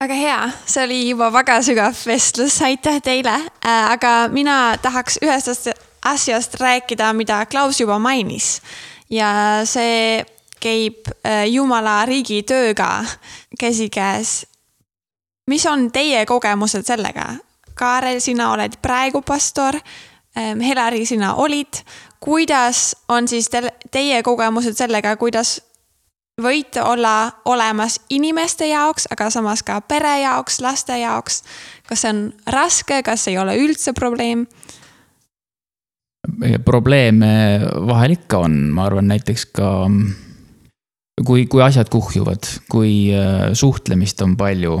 väga 0.00 0.14
hea, 0.14 0.40
see 0.68 0.82
oli 0.84 0.98
juba 1.08 1.30
väga 1.32 1.56
sügav 1.64 1.96
vestlus, 2.06 2.58
aitäh 2.62 2.98
teile. 3.00 3.32
Äh, 3.64 3.92
aga 3.94 4.28
mina 4.28 4.76
tahaks 4.82 5.16
ühest 5.24 5.70
asjast 6.04 6.58
rääkida, 6.60 7.12
mida 7.16 7.46
Klaus 7.46 7.80
juba 7.80 7.98
mainis. 7.98 8.60
ja 9.10 9.62
see 9.64 10.24
käib 10.60 11.08
äh, 11.22 11.46
Jumala 11.46 12.04
riigi 12.06 12.42
tööga 12.42 13.04
käsikäes. 13.60 14.46
mis 15.50 15.66
on 15.66 15.90
teie 15.92 16.26
kogemused 16.26 16.86
sellega? 16.86 17.36
Kaarel, 17.76 18.20
sina 18.24 18.50
oled 18.54 18.78
praegu 18.82 19.22
pastor. 19.22 19.78
Helari, 20.36 21.06
sina 21.08 21.34
olid. 21.40 21.82
kuidas 22.20 22.96
on 23.08 23.28
siis 23.28 23.48
teie 23.92 24.22
kogemused 24.22 24.76
sellega, 24.76 25.16
kuidas 25.16 25.60
võite 26.42 26.82
olla 26.82 27.32
olemas 27.44 28.00
inimeste 28.10 28.66
jaoks, 28.68 29.06
aga 29.12 29.30
samas 29.30 29.62
ka 29.62 29.80
pere 29.80 30.20
jaoks, 30.20 30.60
laste 30.60 30.98
jaoks. 30.98 31.42
kas 31.88 32.00
see 32.00 32.10
on 32.10 32.32
raske, 32.46 33.02
kas 33.02 33.28
ei 33.28 33.38
ole 33.38 33.56
üldse 33.56 33.92
probleem? 33.92 34.46
probleeme 36.64 37.60
vahel 37.86 38.16
ikka 38.16 38.38
on, 38.48 38.56
ma 38.74 38.88
arvan, 38.88 39.06
näiteks 39.08 39.46
ka 39.56 39.70
kui, 41.24 41.46
kui 41.46 41.62
asjad 41.62 41.88
kuhjuvad, 41.92 42.48
kui 42.70 43.14
äh, 43.14 43.52
suhtlemist 43.56 44.20
on 44.26 44.36
palju, 44.36 44.80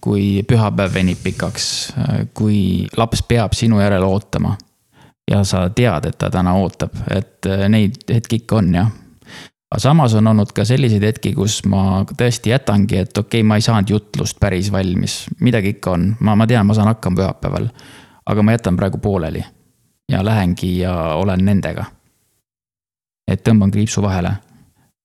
kui 0.00 0.42
pühapäev 0.48 0.94
venib 0.94 1.18
pikaks, 1.24 1.66
kui 2.34 2.86
laps 2.96 3.22
peab 3.28 3.52
sinu 3.52 3.80
järele 3.80 4.06
ootama 4.06 4.56
ja 5.30 5.44
sa 5.44 5.68
tead, 5.70 6.08
et 6.08 6.18
ta 6.18 6.30
täna 6.30 6.54
ootab, 6.58 6.96
et 7.10 7.46
äh, 7.46 7.68
neid 7.68 8.02
hetki 8.10 8.42
ikka 8.42 8.60
on 8.62 8.74
jah 8.74 8.90
aga 9.72 9.80
samas 9.80 10.12
on 10.14 10.26
olnud 10.28 10.50
ka 10.52 10.66
selliseid 10.68 11.04
hetki, 11.06 11.32
kus 11.32 11.62
ma 11.70 12.02
tõesti 12.04 12.52
jätangi, 12.52 12.98
et 13.06 13.16
okei 13.16 13.40
okay,, 13.40 13.46
ma 13.48 13.56
ei 13.56 13.64
saanud 13.64 13.88
jutlust 13.88 14.36
päris 14.40 14.68
valmis, 14.72 15.22
midagi 15.40 15.72
ikka 15.78 15.94
on, 15.96 16.10
ma, 16.20 16.34
ma 16.36 16.46
tean, 16.46 16.66
ma 16.68 16.76
saan 16.76 16.90
hakkama 16.92 17.22
pühapäeval. 17.22 17.68
aga 18.26 18.42
ma 18.42 18.52
jätan 18.52 18.76
praegu 18.76 18.98
pooleli 19.02 19.40
ja 20.12 20.20
lähengi 20.24 20.78
ja 20.78 20.92
olen 21.14 21.44
nendega. 21.44 21.84
et 23.26 23.48
tõmban 23.48 23.72
kriipsu 23.72 24.02
vahele. 24.02 24.34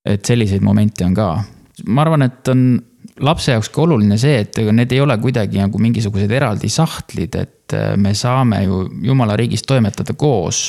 et 0.06 0.26
selliseid 0.26 0.62
momente 0.62 1.06
on 1.06 1.14
ka. 1.14 1.44
ma 1.88 2.02
arvan, 2.02 2.22
et 2.22 2.48
on 2.48 2.82
lapse 3.20 3.52
jaoks 3.52 3.70
ka 3.74 3.82
oluline 3.82 4.18
see, 4.22 4.42
et 4.44 4.58
ega 4.62 4.74
need 4.76 4.92
ei 4.92 5.02
ole 5.02 5.18
kuidagi 5.22 5.62
nagu 5.62 5.80
mingisugused 5.82 6.32
eraldi 6.32 6.70
sahtlid, 6.70 7.36
et 7.36 7.78
me 7.98 8.14
saame 8.16 8.64
ju 8.64 8.84
jumala 9.04 9.36
riigis 9.40 9.66
toimetada 9.68 10.14
koos 10.14 10.68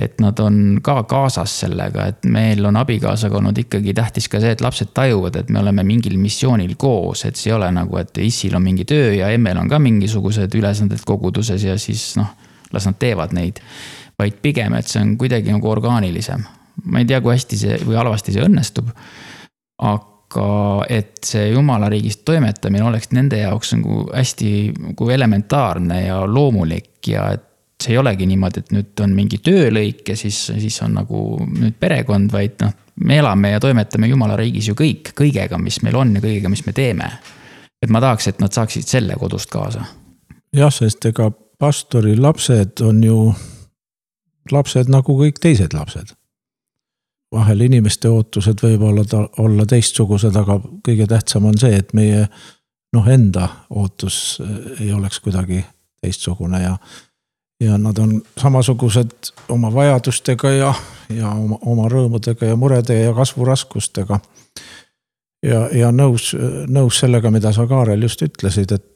et 0.00 0.20
nad 0.22 0.38
on 0.40 0.78
ka 0.82 1.02
kaasas 1.08 1.52
sellega, 1.62 2.06
et 2.08 2.26
meil 2.32 2.64
on 2.64 2.78
abikaasaga 2.80 3.36
olnud 3.36 3.58
ikkagi 3.60 3.92
tähtis 3.96 4.28
ka 4.32 4.40
see, 4.40 4.54
et 4.54 4.62
lapsed 4.64 4.92
tajuvad, 4.96 5.36
et 5.36 5.50
me 5.52 5.60
oleme 5.60 5.84
mingil 5.86 6.16
missioonil 6.20 6.72
koos, 6.80 7.26
et 7.28 7.36
see 7.36 7.50
ei 7.50 7.56
ole 7.58 7.68
nagu, 7.74 7.98
et 8.00 8.20
issil 8.24 8.56
on 8.56 8.64
mingi 8.64 8.86
töö 8.88 9.12
ja 9.18 9.28
emmel 9.34 9.60
on 9.60 9.68
ka 9.68 9.80
mingisugused 9.82 10.56
ülesanded 10.56 11.04
koguduses 11.06 11.66
ja 11.68 11.76
siis 11.80 12.14
noh, 12.20 12.32
las 12.72 12.88
nad 12.88 12.96
teevad 13.00 13.36
neid. 13.36 13.60
vaid 14.20 14.36
pigem, 14.42 14.74
et 14.76 14.84
see 14.84 15.00
on 15.00 15.14
kuidagi 15.16 15.48
nagu 15.48 15.68
orgaanilisem. 15.68 16.42
ma 16.84 17.00
ei 17.00 17.06
tea, 17.08 17.20
kui 17.20 17.32
hästi 17.32 17.56
see 17.56 17.78
või 17.84 17.96
halvasti 17.96 18.32
see 18.32 18.44
õnnestub. 18.44 18.88
aga 19.80 20.09
et 20.88 21.18
see 21.26 21.48
jumala 21.50 21.88
riigist 21.90 22.22
toimetamine 22.24 22.84
oleks 22.86 23.10
nende 23.16 23.40
jaoks 23.40 23.74
nagu 23.74 24.04
hästi 24.14 24.50
nagu 24.78 25.08
elementaarne 25.10 26.04
ja 26.06 26.20
loomulik 26.26 27.08
ja 27.10 27.30
et 27.34 27.46
see 27.82 27.94
ei 27.94 27.98
olegi 27.98 28.26
niimoodi, 28.28 28.60
et 28.60 28.72
nüüd 28.74 29.02
on 29.04 29.14
mingi 29.16 29.40
töölõik 29.44 30.12
ja 30.12 30.16
siis, 30.16 30.38
siis 30.52 30.76
on 30.84 30.98
nagu 31.00 31.22
nüüd 31.48 31.78
perekond, 31.80 32.32
vaid 32.32 32.58
noh, 32.62 32.74
me 33.04 33.18
elame 33.18 33.54
ja 33.54 33.60
toimetame 33.60 34.10
jumala 34.10 34.36
riigis 34.36 34.68
ju 34.68 34.76
kõik, 34.78 35.14
kõigega, 35.16 35.58
mis 35.58 35.80
meil 35.84 35.96
on 35.96 36.14
ja 36.16 36.22
kõigega, 36.24 36.52
mis 36.52 36.64
me 36.66 36.76
teeme. 36.76 37.10
et 37.82 37.88
ma 37.88 38.00
tahaks, 38.00 38.28
et 38.28 38.40
nad 38.40 38.52
saaksid 38.52 38.84
selle 38.84 39.16
kodust 39.16 39.50
kaasa. 39.50 39.84
jah, 40.52 40.72
sest 40.72 41.06
ega 41.06 41.30
pastori 41.58 42.16
lapsed 42.16 42.80
on 42.84 43.02
ju 43.04 43.34
lapsed 44.52 44.88
nagu 44.92 45.16
kõik 45.16 45.40
teised 45.40 45.74
lapsed. 45.74 46.14
Vahel 47.34 47.60
inimeste 47.60 48.08
ootused 48.10 48.62
võivad 48.62 49.14
olla 49.38 49.66
teistsugused, 49.66 50.36
aga 50.36 50.58
kõige 50.86 51.06
tähtsam 51.06 51.46
on 51.50 51.58
see, 51.58 51.76
et 51.76 51.92
meie 51.94 52.24
noh, 52.92 53.06
enda 53.08 53.48
ootus 53.70 54.40
ei 54.80 54.92
oleks 54.92 55.20
kuidagi 55.20 55.62
teistsugune 56.02 56.62
ja 56.62 56.76
ja 57.60 57.78
nad 57.78 57.98
on 57.98 58.22
samasugused 58.40 59.10
oma 59.48 59.68
vajadustega 59.74 60.50
ja, 60.50 60.74
ja 61.12 61.28
oma, 61.28 61.58
oma 61.66 61.88
rõõmudega 61.92 62.48
ja 62.48 62.56
murede 62.56 62.96
ja 63.02 63.12
kasvuraskustega. 63.14 64.20
ja, 65.44 65.66
ja 65.68 65.90
nõus, 65.92 66.32
nõus 66.68 67.02
sellega, 67.04 67.30
mida 67.30 67.52
sa, 67.52 67.66
Kaarel, 67.68 68.02
just 68.02 68.22
ütlesid, 68.22 68.72
et 68.72 68.86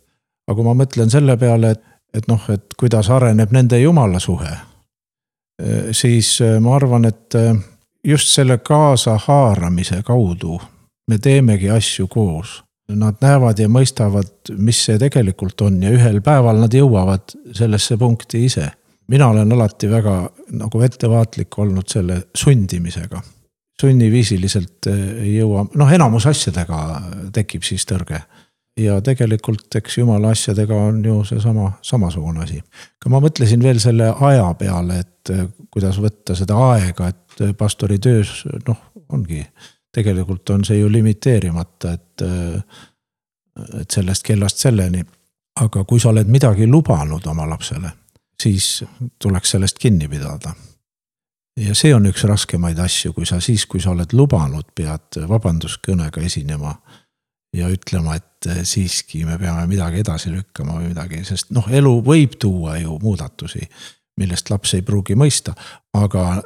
aga 0.49 0.57
kui 0.57 0.64
ma 0.64 0.74
mõtlen 0.80 1.12
selle 1.12 1.37
peale, 1.37 1.74
et, 1.76 1.85
et 2.14 2.28
noh, 2.28 2.41
et 2.49 2.74
kuidas 2.80 3.11
areneb 3.11 3.53
nende 3.53 3.80
jumala 3.80 4.18
suhe. 4.20 4.57
siis 5.93 6.39
ma 6.61 6.76
arvan, 6.76 7.05
et 7.05 7.37
just 8.05 8.28
selle 8.28 8.59
kaasahaaramise 8.59 10.02
kaudu 10.02 10.61
me 11.09 11.18
teemegi 11.18 11.70
asju 11.70 12.09
koos 12.09 12.64
Nad 12.92 13.16
näevad 13.24 13.59
ja 13.59 13.64
mõistavad, 13.72 14.50
mis 14.61 14.82
see 14.84 14.98
tegelikult 15.00 15.62
on 15.64 15.78
ja 15.80 15.88
ühel 15.94 16.18
päeval 16.24 16.59
nad 16.61 16.74
jõuavad 16.74 17.32
sellesse 17.57 17.96
punkti 17.96 18.44
ise. 18.44 18.70
mina 19.09 19.28
olen 19.28 19.52
alati 19.52 19.88
väga 19.90 20.30
nagu 20.52 20.80
ettevaatlik 20.80 21.59
olnud 21.59 21.88
selle 21.88 22.22
sundimisega. 22.34 23.22
sunniviisiliselt 23.80 24.86
ei 24.92 25.36
jõua, 25.36 25.66
noh, 25.74 25.92
enamus 25.92 26.26
asjadega 26.26 27.02
tekib 27.32 27.62
siis 27.62 27.86
tõrge. 27.86 28.20
ja 28.76 29.00
tegelikult, 29.00 29.74
eks 29.74 29.98
jumala 29.98 30.28
asjadega 30.28 30.74
on 30.74 31.05
ju 31.05 31.24
seesama, 31.24 31.72
samasugune 31.82 32.42
asi. 32.42 32.62
aga 33.00 33.11
ma 33.11 33.20
mõtlesin 33.20 33.62
veel 33.62 33.80
selle 33.80 34.12
aja 34.20 34.55
peale, 34.55 34.98
et 34.98 35.32
kuidas 35.70 35.96
võtta 35.98 36.34
seda 36.36 36.61
aega, 36.68 37.09
et 37.09 37.23
pastori 37.59 37.99
töös 37.99 38.45
noh, 38.68 38.80
ongi 39.12 39.41
tegelikult 39.95 40.51
on 40.51 40.64
see 40.66 40.78
ju 40.80 40.91
limiteerimata, 40.93 41.93
et, 41.93 42.24
et 43.80 43.99
sellest 43.99 44.26
kellast 44.26 44.62
selleni. 44.66 45.05
aga 45.55 45.85
kui 45.87 46.01
sa 46.03 46.11
oled 46.11 46.26
midagi 46.26 46.66
lubanud 46.66 47.26
oma 47.30 47.45
lapsele, 47.47 47.93
siis 48.43 48.82
tuleks 49.22 49.53
sellest 49.55 49.78
kinni 49.78 50.09
pidada. 50.11 50.55
ja 51.61 51.74
see 51.78 51.95
on 51.95 52.07
üks 52.11 52.24
raskemaid 52.26 52.78
asju, 52.82 53.12
kui 53.14 53.26
sa 53.26 53.41
siis, 53.41 53.66
kui 53.66 53.80
sa 53.80 53.93
oled 53.95 54.12
lubanud, 54.12 54.72
pead 54.74 55.20
vabanduskõnega 55.28 56.20
esinema 56.26 56.74
ja 57.55 57.68
ütlema, 57.70 58.16
et 58.18 58.49
siiski 58.66 59.22
me 59.24 59.39
peame 59.39 59.68
midagi 59.70 60.03
edasi 60.03 60.32
lükkama 60.35 60.80
või 60.80 60.91
midagi, 60.91 61.22
sest 61.24 61.55
noh, 61.55 61.68
elu 61.70 62.01
võib 62.03 62.35
tuua 62.43 62.80
ju 62.80 62.99
muudatusi, 63.03 63.62
millest 64.16 64.50
laps 64.50 64.74
ei 64.74 64.82
pruugi 64.82 65.16
mõista. 65.18 65.54
aga 65.94 66.42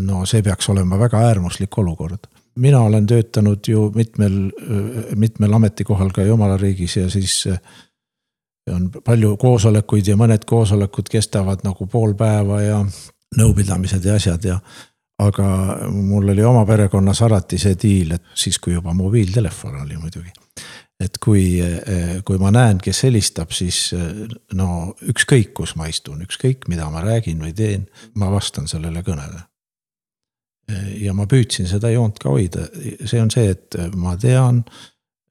no 0.00 0.24
see 0.26 0.42
peaks 0.42 0.68
olema 0.68 0.98
väga 0.98 1.20
äärmuslik 1.28 1.78
olukord 1.78 2.26
mina 2.58 2.80
olen 2.80 3.06
töötanud 3.06 3.68
ju 3.68 3.92
mitmel, 3.94 4.50
mitmel 5.16 5.52
ametikohal 5.52 6.10
ka 6.14 6.22
jumala 6.22 6.56
riigis 6.56 6.96
ja 6.96 7.10
siis 7.10 7.46
eh, 7.46 7.60
on 8.72 8.90
palju 9.04 9.36
koosolekuid 9.40 10.10
ja 10.10 10.16
mõned 10.18 10.44
koosolekud 10.46 11.08
kestavad 11.10 11.64
nagu 11.64 11.86
pool 11.86 12.14
päeva 12.18 12.60
ja 12.62 12.82
nõupidamised 13.38 14.04
ja 14.04 14.16
asjad 14.18 14.44
ja. 14.44 14.58
aga 15.18 15.46
mul 15.92 16.28
oli 16.34 16.44
oma 16.44 16.64
perekonnas 16.66 17.22
alati 17.26 17.58
see 17.58 17.78
diil, 17.82 18.12
et 18.16 18.34
siis, 18.34 18.58
kui 18.58 18.74
juba 18.74 18.94
mobiiltelefon 18.94 19.80
oli 19.82 19.96
muidugi. 19.96 20.32
Et 21.00 21.18
kui, 21.22 21.60
kui 22.26 22.38
ma 22.42 22.50
näen, 22.50 22.80
kes 22.82 23.04
helistab, 23.06 23.52
siis 23.54 23.92
no 24.58 24.96
ükskõik, 25.12 25.52
kus 25.54 25.76
ma 25.78 25.86
istun, 25.90 26.24
ükskõik, 26.26 26.66
mida 26.68 26.88
ma 26.90 27.04
räägin 27.04 27.38
või 27.44 27.54
teen, 27.54 27.86
ma 28.18 28.32
vastan 28.32 28.66
sellele 28.70 29.04
kõnele. 29.06 29.44
ja 31.00 31.14
ma 31.14 31.24
püüdsin 31.26 31.68
seda 31.70 31.90
joont 31.90 32.18
ka 32.18 32.28
hoida, 32.28 32.66
see 33.06 33.20
on 33.22 33.30
see, 33.30 33.50
et 33.54 33.78
ma 33.94 34.16
tean 34.16 34.64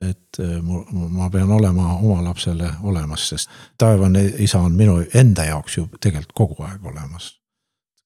et 0.01 0.39
ma 0.39 1.29
pean 1.33 1.51
olema 1.51 1.97
oma 1.97 2.21
lapsele 2.23 2.69
olemas, 2.83 3.29
sest 3.29 3.49
taevane 3.77 4.23
isa 4.39 4.59
on 4.61 4.77
minu 4.77 5.01
enda 5.13 5.45
jaoks 5.49 5.77
ju 5.77 5.89
tegelikult 5.99 6.33
kogu 6.37 6.63
aeg 6.63 6.85
olemas 6.85 7.33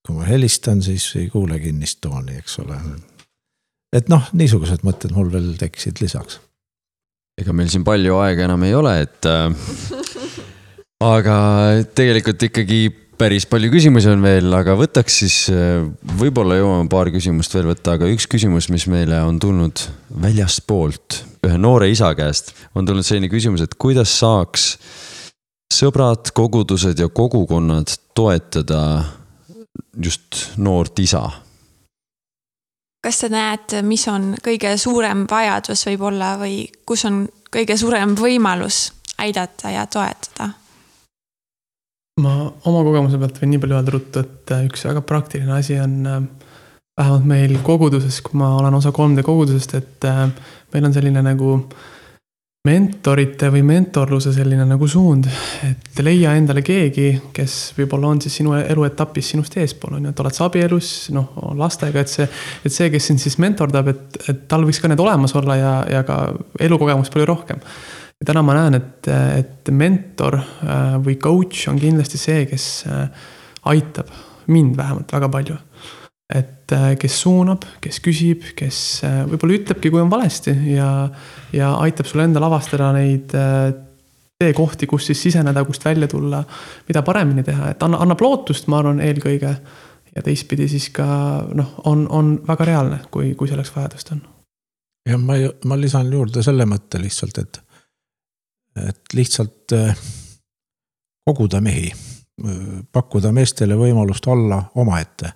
kui 0.05 0.18
ma 0.18 0.28
helistan, 0.28 0.82
siis 0.82 1.05
ei 1.16 1.30
kuule 1.30 1.59
kinnist 1.59 2.01
tooni, 2.01 2.38
eks 2.41 2.59
ole. 2.64 2.78
et 3.93 4.09
noh, 4.09 4.30
niisugused 4.34 4.86
mõtted 4.88 5.14
mul 5.16 5.32
veel 5.34 5.53
tekkisid 5.59 6.01
lisaks. 6.01 6.39
Ega 7.42 7.54
meil 7.56 7.70
siin 7.74 7.86
palju 7.88 8.18
aega 8.22 8.48
enam 8.48 8.66
ei 8.68 8.76
ole, 8.78 8.96
et 9.06 9.30
äh, 9.30 9.50
aga 11.02 11.38
tegelikult 11.98 12.50
ikkagi 12.50 12.82
päris 13.22 13.46
palju 13.50 13.70
küsimusi 13.74 14.10
on 14.10 14.24
veel, 14.26 14.50
aga 14.58 14.74
võtaks 14.80 15.20
siis, 15.24 15.38
äh, 15.54 15.84
võib-olla 16.18 16.58
jõuame 16.58 16.89
paar 16.89 17.12
küsimust 17.14 17.54
veel 17.58 17.70
võtta, 17.70 17.98
aga 17.98 18.10
üks 18.10 18.26
küsimus, 18.30 18.72
mis 18.74 18.88
meile 18.89 19.22
on 19.28 19.38
tulnud 19.42 19.84
väljastpoolt, 20.24 21.22
ühe 21.46 21.62
noore 21.62 21.92
isa 21.92 22.14
käest, 22.18 22.56
on 22.74 22.88
tulnud 22.88 23.06
selline 23.06 23.30
küsimus, 23.32 23.66
et 23.66 23.78
kuidas 23.82 24.14
saaks 24.22 24.72
sõbrad, 25.72 26.34
kogudused 26.36 27.00
ja 27.00 27.08
kogukonnad 27.14 27.94
toetada 28.18 28.82
just 29.98 30.58
noort 30.58 31.00
isa. 31.00 31.24
Kas 33.02 33.22
sa 33.24 33.30
näed, 33.34 33.78
mis 33.86 34.08
on 34.12 34.34
kõige 34.45 34.76
suurem 34.78 35.26
vajadus 35.30 35.86
võib-olla 35.89 36.36
või 36.41 36.66
kus 36.86 37.06
on 37.10 37.24
kõige 37.52 37.78
suurem 37.78 38.16
võimalus 38.18 38.91
aidata 39.22 39.74
ja 39.74 39.86
toetada? 39.86 40.52
ma 42.22 42.36
oma 42.70 42.84
kogemuse 42.86 43.18
pealt 43.18 43.39
võin 43.41 43.54
nii 43.56 43.62
palju 43.62 43.78
öelda 43.78 43.93
ruttu, 43.95 44.22
et 44.22 44.52
äh, 44.54 44.66
üks 44.68 44.84
väga 44.86 45.02
praktiline 45.02 45.56
asi 45.56 45.80
on 45.82 45.95
äh, 46.06 46.20
vähemalt 46.99 47.26
meil 47.26 47.56
koguduses, 47.66 48.20
kui 48.22 48.38
ma 48.38 48.52
olen 48.60 48.76
osa 48.78 48.91
3D 48.93 49.24
kogudusest, 49.26 49.74
et 49.80 50.06
äh, 50.06 50.28
meil 50.74 50.86
on 50.86 50.93
selline 50.93 51.24
nagu 51.26 51.56
äh, 51.56 51.88
mentorite 52.62 53.47
või 53.49 53.64
mentorluse 53.66 54.30
selline 54.36 54.68
nagu 54.70 54.86
suund, 54.89 55.26
et 55.66 56.01
leia 56.05 56.36
endale 56.38 56.62
keegi, 56.62 57.07
kes 57.34 57.55
võib-olla 57.74 58.12
on 58.14 58.20
siis 58.22 58.36
sinu 58.38 58.53
eluetapis 58.53 59.32
sinust 59.34 59.57
eespool, 59.57 59.95
on 59.97 60.05
ju, 60.05 60.12
et 60.14 60.22
oled 60.22 60.38
sa 60.38 60.45
abielus, 60.45 60.91
noh, 61.16 61.32
lastega, 61.57 62.03
et 62.03 62.12
see, 62.12 62.28
et 62.62 62.76
see, 62.76 62.91
kes 62.93 63.09
sind 63.09 63.24
siis 63.24 63.39
mentordab, 63.41 63.89
et, 63.89 64.20
et 64.30 64.45
tal 64.51 64.68
võiks 64.68 64.82
ka 64.82 64.91
need 64.91 65.01
olemas 65.01 65.34
olla 65.41 65.57
ja, 65.57 65.74
ja 65.89 66.03
ka 66.05 66.20
elukogemus 66.62 67.09
palju 67.09 67.32
rohkem. 67.32 67.66
ja 68.22 68.30
täna 68.30 68.45
ma 68.45 68.59
näen, 68.59 68.78
et, 68.78 69.09
et 69.09 69.74
mentor 69.74 70.38
äh, 70.38 70.99
või 71.01 71.18
coach 71.18 71.66
on 71.72 71.82
kindlasti 71.82 72.22
see, 72.22 72.45
kes 72.51 72.68
äh, 72.86 73.26
aitab 73.74 74.14
mind 74.53 74.78
vähemalt 74.78 75.18
väga 75.18 75.34
palju 75.34 75.57
et 76.36 76.72
äh, 76.72 76.96
kes 77.00 77.16
suunab, 77.24 77.66
kes 77.84 78.00
küsib, 78.04 78.46
kes 78.58 78.80
äh, 79.08 79.22
võib-olla 79.30 79.58
ütlebki, 79.60 79.92
kui 79.92 80.02
on 80.02 80.12
valesti 80.12 80.54
ja, 80.72 80.90
ja 81.56 81.72
aitab 81.84 82.08
sul 82.08 82.24
endal 82.24 82.48
avastada 82.48 82.92
neid 82.96 83.34
äh, 83.38 83.72
teekohti, 84.42 84.88
kus 84.90 85.10
siis 85.10 85.22
siseneda, 85.28 85.64
kust 85.68 85.84
välja 85.86 86.08
tulla, 86.12 86.42
mida 86.88 87.04
paremini 87.06 87.44
teha, 87.46 87.74
et 87.74 87.84
anna, 87.86 88.00
annab 88.06 88.24
lootust, 88.24 88.70
ma 88.72 88.80
arvan, 88.82 89.02
eelkõige. 89.04 89.56
ja 90.16 90.22
teistpidi 90.24 90.68
siis 90.68 90.90
ka 90.92 91.06
noh, 91.56 91.76
on, 91.88 92.08
on 92.10 92.32
väga 92.48 92.66
reaalne, 92.68 93.02
kui, 93.12 93.34
kui 93.36 93.48
selleks 93.48 93.76
vajadust 93.76 94.16
on. 94.16 94.24
ja 95.10 95.18
ma, 95.18 95.38
ma 95.66 95.78
lisan 95.80 96.12
juurde 96.14 96.44
selle 96.44 96.66
mõtte 96.66 97.00
lihtsalt, 97.02 97.38
et, 97.38 97.62
et 98.88 99.14
lihtsalt 99.14 99.76
koguda 101.28 101.62
mehi, 101.62 101.92
pakkuda 102.92 103.32
meestele 103.32 103.76
võimalust 103.78 104.28
olla 104.28 104.64
omaette 104.82 105.36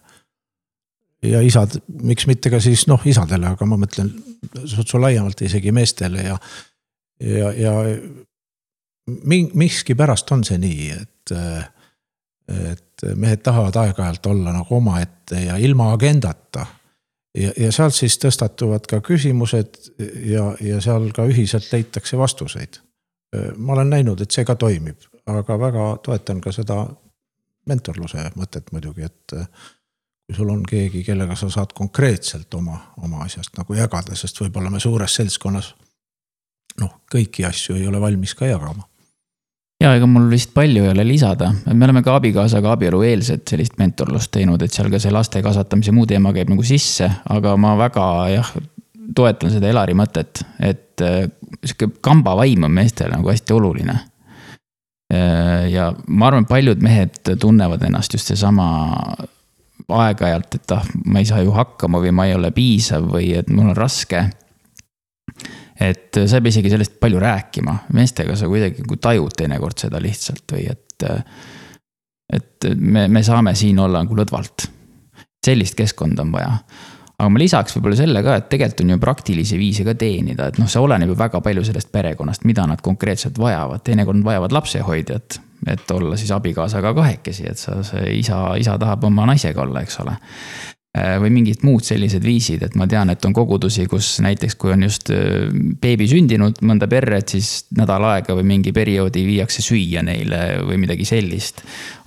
ja 1.29 1.41
isad, 1.41 1.79
miks 2.03 2.27
mitte 2.29 2.51
ka 2.53 2.59
siis 2.63 2.85
noh, 2.91 3.01
isadele, 3.07 3.53
aga 3.55 3.67
ma 3.69 3.77
mõtlen 3.79 4.11
sutsu 4.65 4.99
laiemalt 5.01 5.41
isegi 5.45 5.73
meestele 5.75 6.23
ja, 6.27 6.37
ja, 7.19 7.51
ja 7.57 7.73
miskipärast 9.53 10.31
on 10.31 10.43
see 10.47 10.57
nii, 10.61 10.87
et, 10.95 11.35
et 12.71 13.05
mehed 13.15 13.43
tahavad 13.45 13.77
aeg-ajalt 13.83 14.31
olla 14.31 14.53
nagu 14.55 14.75
omaette 14.77 15.45
ja 15.45 15.57
ilma 15.57 15.91
agendata. 15.93 16.65
ja, 17.37 17.51
ja 17.57 17.71
sealt 17.71 17.95
siis 17.95 18.17
tõstatuvad 18.21 18.87
ka 18.89 19.01
küsimused 19.01 19.77
ja, 20.25 20.53
ja 20.61 20.81
seal 20.81 21.11
ka 21.13 21.25
ühiselt 21.29 21.71
leitakse 21.71 22.17
vastuseid. 22.17 22.81
ma 23.57 23.73
olen 23.73 23.89
näinud, 23.89 24.21
et 24.21 24.31
see 24.31 24.45
ka 24.45 24.55
toimib, 24.55 24.97
aga 25.25 25.59
väga 25.59 25.87
toetan 26.03 26.41
ka 26.41 26.51
seda 26.51 26.85
mentorluse 27.67 28.29
mõtet 28.37 28.71
muidugi, 28.71 29.03
et 29.09 29.33
sul 30.33 30.49
on 30.49 30.63
keegi, 30.65 31.03
kellega 31.05 31.35
sa 31.37 31.49
saad 31.53 31.73
konkreetselt 31.77 32.53
oma, 32.57 32.79
oma 33.03 33.23
asjast 33.25 33.57
nagu 33.57 33.77
jagada, 33.77 34.15
sest 34.17 34.39
võib-olla 34.41 34.71
me 34.73 34.81
suures 34.81 35.15
seltskonnas 35.19 35.73
noh, 36.81 36.91
kõiki 37.11 37.45
asju 37.47 37.77
ei 37.79 37.87
ole 37.87 38.01
valmis 38.01 38.35
ka 38.35 38.49
jagama. 38.49 38.87
ja 39.81 39.93
ega 39.95 40.07
mul 40.09 40.27
vist 40.31 40.53
palju 40.55 40.85
ei 40.85 40.93
ole 40.93 41.05
lisada, 41.07 41.51
me 41.73 41.85
oleme 41.85 42.01
ka 42.03 42.15
abikaasaga 42.17 42.73
abielueelset 42.75 43.45
sellist 43.53 43.77
mentorlust 43.77 44.31
teinud, 44.33 44.61
et 44.61 44.73
seal 44.73 44.89
ka 44.91 44.99
see 44.99 45.13
laste 45.13 45.43
kasvatamise 45.45 45.93
muu 45.95 46.07
teema 46.09 46.33
käib 46.33 46.49
nagu 46.51 46.65
sisse, 46.65 47.09
aga 47.29 47.55
ma 47.59 47.75
väga 47.79 48.07
jah, 48.33 48.51
toetan 49.15 49.53
seda 49.53 49.69
Elari 49.69 49.93
mõtet, 49.93 50.41
et 50.59 51.05
äh, 51.05 51.27
sihuke 51.61 51.91
kambavaim 52.01 52.65
on 52.65 52.73
meestel 52.73 53.13
nagu 53.13 53.29
hästi 53.29 53.53
oluline 53.53 53.99
äh, 55.13 55.69
ja 55.69 55.91
ma 56.07 56.31
arvan, 56.31 56.49
paljud 56.49 56.81
mehed 56.81 57.21
tunnevad 57.39 57.85
ennast 57.85 58.17
just 58.17 58.33
seesama 58.33 58.65
aeg-ajalt, 59.93 60.57
et 60.57 60.73
ah, 60.73 60.87
ma 61.05 61.21
ei 61.21 61.27
saa 61.29 61.43
ju 61.45 61.53
hakkama 61.55 62.01
või 62.03 62.13
ma 62.15 62.25
ei 62.29 62.35
ole 62.37 62.51
piisav 62.55 63.05
või 63.11 63.31
et 63.37 63.49
mul 63.53 63.69
on 63.73 63.77
raske. 63.77 64.23
et 65.79 66.15
sa 66.15 66.37
ei 66.37 66.41
pea 66.41 66.53
isegi 66.53 66.71
sellest 66.71 66.97
palju 66.99 67.19
rääkima, 67.19 67.75
meestega 67.93 68.35
sa 68.35 68.47
kuidagi 68.49 68.81
nagu 68.85 68.97
tajud 68.97 69.35
teinekord 69.37 69.77
seda 69.77 70.01
lihtsalt 70.01 70.55
või 70.55 70.69
et. 70.71 71.07
et 72.33 72.69
me, 72.75 73.07
me 73.07 73.23
saame 73.23 73.55
siin 73.55 73.79
olla 73.79 74.01
nagu 74.03 74.15
lõdvalt. 74.17 74.69
sellist 75.45 75.75
keskkonda 75.77 76.23
on 76.25 76.31
vaja 76.31 76.53
aga 77.19 77.29
ma 77.29 77.39
lisaks 77.39 77.75
võib-olla 77.75 77.95
selle 77.95 78.23
ka, 78.23 78.35
et 78.35 78.47
tegelikult 78.49 78.81
on 78.83 78.89
ju 78.89 78.99
praktilisi 78.99 79.57
viise 79.59 79.85
ka 79.87 79.93
teenida, 79.95 80.49
et 80.49 80.57
noh, 80.59 80.67
see 80.67 80.81
oleneb 80.81 81.13
ju 81.13 81.15
väga 81.15 81.39
palju 81.41 81.63
sellest 81.63 81.91
perekonnast, 81.91 82.43
mida 82.43 82.65
nad 82.67 82.81
konkreetselt 82.83 83.37
vajavad, 83.39 83.83
teinekord 83.85 84.23
vajavad 84.25 84.51
lapsehoidjat 84.51 85.39
et 85.67 85.91
olla 85.91 86.17
siis 86.17 86.31
abikaasaga 86.35 86.93
kahekesi, 86.93 87.49
et 87.49 87.59
sa, 87.59 87.81
see 87.83 88.19
isa, 88.19 88.39
isa 88.59 88.77
tahab 88.81 89.03
oma 89.09 89.27
naisega 89.29 89.63
olla, 89.65 89.83
eks 89.85 89.99
ole. 90.03 90.15
Äh, 90.95 91.17
või 91.19 91.31
mingid 91.33 91.63
muud 91.67 91.83
sellised 91.83 92.23
viisid, 92.23 92.61
et 92.63 92.75
ma 92.79 92.85
tean, 92.87 93.09
et 93.11 93.25
on 93.27 93.33
kogudusi, 93.35 93.83
kus 93.91 94.13
näiteks, 94.23 94.55
kui 94.55 94.71
on 94.71 94.85
just 94.85 95.09
äh, 95.11 95.49
beebi 95.81 96.07
sündinud 96.07 96.61
mõnda 96.63 96.87
perre, 96.87 97.19
et 97.19 97.33
siis 97.35 97.49
nädal 97.75 98.05
aega 98.07 98.35
või 98.37 98.45
mingi 98.53 98.71
perioodi 98.75 99.25
viiakse 99.27 99.65
süüa 99.65 100.05
neile 100.07 100.61
või 100.63 100.77
midagi 100.85 101.07
sellist. 101.09 101.65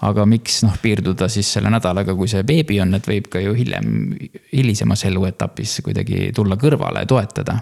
aga 0.08 0.24
miks 0.24 0.62
noh, 0.64 0.78
piirduda 0.80 1.28
siis 1.28 1.50
selle 1.52 1.68
nädalaga, 1.74 2.14
kui 2.16 2.30
see 2.32 2.46
beebi 2.48 2.80
on, 2.80 2.94
et 2.96 3.10
võib 3.10 3.28
ka 3.28 3.42
ju 3.44 3.52
hiljem, 3.58 4.14
hilisemas 4.54 5.04
eluetapis 5.04 5.80
kuidagi 5.84 6.30
tulla 6.32 6.56
kõrvale 6.56 7.04
ja 7.04 7.12
toetada 7.12 7.58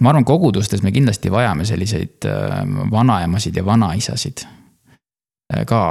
ma 0.00 0.10
arvan, 0.10 0.26
kogudustes 0.26 0.82
me 0.82 0.90
kindlasti 0.90 1.30
vajame 1.30 1.68
selliseid 1.68 2.26
äh, 2.26 2.58
vanaemasid 2.90 3.56
ja 3.56 3.66
vanaisasid 3.66 4.48
ka, 5.68 5.84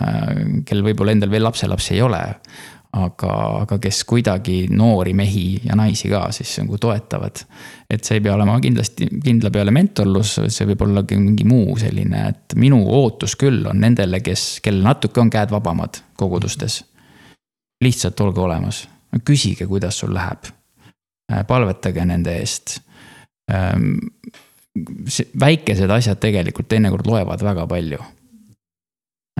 äh, 0.00 0.42
kel 0.66 0.82
võib-olla 0.86 1.14
endal 1.14 1.30
veel 1.32 1.46
lapselapsi 1.48 1.96
ei 1.96 2.02
ole. 2.02 2.24
aga, 2.98 3.32
aga 3.66 3.76
kes 3.84 3.98
kuidagi 4.08 4.70
noori 4.72 5.12
mehi 5.12 5.58
ja 5.60 5.74
naisi 5.76 6.08
ka 6.08 6.22
siis 6.32 6.54
nagu 6.62 6.78
toetavad. 6.80 7.42
et 7.90 8.04
see 8.04 8.16
ei 8.16 8.22
pea 8.24 8.34
olema 8.34 8.56
kindlasti 8.60 9.10
kindla 9.24 9.50
peale 9.50 9.70
mentorlus, 9.70 10.38
see 10.48 10.66
võib 10.66 10.86
olla 10.86 11.04
mingi 11.10 11.44
muu 11.44 11.76
selline, 11.78 12.28
et 12.28 12.56
minu 12.56 12.80
ootus 12.88 13.36
küll 13.36 13.66
on 13.68 13.80
nendele, 13.80 14.22
kes, 14.24 14.60
kellel 14.64 14.82
natuke 14.82 15.20
on 15.20 15.30
käed 15.30 15.52
vabamad 15.52 16.00
kogudustes. 16.16 16.84
lihtsalt 17.84 18.20
olge 18.20 18.40
olemas, 18.40 18.88
küsige, 19.24 19.66
kuidas 19.66 19.98
sul 19.98 20.14
läheb. 20.14 20.48
Äh, 21.32 21.44
palvetage 21.46 22.04
nende 22.04 22.38
eest 22.40 22.78
väikesed 25.40 25.90
asjad 25.90 26.18
tegelikult 26.20 26.68
teinekord 26.68 27.06
loevad 27.08 27.42
väga 27.42 27.66
palju 27.66 27.98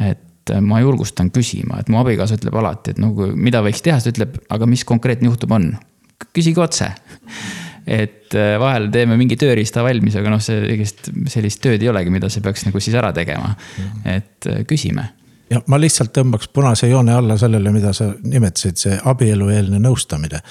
et 0.04 0.52
äh, 0.54 0.62
ma 0.64 0.80
julgustan 0.82 1.32
küsima, 1.34 1.80
et 1.80 1.90
mu 1.92 2.00
abikaasa 2.02 2.38
ütleb 2.38 2.56
alati, 2.60 2.94
et 2.94 3.02
nagu 3.02 3.30
mida 3.34 3.62
võiks 3.64 3.84
teha, 3.84 3.98
siis 3.98 4.10
ta 4.10 4.16
ütleb, 4.16 4.40
aga 4.54 4.68
mis 4.70 4.86
konkreetne 4.88 5.30
juhtum 5.30 5.56
on? 5.58 5.70
küsige 6.34 6.58
otse. 6.60 6.88
et 7.86 8.34
äh, 8.36 8.56
vahel 8.60 8.88
teeme 8.92 9.16
mingi 9.20 9.36
tööriista 9.40 9.84
valmis, 9.86 10.16
aga 10.18 10.32
noh, 10.34 10.42
sellist, 10.42 11.12
sellist 11.30 11.62
tööd 11.64 11.82
ei 11.84 11.92
olegi, 11.92 12.10
mida 12.12 12.30
sa 12.32 12.42
peaks 12.44 12.66
nagu 12.66 12.82
siis 12.82 12.98
ära 12.98 13.12
tegema. 13.16 13.54
et 14.04 14.50
äh, 14.50 14.64
küsime 14.68 15.12
ja 15.48 15.60
ma 15.70 15.78
lihtsalt 15.80 16.12
tõmbaks 16.16 16.50
punase 16.52 16.90
joone 16.90 17.14
alla 17.16 17.38
sellele, 17.40 17.72
mida 17.72 17.94
sa 17.96 18.10
nimetasid, 18.20 18.80
see 18.80 18.98
abielueelne 19.12 19.80
nõustamine. 19.80 20.42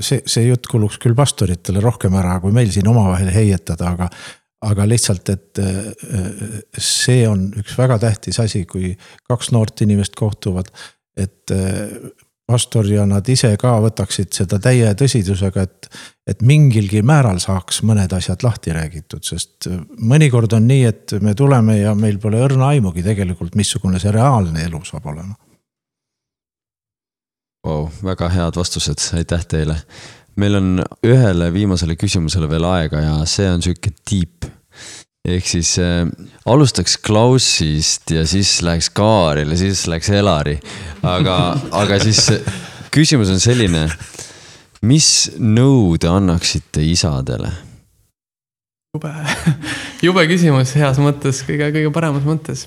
see, 0.00 0.22
see 0.24 0.46
jutt 0.46 0.66
kuluks 0.66 0.96
küll 0.98 1.14
pastoritele 1.14 1.82
rohkem 1.84 2.14
ära, 2.16 2.38
kui 2.40 2.52
meil 2.52 2.70
siin 2.72 2.86
omavahel 2.88 3.28
heietada, 3.28 3.90
aga, 3.92 4.08
aga 4.64 4.86
lihtsalt, 4.88 5.28
et 5.28 5.60
see 6.80 7.24
on 7.28 7.46
üks 7.60 7.76
väga 7.78 7.98
tähtis 8.02 8.40
asi, 8.40 8.64
kui 8.68 8.94
kaks 9.28 9.52
noort 9.54 9.84
inimest 9.84 10.16
kohtuvad, 10.18 10.70
et 11.20 11.52
pastor 12.46 12.86
ja 12.88 13.06
nad 13.08 13.28
ise 13.28 13.54
ka 13.60 13.76
võtaksid 13.84 14.34
seda 14.36 14.58
täie 14.62 14.90
tõsidusega, 14.98 15.64
et, 15.64 15.88
et 16.28 16.42
mingilgi 16.44 17.00
määral 17.06 17.40
saaks 17.42 17.80
mõned 17.88 18.12
asjad 18.12 18.44
lahti 18.44 18.74
räägitud, 18.76 19.24
sest 19.24 19.68
mõnikord 19.96 20.52
on 20.56 20.68
nii, 20.68 20.84
et 20.90 21.16
me 21.24 21.34
tuleme 21.38 21.78
ja 21.80 21.94
meil 21.96 22.20
pole 22.20 22.42
õrna 22.44 22.74
aimugi 22.74 23.04
tegelikult, 23.06 23.56
missugune 23.56 24.00
see 24.02 24.12
reaalne 24.12 24.66
elu 24.68 24.82
saab 24.84 25.08
olema. 25.14 25.36
Vau, 27.64 27.88
väga 28.04 28.28
head 28.28 28.60
vastused, 28.60 29.00
aitäh 29.16 29.46
teile. 29.48 29.78
Meil 30.40 30.58
on 30.58 30.70
ühele 31.06 31.50
viimasele 31.54 31.96
küsimusele 31.98 32.48
veel 32.50 32.66
aega 32.68 33.02
ja 33.04 33.16
see 33.28 33.46
on 33.50 33.62
sihuke 33.62 33.92
deep 34.10 34.48
ehk 35.24 35.46
siis 35.48 35.76
äh, 35.80 36.04
alustaks 36.46 36.98
Klausist 37.00 38.10
ja 38.12 38.26
siis 38.28 38.58
läheks 38.62 38.90
Kaarile, 38.92 39.56
siis 39.56 39.86
läks 39.88 40.10
Elari. 40.12 40.58
aga, 41.02 41.36
aga 41.72 41.98
siis 42.02 42.26
küsimus 42.94 43.32
on 43.32 43.40
selline. 43.40 43.88
mis 44.84 45.30
nõu 45.40 45.96
te 45.96 46.10
annaksite 46.12 46.84
isadele? 46.84 47.48
jube, 48.94 49.12
jube 50.04 50.26
küsimus 50.28 50.74
heas 50.76 51.00
mõttes, 51.00 51.40
kõige, 51.48 51.70
kõige 51.72 51.92
paremas 51.94 52.26
mõttes. 52.28 52.66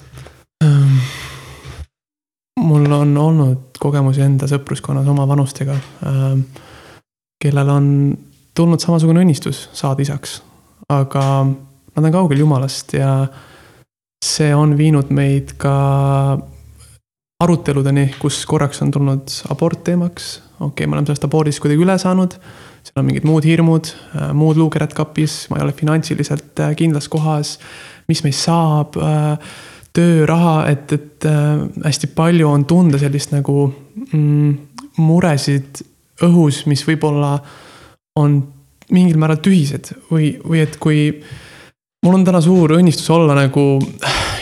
mul 2.57 2.89
on 2.91 3.17
olnud 3.17 3.77
kogemusi 3.79 4.25
enda 4.25 4.49
sõpruskonnas 4.49 5.07
oma 5.07 5.27
vanustega, 5.29 5.77
kellel 7.41 7.69
on 7.69 7.87
tulnud 8.57 8.81
samasugune 8.81 9.21
õnnistus 9.21 9.67
saada 9.77 10.01
isaks, 10.01 10.39
aga 10.89 11.23
nad 11.45 12.05
on 12.05 12.13
kaugel 12.13 12.41
Jumalast 12.41 12.93
ja 12.97 13.11
see 14.23 14.53
on 14.55 14.73
viinud 14.77 15.11
meid 15.13 15.53
ka 15.61 15.73
aruteludeni, 17.43 18.07
kus 18.17 18.41
korraks 18.49 18.81
on 18.81 18.91
tulnud 18.91 19.33
abort 19.53 19.83
teemaks. 19.85 20.37
okei 20.59 20.67
okay,, 20.67 20.87
me 20.87 20.97
oleme 20.97 21.05
sellest 21.05 21.27
abordist 21.27 21.61
kuidagi 21.61 21.83
üle 21.85 21.97
saanud, 22.01 22.33
seal 22.87 23.01
on 23.03 23.05
mingid 23.09 23.27
muud 23.29 23.45
hirmud, 23.45 23.91
äh, 24.17 24.31
muud 24.33 24.57
luukerad 24.57 24.95
kapis, 24.97 25.43
ma 25.51 25.59
ei 25.59 25.67
ole 25.67 25.75
finantsiliselt 25.77 26.63
äh, 26.65 26.73
kindlas 26.77 27.09
kohas. 27.13 27.57
mis 28.07 28.23
meist 28.23 28.45
saab, 28.47 28.95
äh, 28.97 29.37
töö, 29.93 30.25
raha, 30.29 30.61
et, 30.71 30.91
et 30.93 31.25
hästi 31.83 32.07
palju 32.15 32.47
on 32.47 32.65
tunda 32.69 32.99
sellist 33.01 33.31
nagu 33.33 33.65
mm, 34.13 34.51
muresid 35.01 35.81
õhus, 36.25 36.63
mis 36.69 36.83
võib-olla 36.87 37.35
on 38.17 38.39
mingil 38.93 39.19
määral 39.19 39.41
tühised 39.43 39.91
või, 40.11 40.37
või 40.41 40.63
et 40.63 40.77
kui 40.81 41.09
mul 42.05 42.15
on 42.15 42.23
täna 42.27 42.39
suur 42.43 42.77
õnnistus 42.77 43.09
olla 43.13 43.35
nagu 43.37 43.65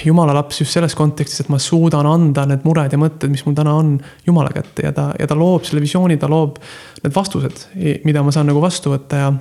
jumala 0.05 0.35
laps 0.37 0.61
just 0.61 0.75
selles 0.75 0.95
kontekstis, 0.97 1.41
et 1.41 1.49
ma 1.49 1.59
suudan 1.61 2.05
anda 2.09 2.45
need 2.49 2.65
mured 2.67 2.93
ja 2.93 2.99
mõtted, 3.01 3.31
mis 3.33 3.41
mul 3.47 3.57
täna 3.57 3.73
on, 3.79 3.95
jumala 4.27 4.51
kätte 4.53 4.85
ja 4.85 4.93
ta, 4.95 5.09
ja 5.17 5.27
ta 5.29 5.37
loob 5.37 5.65
selle 5.65 5.81
visiooni, 5.83 6.19
ta 6.21 6.29
loob 6.31 6.59
need 7.01 7.15
vastused, 7.15 7.65
mida 8.05 8.23
ma 8.23 8.33
saan 8.35 8.49
nagu 8.51 8.61
vastu 8.63 8.93
võtta 8.93 9.21
ja. 9.23 9.31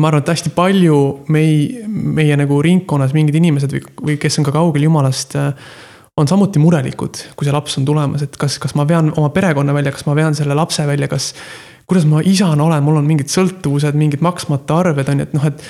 ma 0.00 0.10
arvan, 0.10 0.24
et 0.24 0.32
hästi 0.34 0.52
palju 0.56 1.00
mei-, 1.32 1.84
meie 1.86 2.38
nagu 2.38 2.58
ringkonnas 2.64 3.14
mingid 3.16 3.38
inimesed 3.38 3.76
või, 3.76 3.84
või 4.10 4.18
kes 4.22 4.40
on 4.40 4.48
ka 4.48 4.56
kaugel 4.56 4.88
jumalast 4.88 5.38
on 6.16 6.28
samuti 6.28 6.60
murelikud, 6.62 7.18
kui 7.36 7.46
see 7.46 7.54
laps 7.54 7.76
on 7.80 7.86
tulemas, 7.88 8.24
et 8.24 8.36
kas, 8.40 8.56
kas 8.62 8.74
ma 8.78 8.86
vean 8.88 9.10
oma 9.16 9.28
perekonna 9.34 9.74
välja, 9.76 9.92
kas 9.92 10.06
ma 10.08 10.14
vean 10.16 10.36
selle 10.36 10.56
lapse 10.56 10.86
välja, 10.88 11.08
kas. 11.12 11.34
kuidas 11.86 12.06
ma 12.08 12.22
isana 12.24 12.64
olen, 12.64 12.82
mul 12.82 12.96
on 12.98 13.06
mingid 13.06 13.30
sõltuvused, 13.30 13.94
mingid 13.94 14.24
maksmata 14.24 14.80
arved 14.80 15.12
on 15.12 15.20
ju, 15.20 15.26
et 15.28 15.36
noh, 15.36 15.44
et 15.46 15.60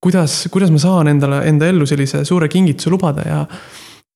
kuidas, 0.00 0.46
kuidas 0.54 0.70
ma 0.72 0.80
saan 0.80 1.10
endale, 1.12 1.42
enda 1.50 1.68
ellu 1.68 1.86
sellise 1.86 2.22
suure 2.24 2.48
kingituse 2.48 2.92
lubada 2.94 3.26
ja. 3.26 3.42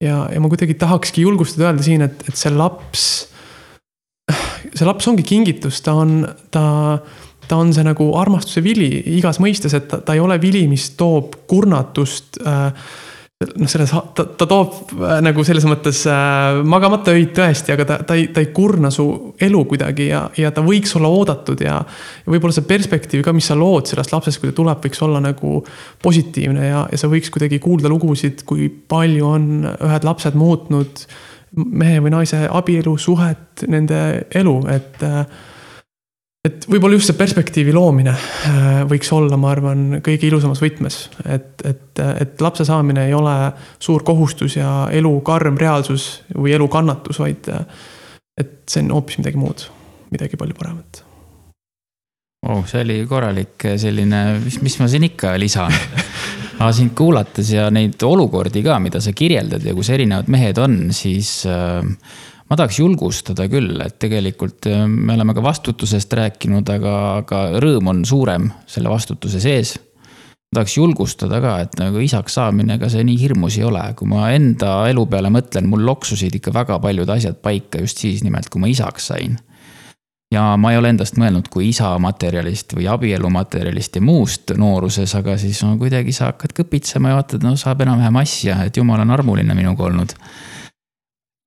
ja, 0.00 0.22
ja 0.32 0.40
ma 0.40 0.48
kuidagi 0.52 0.78
tahakski 0.78 1.26
julgustada, 1.26 1.68
öelda 1.70 1.84
siin, 1.84 2.06
et, 2.06 2.24
et 2.28 2.38
see 2.38 2.54
laps. 2.54 3.10
see 4.72 4.86
laps 4.86 5.10
ongi 5.10 5.26
kingitus, 5.26 5.82
ta 5.82 5.98
on, 5.98 6.22
ta, 6.54 6.64
ta 7.48 7.58
on 7.58 7.74
see 7.74 7.84
nagu 7.84 8.12
armastuse 8.22 8.62
vili 8.64 8.94
igas 9.18 9.42
mõistes, 9.42 9.74
et 9.76 9.90
ta, 9.90 9.98
ta 10.00 10.14
ei 10.14 10.22
ole 10.22 10.38
vili, 10.40 10.62
mis 10.70 10.92
toob 10.96 11.42
kurnatust 11.50 12.38
äh, 12.46 12.70
noh, 13.58 13.68
selles, 13.70 13.92
ta, 14.16 14.24
ta 14.38 14.46
toob 14.48 14.92
äh, 14.96 15.18
nagu 15.24 15.44
selles 15.46 15.66
mõttes 15.68 16.02
äh, 16.10 16.60
magamata 16.68 17.14
öid 17.16 17.32
tõesti, 17.36 17.74
aga 17.74 17.86
ta, 17.88 17.98
ta 18.08 18.16
ei, 18.18 18.28
ta 18.34 18.42
ei 18.42 18.50
kurna 18.54 18.90
su 18.94 19.06
elu 19.42 19.64
kuidagi 19.70 20.08
ja, 20.10 20.24
ja 20.38 20.52
ta 20.54 20.64
võiks 20.66 20.94
olla 20.98 21.10
oodatud 21.12 21.62
ja. 21.64 21.80
ja 22.22 22.34
võib-olla 22.34 22.56
see 22.56 22.68
perspektiiv 22.68 23.24
ka, 23.26 23.34
mis 23.36 23.50
sa 23.50 23.58
lood 23.58 23.90
sellest 23.90 24.14
lapsest, 24.14 24.42
kui 24.42 24.52
ta 24.52 24.56
tuleb, 24.60 24.82
võiks 24.86 25.04
olla 25.06 25.22
nagu 25.24 25.60
positiivne 26.02 26.70
ja, 26.70 26.86
ja 26.92 27.00
sa 27.00 27.10
võiks 27.12 27.32
kuidagi 27.34 27.60
kuulda 27.62 27.92
lugusid, 27.92 28.46
kui 28.48 28.70
palju 28.70 29.28
on 29.28 29.52
ühed 29.72 30.08
lapsed 30.08 30.38
muutnud 30.38 31.06
mehe 31.52 32.00
või 32.00 32.14
naise 32.14 32.46
abielu, 32.48 32.94
suhet, 33.00 33.64
nende 33.68 33.98
elu, 34.38 34.54
et 34.72 35.02
äh, 35.04 35.24
et 36.42 36.64
võib-olla 36.66 36.96
just 36.98 37.10
see 37.10 37.18
perspektiivi 37.18 37.74
loomine 37.74 38.12
äh, 38.14 38.80
võiks 38.90 39.10
olla, 39.14 39.38
ma 39.38 39.52
arvan, 39.54 39.84
kõige 40.02 40.26
ilusamas 40.26 40.62
võtmes, 40.62 40.98
et, 41.22 41.62
et, 41.68 42.02
et 42.02 42.42
lapse 42.42 42.66
saamine 42.66 43.06
ei 43.06 43.14
ole 43.14 43.36
suur 43.82 44.02
kohustus 44.06 44.58
ja 44.58 44.88
elu 44.90 45.12
karm 45.26 45.60
reaalsus 45.60 46.08
või 46.34 46.56
elu 46.56 46.66
kannatus, 46.72 47.22
vaid 47.22 47.46
et 48.38 48.58
see 48.66 48.82
on 48.82 48.94
hoopis 48.96 49.20
midagi 49.22 49.38
muud, 49.38 49.66
midagi 50.10 50.40
palju 50.40 50.58
paremat 50.58 51.04
oh,. 52.48 52.64
see 52.66 52.82
oli 52.82 52.98
korralik 53.06 53.70
selline, 53.78 54.24
mis, 54.42 54.58
mis 54.66 54.78
ma 54.82 54.90
siin 54.90 55.06
ikka 55.12 55.36
lisan 55.38 55.70
aga 56.62 56.72
sind 56.74 56.92
kuulates 56.98 57.54
ja 57.54 57.68
neid 57.74 58.02
olukordi 58.06 58.64
ka, 58.66 58.80
mida 58.82 59.00
sa 59.02 59.14
kirjeldad 59.14 59.62
ja 59.66 59.74
kus 59.78 59.92
erinevad 59.94 60.30
mehed 60.32 60.58
on, 60.62 60.78
siis 60.96 61.42
äh, 61.46 61.86
ma 62.52 62.58
tahaks 62.60 62.82
julgustada 62.82 63.46
küll, 63.48 63.78
et 63.80 63.96
tegelikult 64.02 64.68
äh, 64.68 64.84
me 64.84 65.16
oleme 65.16 65.32
ka 65.32 65.44
vastutusest 65.44 66.12
rääkinud, 66.18 66.68
aga, 66.74 66.96
aga 67.22 67.40
rõõm 67.64 67.88
on 67.94 68.04
suurem 68.04 68.50
selle 68.68 68.92
vastutuse 68.92 69.40
sees. 69.40 69.78
tahaks 70.52 70.74
julgustada 70.76 71.38
ka, 71.40 71.54
et 71.64 71.78
nagu 71.80 72.02
isaks 72.04 72.36
saamine, 72.36 72.74
ega 72.76 72.90
see 72.92 73.06
nii 73.08 73.16
hirmus 73.22 73.56
ei 73.56 73.64
ole, 73.64 73.86
kui 73.96 74.10
ma 74.10 74.28
enda 74.36 74.82
elu 74.90 75.06
peale 75.08 75.32
mõtlen, 75.32 75.64
mul 75.64 75.86
loksusid 75.88 76.36
ikka 76.36 76.52
väga 76.52 76.76
paljud 76.82 77.08
asjad 77.08 77.40
paika 77.40 77.80
just 77.80 78.04
siis 78.04 78.20
nimelt, 78.20 78.52
kui 78.52 78.60
ma 78.60 78.68
isaks 78.68 79.08
sain. 79.14 79.40
Ja 80.32 80.50
ma 80.60 80.72
ei 80.72 80.78
ole 80.80 80.92
endast 80.92 81.16
mõelnud 81.20 81.48
kui 81.52 81.70
isa 81.70 81.90
materjalist 82.00 82.72
või 82.76 82.84
abielu 82.88 83.28
materjalist 83.32 83.96
ja 83.96 84.04
muust 84.04 84.52
nooruses, 84.56 85.12
aga 85.16 85.38
siis 85.40 85.60
no 85.64 85.78
kuidagi 85.80 86.12
sa 86.12 86.30
hakkad 86.30 86.52
kõpitsema 86.60 87.12
ja 87.12 87.18
vaatad, 87.20 87.44
no 87.44 87.56
saab 87.60 87.84
enam-vähem 87.84 88.20
asja, 88.20 88.60
et 88.64 88.76
jumal 88.76 89.00
on 89.04 89.12
armuline 89.16 89.56
minuga 89.56 89.88
olnud 89.88 90.16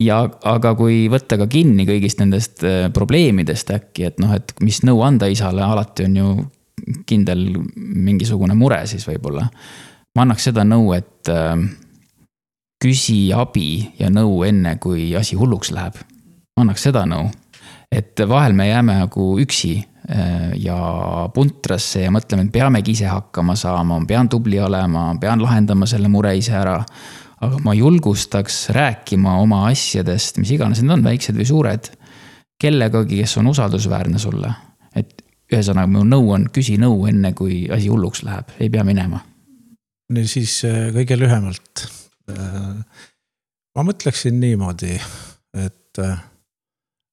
ja, 0.03 0.19
aga 0.25 0.73
kui 0.77 1.05
võtta 1.11 1.37
ka 1.39 1.47
kinni 1.51 1.85
kõigist 1.87 2.19
nendest 2.21 2.65
äh, 2.67 2.87
probleemidest 2.93 3.71
äkki, 3.75 4.09
et 4.09 4.21
noh, 4.23 4.33
et 4.35 4.53
mis 4.63 4.81
nõu 4.87 5.01
anda 5.05 5.29
isale, 5.31 5.63
alati 5.63 6.09
on 6.09 6.19
ju 6.19 6.35
kindel 7.07 7.47
mingisugune 7.75 8.53
mure 8.57 8.81
siis 8.89 9.07
võib-olla. 9.07 9.47
ma 10.15 10.23
annaks 10.23 10.49
seda 10.49 10.65
nõu, 10.67 10.91
et 10.97 11.31
äh, 11.31 11.55
küsi 12.81 13.33
abi 13.33 13.85
ja 13.99 14.11
nõu 14.11 14.43
enne, 14.47 14.77
kui 14.83 15.13
asi 15.15 15.35
hulluks 15.39 15.71
läheb. 15.71 15.99
ma 16.55 16.65
annaks 16.65 16.87
seda 16.89 17.05
nõu, 17.07 17.29
et 17.91 18.19
vahel 18.27 18.53
me 18.53 18.67
jääme 18.67 18.99
nagu 18.99 19.29
üksi 19.39 19.77
äh, 19.79 20.51
ja 20.59 21.29
puntrasse 21.33 22.03
ja 22.03 22.11
mõtleme, 22.11 22.45
et 22.45 22.51
peamegi 22.51 22.91
ise 22.91 23.07
hakkama 23.07 23.55
saama, 23.55 23.99
ma 23.99 24.05
pean 24.05 24.29
tubli 24.29 24.59
olema, 24.59 25.13
pean 25.19 25.41
lahendama 25.41 25.87
selle 25.87 26.11
mure 26.11 26.35
ise 26.37 26.53
ära 26.59 26.81
aga 27.43 27.59
ma 27.63 27.73
julgustaks 27.75 28.69
rääkima 28.75 29.37
oma 29.41 29.65
asjadest, 29.69 30.39
mis 30.39 30.53
iganes 30.55 30.81
need 30.81 30.95
on, 30.97 31.03
väiksed 31.05 31.37
või 31.37 31.47
suured, 31.49 31.89
kellegagi, 32.61 33.19
kes 33.23 33.37
on 33.41 33.51
usaldusväärne 33.51 34.19
sulle. 34.21 34.53
et 34.95 35.21
ühesõnaga, 35.51 35.89
mu 35.91 36.03
nõu 36.07 36.31
on, 36.33 36.47
küsi 36.53 36.77
nõu 36.81 37.05
enne, 37.09 37.33
kui 37.37 37.65
asi 37.71 37.89
hulluks 37.91 38.23
läheb, 38.23 38.53
ei 38.59 38.69
pea 38.69 38.83
minema. 38.87 39.19
siis 40.25 40.63
äh, 40.65 40.93
kõige 40.95 41.19
lühemalt. 41.19 41.87
Äh, 42.31 43.01
ma 43.75 43.83
mõtleksin 43.83 44.39
niimoodi, 44.39 44.99
et 45.53 45.99
äh, 45.99 46.23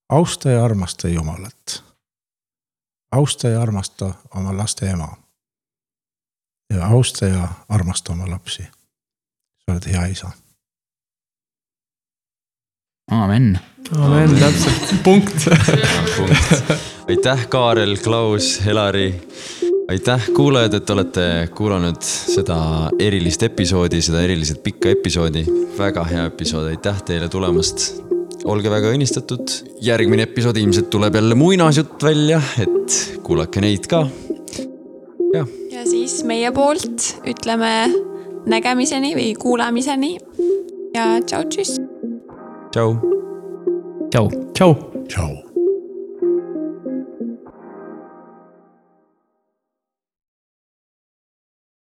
austa 0.08 0.50
ja 0.50 0.64
armasta 0.64 1.08
Jumalat. 1.08 1.82
austa 3.12 3.48
ja 3.48 3.62
armasta 3.62 4.14
oma 4.34 4.56
laste 4.56 4.86
ema. 4.86 5.16
ja 6.72 6.86
austa 6.86 7.26
ja 7.26 7.48
armasta 7.68 8.12
oma 8.12 8.30
lapsi 8.30 8.64
sa 9.64 9.74
oled 9.74 9.90
hea 9.92 10.06
isa. 10.12 10.30
Aamen. 13.10 13.58
Aamen, 13.98 14.36
täpselt, 14.38 14.94
punkt 15.04 15.48
aitäh, 17.10 17.48
Kaarel, 17.50 17.96
Klaus, 18.00 18.60
Helari 18.64 19.10
aitäh, 19.92 20.28
kuulajad, 20.34 20.74
et 20.74 20.90
olete 20.90 21.24
kuulanud 21.54 22.00
seda 22.06 22.56
erilist 23.02 23.42
episoodi, 23.42 24.00
seda 24.02 24.22
eriliselt 24.24 24.62
pikka 24.64 24.92
episoodi. 24.94 25.44
väga 25.78 26.04
hea 26.04 26.24
episood, 26.30 26.68
aitäh 26.70 27.02
teile 27.02 27.28
tulemast. 27.28 28.02
olge 28.44 28.70
väga 28.70 28.92
õnnistatud. 28.94 29.52
järgmine 29.80 30.22
episood 30.22 30.56
ilmselt 30.56 30.90
tuleb 30.90 31.14
jälle 31.14 31.34
muinasjutt 31.34 32.02
välja, 32.02 32.40
et 32.58 33.18
kuulake 33.22 33.60
neid 33.60 33.86
ka. 33.86 34.06
ja 35.34 35.84
siis 35.84 36.22
meie 36.24 36.52
poolt 36.52 37.18
ütleme 37.26 38.11
nägemiseni 38.46 39.14
või 39.14 39.34
kuulamiseni. 39.38 40.18
ja 40.94 41.20
tšau, 41.20 41.44
tšüss. 41.48 41.80
tšau. 42.72 42.96
tšau. 44.10 44.28
tšau. 44.54 44.74
tšau 45.08 45.51